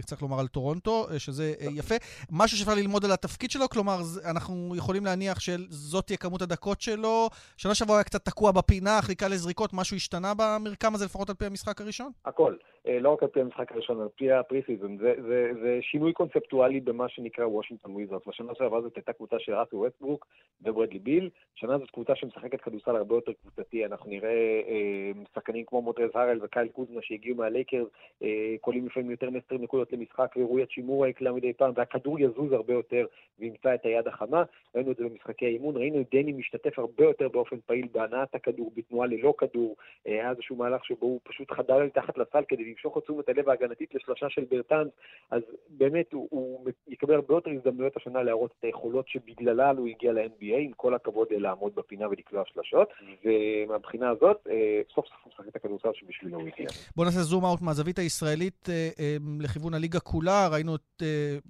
צריך 0.07 0.23
לומר 0.23 0.41
על 0.41 0.47
טורונטו, 0.47 1.07
שזה 1.19 1.53
יפה. 1.77 1.95
משהו 2.33 2.59
שאפשר 2.59 2.75
ללמוד 2.75 3.05
על 3.05 3.13
התפקיד 3.13 3.51
שלו, 3.51 3.69
כלומר, 3.69 3.97
אנחנו 4.31 4.75
יכולים 4.77 5.05
להניח 5.05 5.41
של... 5.41 5.67
זאת 5.69 6.05
תהיה 6.07 6.17
כמות 6.17 6.43
הדקות 6.43 6.81
שלו. 6.81 7.29
שנה 7.57 7.75
שעברה 7.75 7.97
היה 7.97 8.05
קצת 8.05 8.25
תקוע 8.25 8.53
בפינה, 8.53 8.99
חיכה 9.03 9.29
לזריקות, 9.29 9.71
משהו 9.73 9.97
השתנה 9.97 10.33
במרקם 10.37 10.95
הזה, 10.95 11.05
לפחות 11.05 11.29
על 11.29 11.35
פי 11.35 11.45
המשחק 11.47 11.81
הראשון? 11.81 12.11
הכל. 12.25 12.55
אה, 12.87 12.99
לא 13.01 13.11
רק 13.11 13.23
על 13.23 13.29
פי 13.29 13.41
המשחק 13.41 13.73
הראשון, 13.73 14.01
על 14.01 14.09
פי 14.17 14.33
ה 14.33 14.39
preseason. 14.39 14.97
זה, 14.97 15.15
זה, 15.29 15.51
זה 15.63 15.79
שינוי 15.83 16.13
קונספטואלי 16.13 16.81
במה 16.81 17.09
שנקרא 17.09 17.47
וושינגטון 17.47 17.93
וויזרס. 17.93 18.23
בשנה 18.27 18.53
שעברה 18.59 18.81
זאת 18.81 18.97
הייתה 18.97 19.13
קבוצה 19.13 19.37
של 19.39 19.55
ראסל 19.55 19.77
ווסטברוק 19.77 20.27
וברדלי 20.63 20.99
ביל. 20.99 21.31
שנה 21.55 21.79
זאת 21.79 21.91
קבוצה 21.91 22.17
שמשחקת 22.17 22.61
כדורסל 22.61 22.97
הרבה 22.97 23.15
יותר 23.15 23.33
קבוצתי. 23.33 23.85
אנחנו 23.87 24.11
נראה 24.11 24.61
אה, 24.69 25.11
שחקנים 25.35 25.65
כמו 25.65 25.83
מונטרז 25.83 26.11
הארל 26.15 26.39
וקייל 26.43 26.69
קוזמה 26.69 27.03
שהגיעו 27.03 27.37
מהלייקרס, 27.37 27.87
אה, 28.23 28.55
קולעים 28.61 28.87
לפעמים 28.87 29.11
יותר 29.11 29.31
מ-20 29.31 29.59
נקודות 29.59 29.93
למשחק, 29.93 30.35
ורוי 30.37 30.63
האצ'ימורה 30.63 31.09
יקלע 31.09 31.33
מדי 31.33 31.53
פעם, 31.53 31.73
והכדור 31.77 32.21
יזוז 32.21 32.53
הרבה 32.53 32.73
יותר 32.73 33.07
וימצא 33.39 33.75
את 33.75 33.85
היד 33.85 34.09
החמה. 34.09 34.43
ראינו 34.75 34.93
את 34.93 34.97
זה 34.97 35.05
במשחקי 35.05 35.47
האימון, 35.47 35.77
ראינו 35.77 36.01
את 36.01 36.07
דני 36.15 36.33
משתתף 36.33 36.79
הרבה 36.79 37.05
יותר 37.05 37.29
באופן 37.29 37.57
פעיל 37.67 37.89
בהנעת 37.93 38.35
הכדור, 38.35 38.73
בתנועה 38.77 39.07
ללא 39.07 39.35
כדור. 39.39 39.77
אה, 40.07 40.13
היה 40.13 40.31
איזשהו 40.31 40.57
מהלך 40.57 40.85
שבו 40.85 41.07
הוא 41.07 41.21
פשוט 41.25 41.51
חדר 41.51 41.85
מתחת 41.85 42.19
לסל 42.19 42.43
כדי 42.49 42.65
למשוך 42.65 42.99
את 42.99 43.03
תשומת 43.03 43.29
הלב 43.29 43.49
ההגנתית 43.49 43.95
לשלושה 43.95 44.31
של 44.31 44.45
ברטנס, 44.51 44.89
אז 45.31 45.43
באמת 45.69 46.13
הוא, 46.13 46.29
הוא 46.31 46.71
יקבל 46.89 47.15
הרבה 47.15 47.35
יותר 47.35 47.51
הזדמנויות 47.51 47.97
השנה 47.97 48.23
להראות 48.23 48.55
את 48.59 48.65
היכולות 48.65 49.09
שבגללה 49.09 49.71
הוא 49.71 49.89
הגיע 49.89 50.13
ל-NBA, 50.13 50.57
עם 50.59 50.73
כל 50.73 50.95
הכבוד 50.95 51.33
לעמוד 51.43 51.73
בפינה 51.75 52.09
ולקלוע 52.09 52.43
שלשות, 52.47 52.89
ומהבחינה 53.25 54.11
הזאת, 54.11 54.47
אה, 54.51 54.81
סוף 54.95 55.07
סוף 55.07 55.17
הוא 55.25 55.33
משחק 55.33 55.49
את 55.49 55.57
הכדורסל 55.57 55.89
שבשבילו 55.95 56.39
הוא 56.39 56.49
הגיע. 56.49 56.67
בוא 56.97 57.05
נעשה 57.05 57.19
זום 57.19 57.45
אאוט 57.45 57.61
מהזווית 57.61 57.99
הישראלית 57.99 58.69
אה, 58.69 59.17
לכיוון 59.41 59.75
הליגה 59.75 60.01
כולה, 60.01 60.49
ראינו 60.53 60.75
את, 60.75 61.03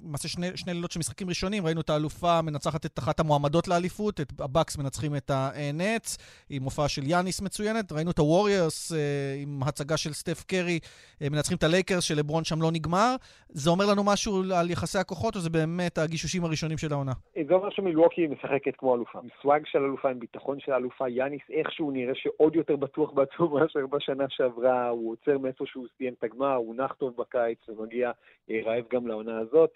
למעשה 0.07 0.28
שני, 0.28 0.47
שני 0.57 0.74
לילות 0.74 0.90
של 0.90 0.99
משחקים 0.99 1.28
ראשונים, 1.28 1.66
ראינו 1.66 1.80
את 1.80 1.90
האלופה 1.90 2.43
מנצחת 2.43 2.86
את 2.86 2.99
אחת 2.99 3.20
המועמדות 3.20 3.68
לאליפות, 3.68 4.20
את 4.20 4.32
הבאקס 4.40 4.78
מנצחים 4.78 5.16
את 5.16 5.30
הנטס, 5.31 6.18
עם 6.51 6.62
הופעה 6.62 6.88
של 6.88 7.03
יאניס 7.05 7.43
מצוינת. 7.43 7.93
ראינו 7.93 8.11
את 8.11 8.18
הווריורס 8.18 8.93
אה, 8.93 8.99
עם 9.43 9.61
הצגה 9.62 9.97
של 9.97 10.12
סטף 10.12 10.45
קרי, 10.45 10.78
אה, 11.22 11.26
מנצחים 11.30 11.57
את 11.57 11.62
הלייקרס, 11.62 12.05
שלברון 12.05 12.45
שם 12.45 12.62
לא 12.62 12.70
נגמר. 12.72 13.14
זה 13.49 13.70
אומר 13.70 13.84
לנו 13.90 14.03
משהו 14.05 14.43
על 14.55 14.70
יחסי 14.70 14.99
הכוחות, 14.99 15.36
או 15.36 15.40
זה 15.40 15.51
באמת 15.51 15.99
הגישושים 15.99 16.45
הראשונים 16.45 16.78
של 16.78 16.93
העונה? 16.93 17.12
זה 17.49 17.55
אומר 17.55 17.70
שמילווקי 17.70 18.26
משחקת 18.26 18.76
כמו 18.78 18.95
אלופה. 18.95 19.18
עם 19.18 19.28
swag 19.43 19.62
של 19.83 19.87
אלופה, 19.87 20.11
עם 20.11 20.18
ביטחון 20.18 20.61
של 20.61 20.72
אלופה. 20.72 21.09
יאניס 21.09 21.43
איכשהו 21.51 21.91
נראה 21.91 22.14
שעוד 22.14 22.57
יותר 22.57 22.76
בטוח 22.76 23.11
בעצמו 23.11 23.49
מאשר 23.59 23.87
בשנה 23.87 24.24
שעברה. 24.28 24.89
הוא 24.89 25.12
חוזר 25.12 25.39
מאיפה 25.39 25.64
שהוא 25.66 25.87
סיים 25.97 26.14
את 26.18 26.24
הגמר, 26.24 26.55
הוא 26.55 26.74
נח 26.74 26.93
טוב 26.93 27.16
בקיץ 27.16 27.68
ומגיע 27.68 28.11
אה, 28.51 28.61
רעב 28.64 28.85
גם 28.93 29.07
לעונה 29.07 29.39
הזאת. 29.39 29.70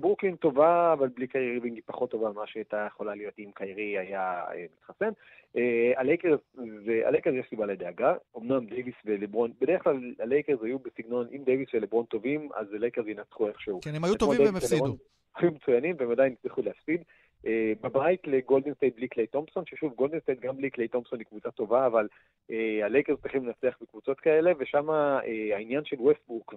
ברוקלין 0.00 0.36
טובה, 0.36 0.92
אבל 0.92 1.08
בלי 1.08 1.26
קיירי 1.26 1.52
ארווינג 1.52 1.74
היא 1.74 1.82
פחות 1.86 2.10
טובה 2.10 2.30
ממה 2.30 2.46
שהייתה 2.46 2.86
יכולה 2.86 3.14
להיות 3.14 3.34
אם 3.38 3.50
קיירי 3.54 3.98
היה 3.98 4.44
מתחסן. 4.76 5.10
אה, 5.56 5.92
הלייקרס, 5.96 6.40
הלייקרס 7.06 7.34
יש 7.34 7.46
סיבה 7.50 7.66
לדאגה, 7.66 8.14
אמנם 8.36 8.66
דייוויס 8.66 8.94
ולברון, 9.04 9.52
בדרך 9.60 9.82
כלל 9.82 10.14
הלייקרס 10.20 10.58
היו 10.62 10.78
בסגנון, 10.78 11.26
אם 11.32 11.42
דייוויס 11.44 11.68
ולברון 11.74 12.04
טובים, 12.04 12.48
אז 12.54 12.72
הלייקרס 12.72 13.06
ינצחו 13.06 13.48
איכשהו. 13.48 13.80
כן, 13.80 13.94
הם 13.94 14.04
היו 14.04 14.14
טובים 14.14 14.40
והם 14.40 14.56
הפסידו. 14.56 14.96
היו 15.36 15.50
מצוינים 15.50 15.96
והם 15.98 16.10
עדיין 16.10 16.32
הצליחו 16.32 16.62
להפסיד. 16.62 17.02
אה, 17.44 17.48
בבית 17.80 18.26
לגולדן 18.26 18.74
סטייט 18.74 18.96
בלי 18.96 19.08
קליי 19.08 19.26
תומפסון, 19.26 19.64
ששוב, 19.66 19.94
גולדן 19.94 20.20
סטייט 20.20 20.40
גם 20.40 20.56
בלי 20.56 20.70
קליי 20.70 20.88
תומפסון 20.88 21.18
היא 21.18 21.26
קבוצה 21.26 21.50
טובה, 21.50 21.86
אבל 21.86 22.08
אה, 22.50 22.54
הלייקרס 22.82 23.20
צריכים 23.20 23.46
לנצח 23.46 23.76
בקבוצות 23.82 24.20
כאלה, 24.20 24.52
ושם 24.58 24.90
אה, 24.90 24.92
העניין 25.54 25.84
של 25.84 25.96
ווסטבורק 25.98 26.52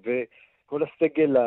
כל 0.65 0.81
הסגל 0.83 1.38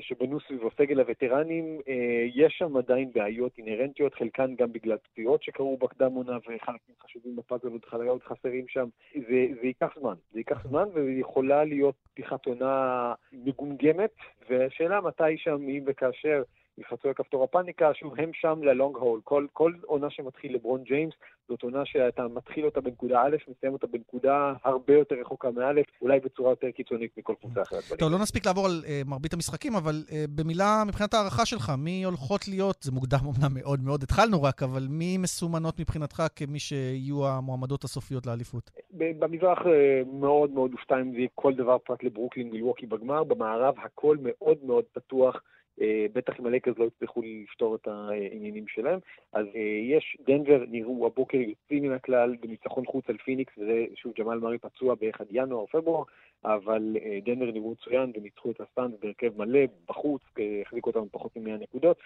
שבנו 0.00 0.40
סביבו, 0.40 0.70
סגל 0.78 1.00
הווטרנים, 1.00 1.80
אה, 1.88 2.26
יש 2.34 2.54
שם 2.58 2.76
עדיין 2.76 3.10
בעיות 3.14 3.52
אינהרנטיות, 3.58 4.14
חלקן 4.14 4.54
גם 4.54 4.72
בגלל 4.72 4.96
פציעות 4.96 5.42
שקרו 5.42 5.76
בקדם 5.76 6.12
עונה 6.12 6.36
וחלקים 6.38 6.94
חשובים 7.02 7.36
בפאזל 7.36 7.68
עוד 8.08 8.22
חסרים 8.22 8.68
שם. 8.68 8.88
זה, 9.14 9.46
זה 9.60 9.66
ייקח 9.66 9.98
זמן, 10.00 10.14
זה 10.32 10.38
ייקח 10.38 10.66
זמן 10.68 10.88
ויכולה 10.94 11.64
להיות 11.64 11.94
פתיחת 12.12 12.46
עונה 12.46 13.14
מגומגמת, 13.32 14.14
והשאלה 14.50 15.00
מתי 15.00 15.36
שם, 15.36 15.68
אם 15.68 15.82
וכאשר 15.86 16.42
ילחצו 16.80 17.08
לכפתור 17.08 17.44
הפאניקה, 17.44 17.94
שוב, 17.94 18.14
הם 18.20 18.30
שם 18.32 18.62
ללונג 18.62 18.96
הול. 18.96 19.20
כל, 19.24 19.46
כל 19.52 19.72
עונה 19.86 20.10
שמתחיל 20.10 20.54
לברון 20.54 20.82
ג'יימס, 20.82 21.14
זאת 21.48 21.62
עונה 21.62 21.82
שאתה 21.84 22.28
מתחיל 22.28 22.64
אותה 22.64 22.80
בנקודה 22.80 23.22
א', 23.22 23.36
מסיים 23.48 23.72
אותה 23.72 23.86
בנקודה 23.86 24.52
הרבה 24.64 24.94
יותר 24.94 25.14
רחוקה 25.20 25.50
מא', 25.50 25.70
אולי 26.02 26.20
בצורה 26.20 26.50
יותר 26.50 26.70
קיצונית 26.70 27.10
מכל 27.18 27.34
קבוצה 27.40 27.62
אחרת. 27.62 27.82
טוב, 27.98 28.12
לא 28.12 28.18
נספיק 28.18 28.46
לעבור 28.46 28.66
על 28.66 28.82
אה, 28.84 29.08
מרבית 29.08 29.32
המשחקים, 29.34 29.74
אבל 29.74 29.94
אה, 30.06 30.12
במילה, 30.34 30.82
מבחינת 30.86 31.14
הערכה 31.14 31.46
שלך, 31.46 31.72
מי 31.78 32.04
הולכות 32.04 32.48
להיות, 32.48 32.82
זה 32.82 32.92
מוקדם 32.92 33.18
אמנם 33.24 33.54
מאוד 33.54 33.80
מאוד, 33.84 34.02
התחלנו 34.02 34.42
רק, 34.42 34.62
אבל 34.62 34.86
מי 34.90 35.18
מסומנות 35.18 35.80
מבחינתך 35.80 36.22
כמי 36.36 36.58
שיהיו 36.58 37.26
המועמדות 37.26 37.84
הסופיות 37.84 38.26
לאליפות? 38.26 38.70
במזרח 38.92 39.58
אה, 39.58 39.68
מאוד 40.12 40.50
מאוד 40.50 40.72
אופתע 40.72 41.00
אם 41.00 41.10
זה 41.12 41.18
יהיה 41.18 41.28
כל 41.34 41.54
דבר 41.54 41.78
פרט 41.78 42.02
לברוקלין 42.02 42.50
מילווקי 42.50 42.86
בגמר, 42.86 43.24
במערב 43.24 43.74
הכל 43.84 44.16
מאוד 44.20 44.58
מאוד 44.62 44.84
פתוח. 44.92 45.40
אה, 45.80 46.06
בטח 46.12 46.40
אם 46.40 46.46
הלייקרס 46.46 46.78
לא 46.78 46.84
יצטרכו 46.84 47.22
לפתור 47.22 47.74
את 47.74 47.88
העניינים 47.88 48.68
שלהם. 48.68 48.98
אז 49.32 49.46
אה, 49.54 49.60
יש, 49.96 50.16
דנבר 50.26 50.64
נראו 50.68 51.06
הבוקר 51.06 51.38
יוצאים 51.38 51.82
מן 51.82 51.92
הכלל 51.92 52.36
בניצחון 52.40 52.86
חוץ 52.86 53.04
על 53.08 53.16
פיניקס, 53.16 53.52
וזה 53.58 53.84
שוב 53.94 54.12
ג'מאל 54.18 54.38
מארי 54.38 54.58
פצוע 54.58 54.94
באחד 54.94 55.24
ינואר, 55.30 55.66
פברואר, 55.66 56.04
אבל 56.44 56.96
דנבר 57.24 57.50
נראו 57.50 57.70
מצוין 57.70 58.12
וניצחו 58.14 58.50
את 58.50 58.60
הסאנס 58.60 58.92
בהרכב 59.00 59.38
מלא, 59.38 59.60
בחוץ, 59.88 60.22
החזיקו 60.62 60.90
אותם 60.90 61.08
פחות 61.10 61.36
מ-100 61.36 61.62
נקודות. 61.62 61.96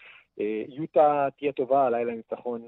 יוטה 0.69 1.29
תהיה 1.39 1.53
טובה, 1.53 1.87
הלילה 1.87 2.13
ניצחון 2.15 2.63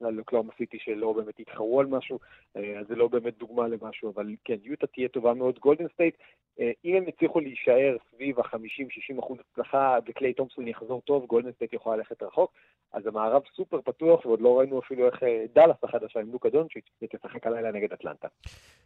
על 0.00 0.10
אוקלהומה 0.10 0.52
סיטי 0.58 0.78
שלא 0.78 1.12
באמת 1.12 1.40
יתחרו 1.40 1.80
על 1.80 1.86
משהו, 1.86 2.18
אז 2.54 2.86
זה 2.88 2.94
לא 2.94 3.08
באמת 3.08 3.38
דוגמה 3.38 3.68
למשהו, 3.68 4.12
אבל 4.14 4.34
כן, 4.44 4.56
יוטה 4.62 4.86
תהיה 4.86 5.08
טובה 5.08 5.34
מאוד. 5.34 5.58
גולדן 5.58 5.88
סטייט, 5.94 6.16
אם 6.60 6.94
הם 6.96 7.08
יצליחו 7.08 7.40
להישאר 7.40 7.96
סביב 8.10 8.40
ה-50-60 8.40 9.18
אחוז 9.20 9.38
הצלחה 9.50 9.98
וקליי 10.06 10.32
תומפסון 10.32 10.68
יחזור 10.68 11.00
טוב, 11.00 11.26
גולדן 11.26 11.52
סטייט 11.52 11.72
יכולה 11.72 11.96
ללכת 11.96 12.22
רחוק. 12.22 12.52
אז 12.92 13.06
המערב 13.06 13.42
סופר 13.56 13.80
פתוח, 13.80 14.26
ועוד 14.26 14.40
לא 14.40 14.58
ראינו 14.58 14.78
אפילו 14.78 15.06
איך 15.06 15.22
דאלאס 15.54 15.76
החדשה 15.82 16.20
עם 16.20 16.32
לוקה 16.32 16.48
דונצ'יץ' 16.48 16.84
תשחק 17.10 17.46
הלילה 17.46 17.72
נגד 17.72 17.92
אטלנטה. 17.92 18.28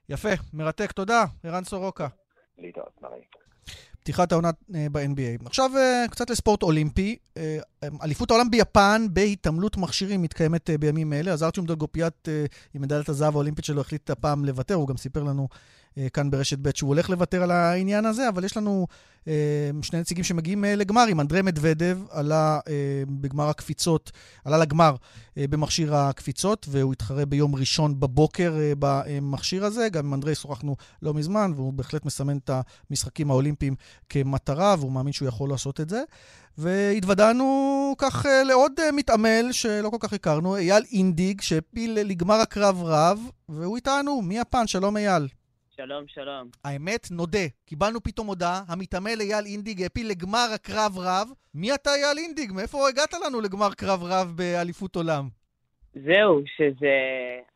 יפה, 0.09 0.29
מרתק, 0.55 0.93
תודה, 0.93 1.25
ערן 1.45 1.65
סורוקה. 1.65 1.98
להתראות, 2.59 2.93
מראי. 3.03 3.21
פתיחת 4.01 4.33
העונה 4.33 4.51
ב-NBA. 4.93 5.47
עכשיו 5.47 5.71
קצת 6.11 6.31
לספורט 6.31 6.63
אולימפי. 6.63 7.17
אליפות 8.03 8.31
העולם 8.31 8.51
ביפן 8.51 9.07
בהתעמלות 9.13 9.77
מכשירים 9.77 10.23
מתקיימת 10.23 10.71
בימים 10.81 11.13
אלה. 11.13 11.33
אז 11.33 11.43
ארצ'ום 11.43 11.67
דולגופיאט 11.67 12.29
עם 12.75 12.83
מדליית 12.83 13.09
הזהב 13.09 13.35
האולימפית 13.35 13.65
שלו 13.65 13.81
החליט 13.81 14.11
הפעם 14.11 14.45
לוותר, 14.45 14.75
הוא 14.75 14.89
גם 14.89 14.97
סיפר 14.97 15.23
לנו 15.23 15.49
כאן 16.13 16.31
ברשת 16.31 16.59
ב' 16.63 16.71
שהוא 16.75 16.89
הולך 16.89 17.11
לוותר 17.11 17.43
על 17.43 17.51
העניין 17.51 18.07
הזה, 18.07 18.29
אבל 18.29 18.45
יש 18.45 18.57
לנו 18.57 18.87
שני 19.83 20.01
נציגים 20.01 20.25
שמגיעים 20.25 20.65
לגמרים. 20.65 21.21
אנדרי 21.21 21.43
מדוודב 21.43 21.99
עלה 22.11 22.59
בגמר 23.09 23.49
הקפיצות, 23.49 24.13
עלה 24.45 24.59
לגמר 24.59 24.95
במכשיר 25.37 25.97
הקפיצות, 25.97 26.67
והוא 26.71 26.93
התחרה 26.93 27.27
ביום 27.27 27.55
ראשון 27.55 28.01
בבוקר 28.01 28.55
במכשיר 28.79 29.65
הזה. 29.65 29.89
גם 29.89 30.07
עם 30.07 30.15
אנדרי 30.15 30.35
שוחחנו 30.35 30.77
לא 31.03 31.15
מזמן, 31.15 31.53
והוא 31.57 31.73
בהחלט 31.73 32.05
מסמן 32.05 32.37
את 32.37 32.51
המשחקים 32.91 33.31
האולימפיים 33.31 33.75
כמטרה, 34.09 34.75
והוא 34.79 34.93
מאמין 34.93 35.13
שהוא 35.13 35.29
יכול 35.29 35.51
לעשות 35.51 35.81
את 35.81 35.89
זה. 35.89 36.03
והתוודענו 36.59 37.95
כך 37.99 38.27
לעוד 38.45 38.73
מתעמל 38.93 39.49
שלא 39.53 39.91
כל 39.91 39.97
כך 40.01 40.13
הכרנו, 40.13 40.57
אייל 40.57 40.83
אינדיג, 40.93 41.41
שהפיל 41.41 41.95
לגמר 41.95 42.35
הקרב 42.35 42.83
רב, 42.83 43.21
והוא 43.49 43.77
איתנו, 43.77 44.23
מיפן, 44.23 44.67
שלום 44.67 44.97
אייל. 44.97 45.29
שלום, 45.81 46.05
שלום. 46.09 46.49
האמת, 46.65 47.11
נודה, 47.11 47.47
קיבלנו 47.67 48.01
פתאום 48.03 48.27
הודעה, 48.27 48.63
המתעמל 48.69 49.21
אייל 49.21 49.45
אינדיג 49.47 49.83
העפיל 49.83 50.11
לגמר 50.11 50.47
הקרב 50.55 50.99
רב. 50.99 51.29
מי 51.55 51.75
אתה 51.75 51.91
אייל 51.91 52.19
אינדיג? 52.19 52.53
מאיפה 52.53 52.89
הגעת 52.89 53.15
לנו 53.27 53.41
לגמר 53.41 53.75
קרב 53.75 54.03
רב 54.03 54.33
באליפות 54.37 54.97
עולם? 54.97 55.29
זהו, 55.95 56.43
שזה 56.57 56.95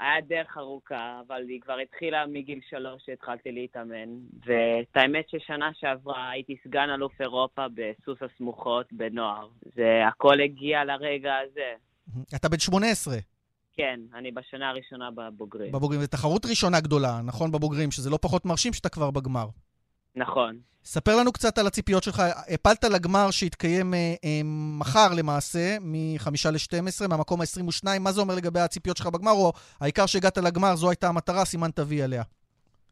היה 0.01 0.21
דרך 0.29 0.59
ארוכה, 0.59 1.21
אבל 1.27 1.43
היא 1.49 1.61
כבר 1.61 1.79
התחילה 1.79 2.27
מגיל 2.27 2.61
שלוש 2.71 3.03
שהתחלתי 3.07 3.53
להתאמן. 3.53 4.09
ואת 4.47 4.97
האמת 4.97 5.25
ששנה 5.29 5.71
שעברה 5.81 6.31
הייתי 6.31 6.57
סגן 6.65 6.91
אלוף 6.95 7.21
אירופה 7.21 7.67
בסוס 7.75 8.19
הסמוכות 8.23 8.93
בנוער. 8.93 9.49
זה 9.77 10.07
הכל 10.09 10.41
הגיע 10.45 10.85
לרגע 10.85 11.35
הזה. 11.45 11.73
אתה 12.37 12.49
בן 12.49 12.59
18. 12.59 13.15
כן, 13.77 14.01
אני 14.15 14.31
בשנה 14.31 14.71
הראשונה 14.71 15.11
בבוגרים. 15.11 15.73
בבוגרים, 15.73 16.01
זו 16.01 16.07
תחרות 16.07 16.47
ראשונה 16.47 16.81
גדולה, 16.81 17.21
נכון? 17.25 17.53
בבוגרים, 17.53 17.91
שזה 17.91 18.11
לא 18.11 18.19
פחות 18.23 18.45
מרשים 18.45 18.73
שאתה 18.73 18.89
כבר 18.89 19.11
בגמר. 19.11 19.47
נכון. 20.17 20.59
ספר 20.85 21.17
לנו 21.17 21.33
קצת 21.33 21.59
על 21.59 21.67
הציפיות 21.67 22.03
שלך. 22.03 22.23
הפלת 22.55 22.85
לגמר 22.85 23.31
שהתקיים 23.31 23.95
אה, 23.95 24.15
אה, 24.25 24.41
מחר 24.81 25.09
למעשה, 25.19 25.77
מ-5 25.81 26.29
ל-12, 26.53 27.09
מהמקום 27.09 27.41
ה-22. 27.41 27.99
מה 28.01 28.13
זה 28.13 28.21
אומר 28.21 28.35
לגבי 28.35 28.61
הציפיות 28.61 28.97
שלך 28.97 29.07
בגמר, 29.07 29.33
או 29.33 29.53
העיקר 29.81 30.07
שהגעת 30.07 30.39
לגמר, 30.39 30.75
זו 30.75 30.91
הייתה 30.91 31.09
המטרה, 31.09 31.45
סימן 31.45 31.71
תביא 31.71 32.05
עליה? 32.05 32.23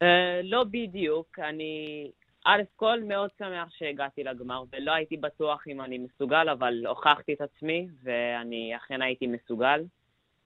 אה, 0.02 0.40
לא 0.42 0.64
בדיוק. 0.64 1.38
אני, 1.38 2.06
א' 2.46 2.62
כל 2.76 3.02
מאוד 3.08 3.30
שמח 3.38 3.68
שהגעתי 3.78 4.24
לגמר, 4.24 4.62
ולא 4.72 4.92
הייתי 4.92 5.16
בטוח 5.16 5.64
אם 5.68 5.80
אני 5.80 5.98
מסוגל, 5.98 6.48
אבל 6.48 6.86
הוכחתי 6.86 7.32
את 7.32 7.40
עצמי, 7.40 7.88
ואני 8.02 8.72
אכן 8.76 9.02
הייתי 9.02 9.26
מסוגל. 9.26 9.80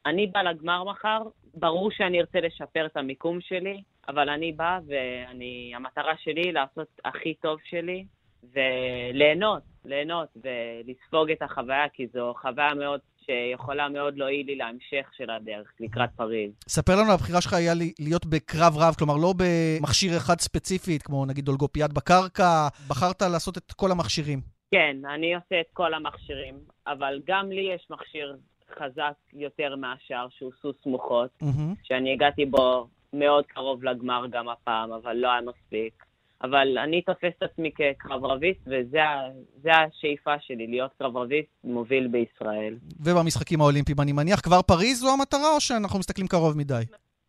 אני 0.07 0.26
בא 0.26 0.42
לגמר 0.42 0.84
מחר, 0.84 1.18
ברור 1.55 1.90
שאני 1.90 2.20
ארצה 2.20 2.40
לשפר 2.40 2.86
את 2.86 2.96
המיקום 2.96 3.40
שלי, 3.40 3.82
אבל 4.09 4.28
אני 4.28 4.52
בא 4.52 4.78
והמטרה 4.86 6.12
שלי 6.22 6.52
לעשות 6.52 6.88
הכי 7.05 7.34
טוב 7.34 7.59
שלי 7.64 8.05
וליהנות, 8.52 9.62
ליהנות 9.84 10.28
ולספוג 10.36 11.30
את 11.30 11.42
החוויה, 11.42 11.88
כי 11.92 12.07
זו 12.12 12.34
חוויה 12.42 12.74
מאוד 12.74 13.00
שיכולה 13.26 13.88
מאוד 13.88 14.16
להועיל 14.16 14.46
לי 14.46 14.57
להמשך 14.57 15.11
של 15.16 15.30
הדרך, 15.30 15.72
לקראת 15.80 16.11
פריז. 16.16 16.52
ספר 16.68 16.92
לנו, 16.92 17.12
הבחירה 17.12 17.40
שלך 17.40 17.52
היה 17.52 17.72
להיות 17.98 18.26
בקרב 18.26 18.72
רב, 18.76 18.94
כלומר 18.98 19.14
לא 19.16 19.34
במכשיר 19.36 20.16
אחד 20.16 20.40
ספציפית, 20.40 21.02
כמו 21.02 21.26
נגיד 21.26 21.44
דולגופיאד 21.44 21.92
בקרקע, 21.92 22.68
בחרת 22.88 23.22
לעשות 23.22 23.59
את 23.59 23.72
כל 23.72 23.90
המכשירים. 23.90 24.40
כן, 24.70 24.96
אני 25.14 25.34
עושה 25.34 25.61
את 25.61 25.66
כל 25.72 25.94
המכשירים, 25.94 26.55
אבל 26.86 27.20
גם 27.26 27.50
לי 27.50 27.70
יש 27.74 27.86
מכשיר 27.90 28.36
חזק 28.78 29.12
יותר 29.32 29.76
מהשאר, 29.76 30.26
שהוא 30.30 30.52
סוס 30.62 30.76
מוחות, 30.86 31.30
mm-hmm. 31.42 31.74
שאני 31.82 32.12
הגעתי 32.12 32.46
בו 32.46 32.86
מאוד 33.12 33.44
קרוב 33.46 33.84
לגמר 33.84 34.26
גם 34.30 34.48
הפעם, 34.48 34.92
אבל 34.92 35.16
לא 35.16 35.32
היה 35.32 35.40
מספיק. 35.40 36.04
אבל 36.42 36.78
אני 36.78 37.02
תופס 37.02 37.32
את 37.38 37.42
עצמי 37.42 37.70
כקרברביסט, 37.74 38.60
וזו 38.66 39.70
השאיפה 39.70 40.34
שלי, 40.40 40.66
להיות 40.66 40.90
קרברביסט 40.98 41.48
מוביל 41.64 42.08
בישראל. 42.08 42.74
ובמשחקים 43.00 43.60
האולימפיים, 43.60 44.00
אני 44.00 44.12
מניח, 44.12 44.40
כבר 44.40 44.62
פריז 44.62 45.00
זו 45.00 45.12
המטרה, 45.12 45.54
או 45.54 45.60
שאנחנו 45.60 45.98
מסתכלים 45.98 46.26
קרוב 46.26 46.56
מדי? 46.56 46.82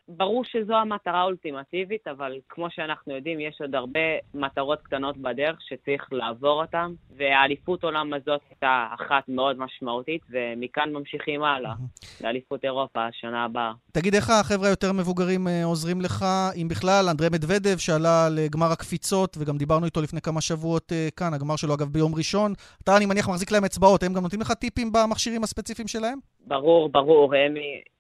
ברור 0.08 0.44
שזו 0.46 0.74
המטרה 0.74 1.20
האולטימטיבית, 1.20 2.08
אבל 2.08 2.34
כמו 2.50 2.68
שאנחנו 2.70 3.16
יודעים, 3.16 3.40
יש 3.40 3.62
עוד 3.62 3.76
הרבה 3.76 4.00
מטרות 4.34 4.82
קטנות 4.82 5.18
בדרך 5.18 5.58
שצריך 5.62 6.08
לעבור 6.12 6.62
אותן, 6.62 6.92
והאליפות 7.18 7.84
עולם 7.84 8.14
הזאת 8.14 8.42
הייתה 8.50 8.88
אחת 8.94 9.24
מאוד 9.28 9.58
משמעותית, 9.60 10.22
ומכאן 10.30 10.94
ממשיכים 10.94 11.44
הלאה, 11.44 11.74
לאליפות 12.22 12.66
אירופה 12.66 13.06
השנה 13.06 13.46
הבאה. 13.46 13.72
תגיד, 13.92 14.16
איך 14.16 14.30
החבר'ה 14.30 14.68
היותר 14.68 14.94
מבוגרים 14.94 15.48
עוזרים 15.64 16.02
לך, 16.02 16.26
אם 16.62 16.68
בכלל, 16.68 17.06
אנדרי 17.10 17.28
מדוודב, 17.32 17.78
שעלה 17.78 18.30
לגמר 18.32 18.72
הקפיצות, 18.72 19.38
וגם 19.40 19.58
דיברנו 19.58 19.86
איתו 19.86 20.02
לפני 20.02 20.22
כמה 20.22 20.42
שבועות 20.42 20.92
כאן, 21.18 21.34
הגמר 21.34 21.56
שלו 21.56 21.74
אגב 21.74 21.88
ביום 21.88 22.16
ראשון, 22.16 22.54
אתה, 22.84 22.98
אני 22.98 23.06
מניח, 23.06 23.30
מחזיק 23.30 23.52
להם 23.52 23.66
אצבעות, 23.66 24.04
הם 24.04 24.14
גם 24.14 24.24
נותנים 24.24 24.42
לך 24.42 24.52
טיפים 24.52 24.92
במכשירים 24.92 25.44
הספציפיים 25.44 25.88
שלהם? 25.88 26.20
ברור, 26.48 26.90
ברור, 26.90 27.36
הם, 27.36 27.54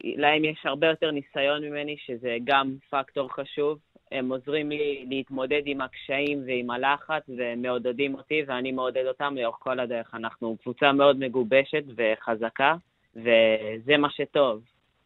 להם 0.03 0.45
יש 0.45 0.65
הרבה 0.65 0.87
יותר 0.87 1.11
ניסיון 1.11 1.63
ממני, 1.63 1.95
שזה 2.05 2.37
גם 2.43 2.75
פקטור 2.89 3.33
חשוב. 3.33 3.79
הם 4.11 4.31
עוזרים 4.31 4.69
לי 4.69 5.05
להתמודד 5.09 5.61
עם 5.65 5.81
הקשיים 5.81 6.43
ועם 6.45 6.71
הלחץ, 6.71 7.23
ומעודדים 7.37 8.15
אותי, 8.15 8.41
ואני 8.47 8.71
מעודד 8.71 9.05
אותם 9.07 9.35
לאורך 9.37 9.57
כל 9.59 9.79
הדרך. 9.79 10.15
אנחנו 10.15 10.57
קבוצה 10.61 10.91
מאוד 10.91 11.19
מגובשת 11.19 11.83
וחזקה, 11.95 12.75
וזה 13.15 13.97
מה 13.97 14.09
שטוב. 14.09 14.63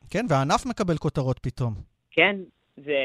כן, 0.10 0.26
והענף 0.30 0.66
מקבל 0.66 0.98
כותרות 0.98 1.40
פתאום. 1.40 1.74
כן, 2.12 2.36
זה... 2.78 2.98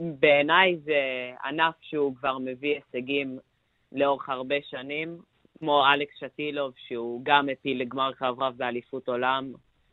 בעיניי 0.00 0.76
זה 0.84 1.30
ענף 1.44 1.74
שהוא 1.80 2.16
כבר 2.16 2.38
מביא 2.38 2.74
הישגים 2.74 3.38
לאורך 3.92 4.28
הרבה 4.28 4.54
שנים, 4.62 5.18
כמו 5.58 5.82
אלכס 5.94 6.14
שטילוב, 6.20 6.72
שהוא 6.88 7.20
גם 7.24 7.48
הפיל 7.52 7.80
לגמר 7.80 8.12
קרב 8.12 8.42
רב 8.42 8.54
באליפות 8.56 9.08
עולם, 9.08 9.52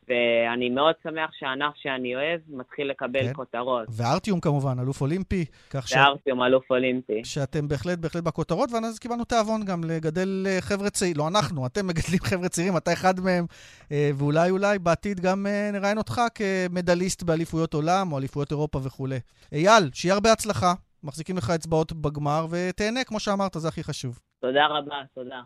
ואני 0.09 0.69
מאוד 0.69 0.95
שמח 1.03 1.29
שהענף 1.33 1.73
שאני 1.75 2.15
אוהב 2.15 2.41
מתחיל 2.47 2.89
לקבל 2.89 3.19
כן. 3.19 3.33
כותרות. 3.33 3.87
וארטיום 3.91 4.39
כמובן, 4.39 4.79
אלוף 4.79 5.01
אולימפי. 5.01 5.45
וארטיום, 5.73 6.39
ש... 6.39 6.45
אלוף 6.47 6.71
אולימפי. 6.71 7.21
שאתם 7.23 7.67
בהחלט, 7.67 7.99
בהחלט 7.99 8.23
בכותרות, 8.23 8.69
ואז 8.71 8.99
קיבלנו 8.99 9.23
תיאבון 9.23 9.65
גם 9.65 9.83
לגדל 9.83 10.45
אה, 10.47 10.57
חבר'ה 10.61 10.89
צעירים, 10.89 11.17
לא 11.17 11.27
אנחנו, 11.27 11.65
אתם 11.65 11.87
מגדלים 11.87 12.19
חבר'ה 12.29 12.49
צעירים, 12.49 12.77
אתה 12.77 12.93
אחד 12.93 13.19
מהם, 13.19 13.45
אה, 13.91 14.09
ואולי 14.15 14.49
אולי 14.49 14.79
בעתיד 14.79 15.19
גם 15.19 15.47
אה, 15.47 15.69
נראיין 15.73 15.97
אותך 15.97 16.21
כמדליסט 16.35 17.23
באליפויות 17.23 17.73
עולם, 17.73 18.11
או 18.11 18.17
אליפויות 18.17 18.51
אירופה 18.51 18.79
וכולי. 18.83 19.19
אייל, 19.51 19.89
שיהיה 19.93 20.13
הרבה 20.13 20.31
הצלחה, 20.31 20.73
מחזיקים 21.03 21.37
לך 21.37 21.49
אצבעות 21.49 21.93
בגמר, 21.93 22.45
ותהנה, 22.49 23.03
כמו 23.03 23.19
שאמרת, 23.19 23.51
זה 23.57 23.67
הכי 23.67 23.83
חשוב. 23.83 24.19
תודה 24.41 24.65
רבה, 24.67 25.01
תודה. 25.15 25.41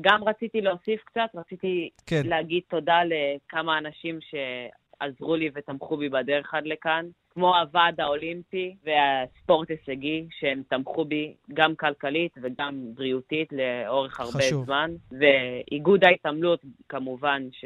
גם 0.00 0.24
רציתי 0.24 0.60
להוסיף 0.60 1.04
קצת, 1.04 1.28
רציתי 1.34 1.90
כן. 2.06 2.22
להגיד 2.24 2.62
תודה 2.68 3.00
לכמה 3.04 3.78
אנשים 3.78 4.18
שעזרו 4.20 5.36
לי 5.36 5.50
ותמכו 5.54 5.96
בי 5.96 6.08
בדרך 6.08 6.54
עד 6.54 6.66
לכאן, 6.66 7.06
כמו 7.30 7.56
הוועד 7.56 8.00
האולימפי 8.00 8.74
והספורט 8.84 9.70
הישגי, 9.70 10.26
שהם 10.30 10.62
תמכו 10.68 11.04
בי 11.04 11.34
גם 11.54 11.76
כלכלית 11.76 12.32
וגם 12.42 12.94
בריאותית 12.94 13.48
לאורך 13.52 14.20
הרבה 14.20 14.32
חשוב. 14.32 14.64
זמן, 14.64 14.90
ואיגוד 15.20 16.04
ההתעמלות, 16.04 16.60
כמובן, 16.88 17.42
ש... 17.52 17.64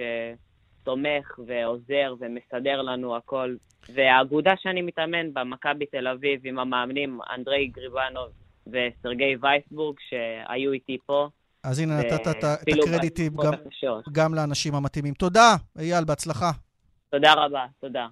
תומך 0.88 1.38
ועוזר 1.46 2.14
ומסדר 2.18 2.82
לנו 2.82 3.16
הכל. 3.16 3.56
והאגודה 3.94 4.52
שאני 4.56 4.82
מתאמן 4.82 5.32
בה, 5.32 5.44
מכבי 5.44 5.86
תל 5.86 6.08
אביב, 6.08 6.40
עם 6.44 6.58
המאמנים 6.58 7.18
אנדרי 7.34 7.66
גריבנוב 7.66 8.28
וסרגי 8.66 9.36
וייסבורג, 9.40 9.96
שהיו 10.08 10.72
איתי 10.72 10.98
פה, 11.06 11.28
אז 11.62 11.78
הנה, 11.78 11.98
נתת 11.98 12.28
את 12.30 12.44
הקרדיטים 12.44 13.36
גם, 13.36 13.52
גם 14.12 14.34
לאנשים 14.34 14.74
המתאימים. 14.74 15.14
תודה, 15.14 15.56
אייל, 15.78 16.04
בהצלחה. 16.04 16.50
תודה 17.10 17.32
רבה, 17.32 17.66
תודה. 17.80 18.06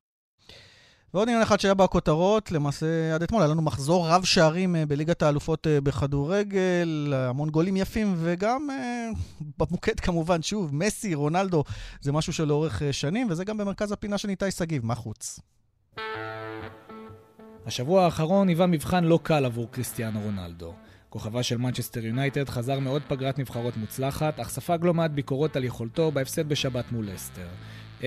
ועוד 1.14 1.28
עניין 1.28 1.42
אחד 1.42 1.60
שהיה 1.60 1.74
בכותרות, 1.74 2.52
למעשה 2.52 3.14
עד 3.14 3.22
אתמול 3.22 3.42
היה 3.42 3.50
לנו 3.50 3.62
מחזור 3.62 4.08
רב 4.08 4.24
שערים 4.24 4.76
בליגת 4.88 5.22
האלופות 5.22 5.66
בכדורגל, 5.70 7.12
המון 7.16 7.50
גולים 7.50 7.76
יפים, 7.76 8.14
וגם 8.18 8.68
במוקד 9.58 10.00
כמובן, 10.00 10.42
שוב, 10.42 10.74
מסי, 10.74 11.14
רונלדו, 11.14 11.64
זה 12.00 12.12
משהו 12.12 12.32
שלאורך 12.32 12.82
שנים, 12.92 13.26
וזה 13.30 13.44
גם 13.44 13.56
במרכז 13.56 13.92
הפינה 13.92 14.18
של 14.18 14.28
ניתאי 14.28 14.50
שגיב, 14.50 14.86
מה 14.86 14.94
חוץ? 14.94 15.40
השבוע 17.66 18.04
האחרון 18.04 18.48
היווה 18.48 18.66
מבחן 18.66 19.04
לא 19.04 19.18
קל 19.22 19.44
עבור 19.44 19.68
קריסטיאנו 19.70 20.20
רונלדו. 20.20 20.74
כוכבה 21.16 21.42
של 21.42 21.56
מנצ'סטר 21.56 22.06
יונייטד 22.06 22.48
חזר 22.48 22.78
מעוד 22.78 23.02
פגרת 23.08 23.38
נבחרות 23.38 23.76
מוצלחת, 23.76 24.40
אך 24.40 24.48
ספג 24.48 24.78
לא 24.82 24.94
מעט 24.94 25.10
ביקורות 25.10 25.56
על 25.56 25.64
יכולתו 25.64 26.10
בהפסד 26.10 26.48
בשבת 26.48 26.92
מול 26.92 27.08
לסטר. 27.14 27.46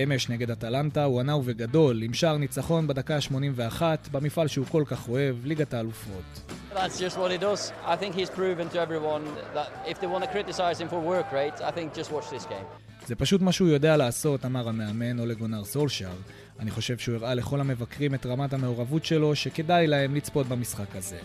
אמש 0.02 0.28
נגד 0.28 0.50
אטלנטה 0.50 1.04
הוא 1.04 1.20
ענה 1.20 1.36
ובגדול, 1.36 2.02
עם 2.02 2.14
שער 2.14 2.36
ניצחון 2.36 2.86
בדקה 2.86 3.16
ה-81, 3.16 3.82
במפעל 4.10 4.48
שהוא 4.48 4.66
כל 4.66 4.82
כך 4.86 5.08
אוהב, 5.08 5.36
ליגת 5.46 5.74
האלופות. 5.74 6.52
זה 13.06 13.14
פשוט 13.14 13.40
מה 13.40 13.52
שהוא 13.52 13.68
יודע 13.68 13.96
לעשות, 13.96 14.44
אמר 14.44 14.68
המאמן 14.68 15.18
אולה 15.18 15.34
גונר 15.34 15.64
סולשאר. 15.64 16.16
אני 16.60 16.70
חושב 16.70 16.98
שהוא 16.98 17.14
הראה 17.16 17.34
לכל 17.34 17.60
המבקרים 17.60 18.14
את 18.14 18.26
רמת 18.26 18.52
המעורבות 18.52 19.04
שלו, 19.04 19.36
שכדאי 19.36 19.86
להם 19.86 20.14
לצפות 20.14 20.46
במשחק 20.46 20.96
הזה. 20.96 21.18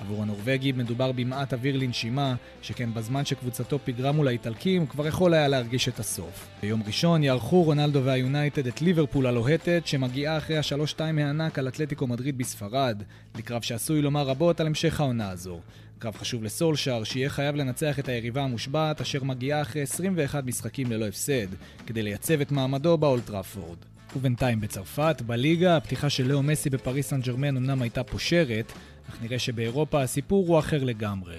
עבור 0.00 0.22
הנורבגי 0.22 0.72
מדובר 0.72 1.12
במעט 1.12 1.52
אוויר 1.52 1.76
לנשימה, 1.76 2.34
שכן 2.62 2.94
בזמן 2.94 3.24
שקבוצתו 3.24 3.78
פיגרה 3.84 4.12
מול 4.12 4.28
האיטלקים, 4.28 4.86
כבר 4.86 5.06
יכול 5.06 5.34
היה 5.34 5.48
להרגיש 5.48 5.88
את 5.88 5.98
הסוף. 5.98 6.48
ביום 6.62 6.82
ראשון 6.86 7.22
יערכו 7.22 7.62
רונלדו 7.62 8.04
והיונייטד 8.04 8.66
את 8.66 8.82
ליברפול 8.82 9.26
הלוהטת, 9.26 9.82
שמגיעה 9.84 10.38
אחרי 10.38 10.58
השלוש 10.58 10.90
שתיים 10.90 11.18
הענק 11.18 11.58
על 11.58 11.68
אתלטיקו 11.68 12.06
מדריד 12.06 12.38
בספרד, 12.38 13.02
לקרב 13.38 13.62
שעשוי 13.62 14.02
לומר 14.02 14.26
רבות 14.26 14.60
על 14.60 14.66
המשך 14.66 15.00
העונה 15.00 15.30
הזו. 15.30 15.60
קרב 15.98 16.16
חשוב 16.16 16.44
לסולשאר, 16.44 17.04
שיהיה 17.04 17.30
חייב 17.30 17.56
לנצח 17.56 17.98
את 17.98 18.08
היריבה 18.08 18.42
המושבעת, 18.42 19.00
אשר 19.00 19.24
מגיעה 19.24 19.62
אחרי 19.62 19.82
21 19.82 20.44
משחקים 20.44 20.92
ללא 20.92 21.06
הפסד, 21.06 21.46
כדי 21.86 22.02
לייצב 22.02 22.40
את 22.40 22.52
מעמדו 22.52 22.98
באולטראפורד. 22.98 23.78
ובינתיים 24.16 24.60
בצרפת, 24.60 25.22
בליגה, 25.26 25.76
הפתיחה 25.76 26.10
של 26.10 26.28
לאו 26.28 26.42
מסי 26.42 26.70
בפריס 26.70 27.08
סן 27.08 27.20
ג'רמן 27.20 27.56
אמנם 27.56 27.82
הייתה 27.82 28.04
פושרת, 28.04 28.72
אך 29.08 29.22
נראה 29.22 29.38
שבאירופה 29.38 30.02
הסיפור 30.02 30.46
הוא 30.48 30.58
אחר 30.58 30.84
לגמרי. 30.84 31.36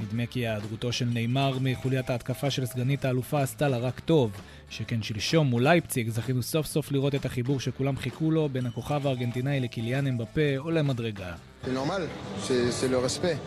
נדמה 0.00 0.26
כי 0.26 0.40
היעדרותו 0.40 0.92
של 0.92 1.04
נאמר 1.04 1.58
מחוליית 1.60 2.10
ההתקפה 2.10 2.50
של 2.50 2.66
סגנית 2.66 3.04
האלופה 3.04 3.42
עשתה 3.42 3.68
לה 3.68 3.78
רק 3.78 4.00
טוב, 4.00 4.40
שכן 4.70 5.02
שלשום 5.02 5.46
מול 5.46 5.62
לייפציג 5.62 6.08
זכינו 6.08 6.42
סוף 6.42 6.66
סוף 6.66 6.92
לראות 6.92 7.14
את 7.14 7.24
החיבור 7.24 7.60
שכולם 7.60 7.96
חיכו 7.96 8.30
לו 8.30 8.48
בין 8.48 8.66
הכוכב 8.66 9.06
הארגנטינאי 9.06 9.60
לקיליאן 9.60 10.06
אמבפה 10.06 10.56
או 10.58 10.70
למדרגה. 10.70 11.34
C'est 11.64 11.72
normal, 11.72 12.08
c'est 12.40 12.88
le 12.88 12.98
respect. 12.98 13.38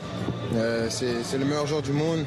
Euh, 0.53 0.88
c'est 0.89 1.38
le 1.38 1.43
meilleur 1.43 1.68
joueur 1.68 1.82
du 1.82 1.91
monde. 1.91 2.24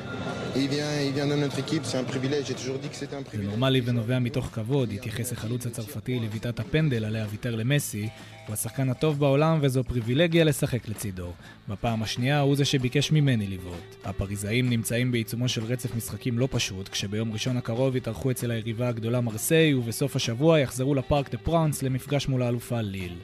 Il 0.54 0.68
vient, 0.68 1.00
il 1.06 1.12
vient 1.12 1.26
de 1.26 1.34
notre 1.34 1.58
équipe, 1.58 1.84
c'est 1.84 1.98
un 1.98 2.04
privilège, 2.04 2.46
j'ai 2.48 2.54
toujours 2.54 2.78
dit 2.78 2.88
que 2.88 2.96
c'était 2.96 3.16
un 3.16 3.22
privilège. 3.22 3.46
זה 3.46 3.50
נורמלי 3.50 3.80
ונובע 3.84 4.18
מתוך 4.18 4.46
כבוד, 4.52 4.92
התייחס 4.92 5.32
החלוץ 5.32 5.66
הצרפתי 5.66 6.20
לביטת 6.20 6.60
הפנדל 6.60 7.04
עליה 7.04 7.26
ויתר 7.30 7.54
למסי. 7.54 8.08
הוא 8.46 8.54
השחקן 8.54 8.90
הטוב 8.90 9.18
בעולם 9.18 9.58
וזו 9.62 9.84
פריבילגיה 9.84 10.44
לשחק 10.44 10.88
לצידו. 10.88 11.32
בפעם 11.68 12.02
השנייה 12.02 12.40
הוא 12.40 12.56
זה 12.56 12.64
שביקש 12.64 13.12
ממני 13.12 13.46
לבעוט. 13.46 13.96
הפריזאים 14.04 14.70
נמצאים 14.70 15.12
בעיצומו 15.12 15.48
של 15.48 15.64
רצף 15.64 15.96
משחקים 15.96 16.38
לא 16.38 16.48
פשוט, 16.50 16.88
כשביום 16.88 17.32
ראשון 17.32 17.56
הקרוב 17.56 17.96
יתארחו 17.96 18.30
אצל 18.30 18.50
היריבה 18.50 18.88
הגדולה 18.88 19.20
מרסיי, 19.20 19.74
ובסוף 19.74 20.16
השבוע 20.16 20.58
יחזרו 20.58 20.94
לפארק 20.94 21.30
דה 21.30 21.38
פרנס 21.38 21.82
למפגש 21.82 22.28
מול 22.28 22.42
האלופה 22.42 22.80
ליל. 22.80 23.14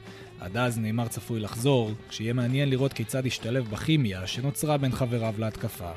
עד 0.45 0.57
אז 0.57 0.79
נאמר 0.79 1.07
צפוי 1.07 1.39
לחזור, 1.39 1.91
כשיהיה 2.09 2.33
מעניין 2.33 2.69
לראות 2.69 2.93
כיצד 2.93 3.25
ישתלב 3.25 3.69
בכימיה 3.69 4.27
שנוצרה 4.27 4.77
בין 4.77 4.91
חבריו 4.91 5.33
להתקפה. 5.37 5.91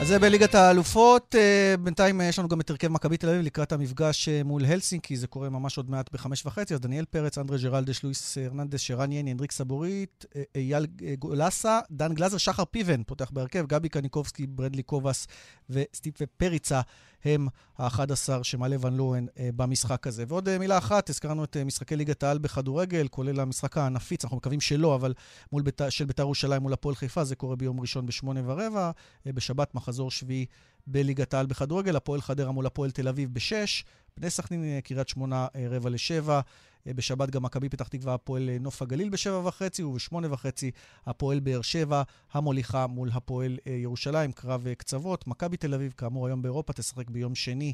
אז 0.00 0.08
זה 0.08 0.18
בליגת 0.18 0.54
האלופות. 0.54 1.34
אה, 1.38 1.74
בינתיים 1.76 2.20
יש 2.20 2.38
לנו 2.38 2.48
גם 2.48 2.60
את 2.60 2.70
הרכב 2.70 2.88
מכבי 2.88 3.16
תל 3.16 3.28
אביב 3.28 3.40
לקראת 3.42 3.72
המפגש 3.72 4.28
אה, 4.28 4.44
מול 4.44 4.64
הלסינקי, 4.64 5.16
זה 5.16 5.26
קורה 5.26 5.48
ממש 5.48 5.76
עוד 5.76 5.90
מעט 5.90 6.12
בחמש 6.12 6.46
וחצי. 6.46 6.74
אז 6.74 6.80
דניאל 6.80 7.04
פרץ, 7.04 7.38
אנדרי 7.38 7.58
ג'רלדש, 7.62 8.02
לואיס 8.04 8.38
הרננדס, 8.38 8.80
שרן 8.80 9.12
יני, 9.12 9.32
אנדריק 9.32 9.52
סבורית, 9.52 10.24
אה, 10.36 10.42
אייל 10.54 10.86
גולסה, 11.18 11.80
דן 11.90 12.14
גלזר, 12.14 12.36
שחר 12.36 12.64
פיבן 12.64 13.02
פותח 13.02 13.30
בהרכב, 13.30 13.66
גבי 13.66 13.88
קניקובסקי, 13.88 14.46
ברדלי 14.46 14.82
קובס 14.82 15.26
וסטיפה 15.70 16.24
פריצה. 16.26 16.80
הם 17.24 17.48
ה-11 17.78 18.42
שמעלה 18.42 18.76
ון 18.80 18.96
לואן 18.96 19.26
אה, 19.38 19.50
במשחק 19.56 20.06
הזה. 20.06 20.24
ועוד 20.28 20.48
אה, 20.48 20.58
מילה 20.58 20.78
אחת, 20.78 21.10
הזכרנו 21.10 21.44
את 21.44 21.56
אה, 21.56 21.64
משחקי 21.64 21.96
ליגת 21.96 22.22
העל 22.22 22.38
בכדורגל, 22.38 23.08
כולל 23.08 23.40
המשחק 23.40 23.78
הנפיץ, 23.78 24.24
אנחנו 24.24 24.36
מקווים 24.36 24.60
שלא, 24.60 24.94
אבל 24.94 25.14
מול 25.52 25.62
בית, 25.62 25.80
של 25.88 26.04
בית"ר 26.04 26.22
ירושלים 26.22 26.62
מול 26.62 26.72
הפועל 26.72 26.94
חיפה, 26.94 27.24
זה 27.24 27.36
קורה 27.36 27.56
ביום 27.56 27.80
ראשון 27.80 28.06
בשמונה 28.06 28.40
ורבע, 28.44 28.90
בשבת 29.26 29.74
מחזור 29.90 30.10
שביעי 30.10 30.46
בליגת 30.86 31.34
העל 31.34 31.46
בכדורגל, 31.46 31.96
הפועל 31.96 32.20
חדרה 32.20 32.52
מול 32.52 32.66
הפועל 32.66 32.90
תל 32.90 33.08
אביב 33.08 33.34
בשש, 33.34 33.84
בני 34.16 34.30
סכנין, 34.30 34.80
קריית 34.80 35.08
שמונה, 35.08 35.46
רבע 35.70 35.90
לשבע. 35.90 36.40
אה, 36.86 36.94
בשבת 36.94 37.30
גם 37.30 37.42
מכבי 37.42 37.68
פתח 37.68 37.88
תקווה, 37.88 38.14
הפועל 38.14 38.50
אה, 38.50 38.56
נוף 38.60 38.82
הגליל 38.82 39.08
בשבע 39.08 39.48
וחצי, 39.48 39.82
ובשמונה 39.82 40.32
וחצי 40.32 40.70
הפועל 41.06 41.40
באר 41.40 41.62
שבע, 41.62 42.02
המוליכה 42.32 42.86
מול 42.86 43.10
הפועל 43.12 43.58
אה, 43.66 43.72
ירושלים, 43.72 44.32
קרב 44.32 44.66
קצוות. 44.78 45.26
מכבי 45.26 45.56
תל 45.56 45.74
אביב, 45.74 45.94
כאמור, 45.96 46.26
היום 46.26 46.42
באירופה, 46.42 46.72
תשחק 46.72 47.10
ביום 47.10 47.34
שני. 47.34 47.72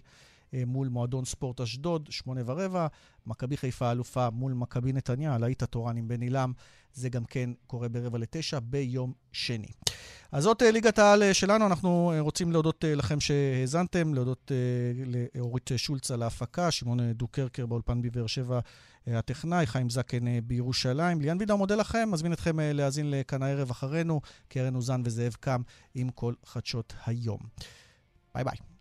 מול 0.66 0.88
מועדון 0.88 1.24
ספורט 1.24 1.60
אשדוד, 1.60 2.08
שמונה 2.10 2.40
ורבע. 2.46 2.86
מכבי 3.26 3.56
חיפה 3.56 3.92
אלופה 3.92 4.30
מול 4.30 4.52
מכבי 4.52 4.92
נתניה, 4.92 5.34
הלהיט 5.34 5.62
התורן 5.62 5.96
עם 5.96 6.08
בן 6.08 6.20
עילם, 6.20 6.52
זה 6.96 7.08
גם 7.08 7.24
כן 7.24 7.50
קורה 7.66 7.88
ברבע 7.88 8.18
לתשע 8.18 8.58
ביום 8.62 9.12
שני. 9.32 9.68
אז 10.32 10.42
זאת 10.42 10.62
ליגת 10.62 10.98
העל 10.98 11.32
שלנו, 11.32 11.66
אנחנו 11.66 12.12
רוצים 12.20 12.52
להודות 12.52 12.84
לכם 12.88 13.20
שהאזנתם, 13.20 14.14
להודות 14.14 14.52
לאורית 15.34 15.70
שולץ 15.76 16.10
על 16.10 16.22
ההפקה, 16.22 16.70
שמעון 16.70 17.12
דוקרקר 17.12 17.66
באולפן 17.66 18.02
בבאר 18.02 18.26
שבע 18.26 18.60
הטכנאי, 19.06 19.66
חיים 19.66 19.90
זקן 19.90 20.28
אה, 20.28 20.38
בירושלים. 20.44 21.20
ליאן 21.20 21.36
וידר 21.40 21.56
מודה 21.56 21.74
לכם, 21.74 22.08
מזמין 22.12 22.32
אתכם 22.32 22.60
אה, 22.60 22.72
להאזין 22.72 23.10
לכאן 23.10 23.42
הערב 23.42 23.70
אחרינו, 23.70 24.20
קרן 24.48 24.74
אוזן 24.74 25.02
וזאב 25.04 25.36
קם 25.40 25.62
עם 25.94 26.10
כל 26.10 26.34
חדשות 26.44 26.94
היום. 27.06 27.40
ביי 28.34 28.44
ביי. 28.44 28.75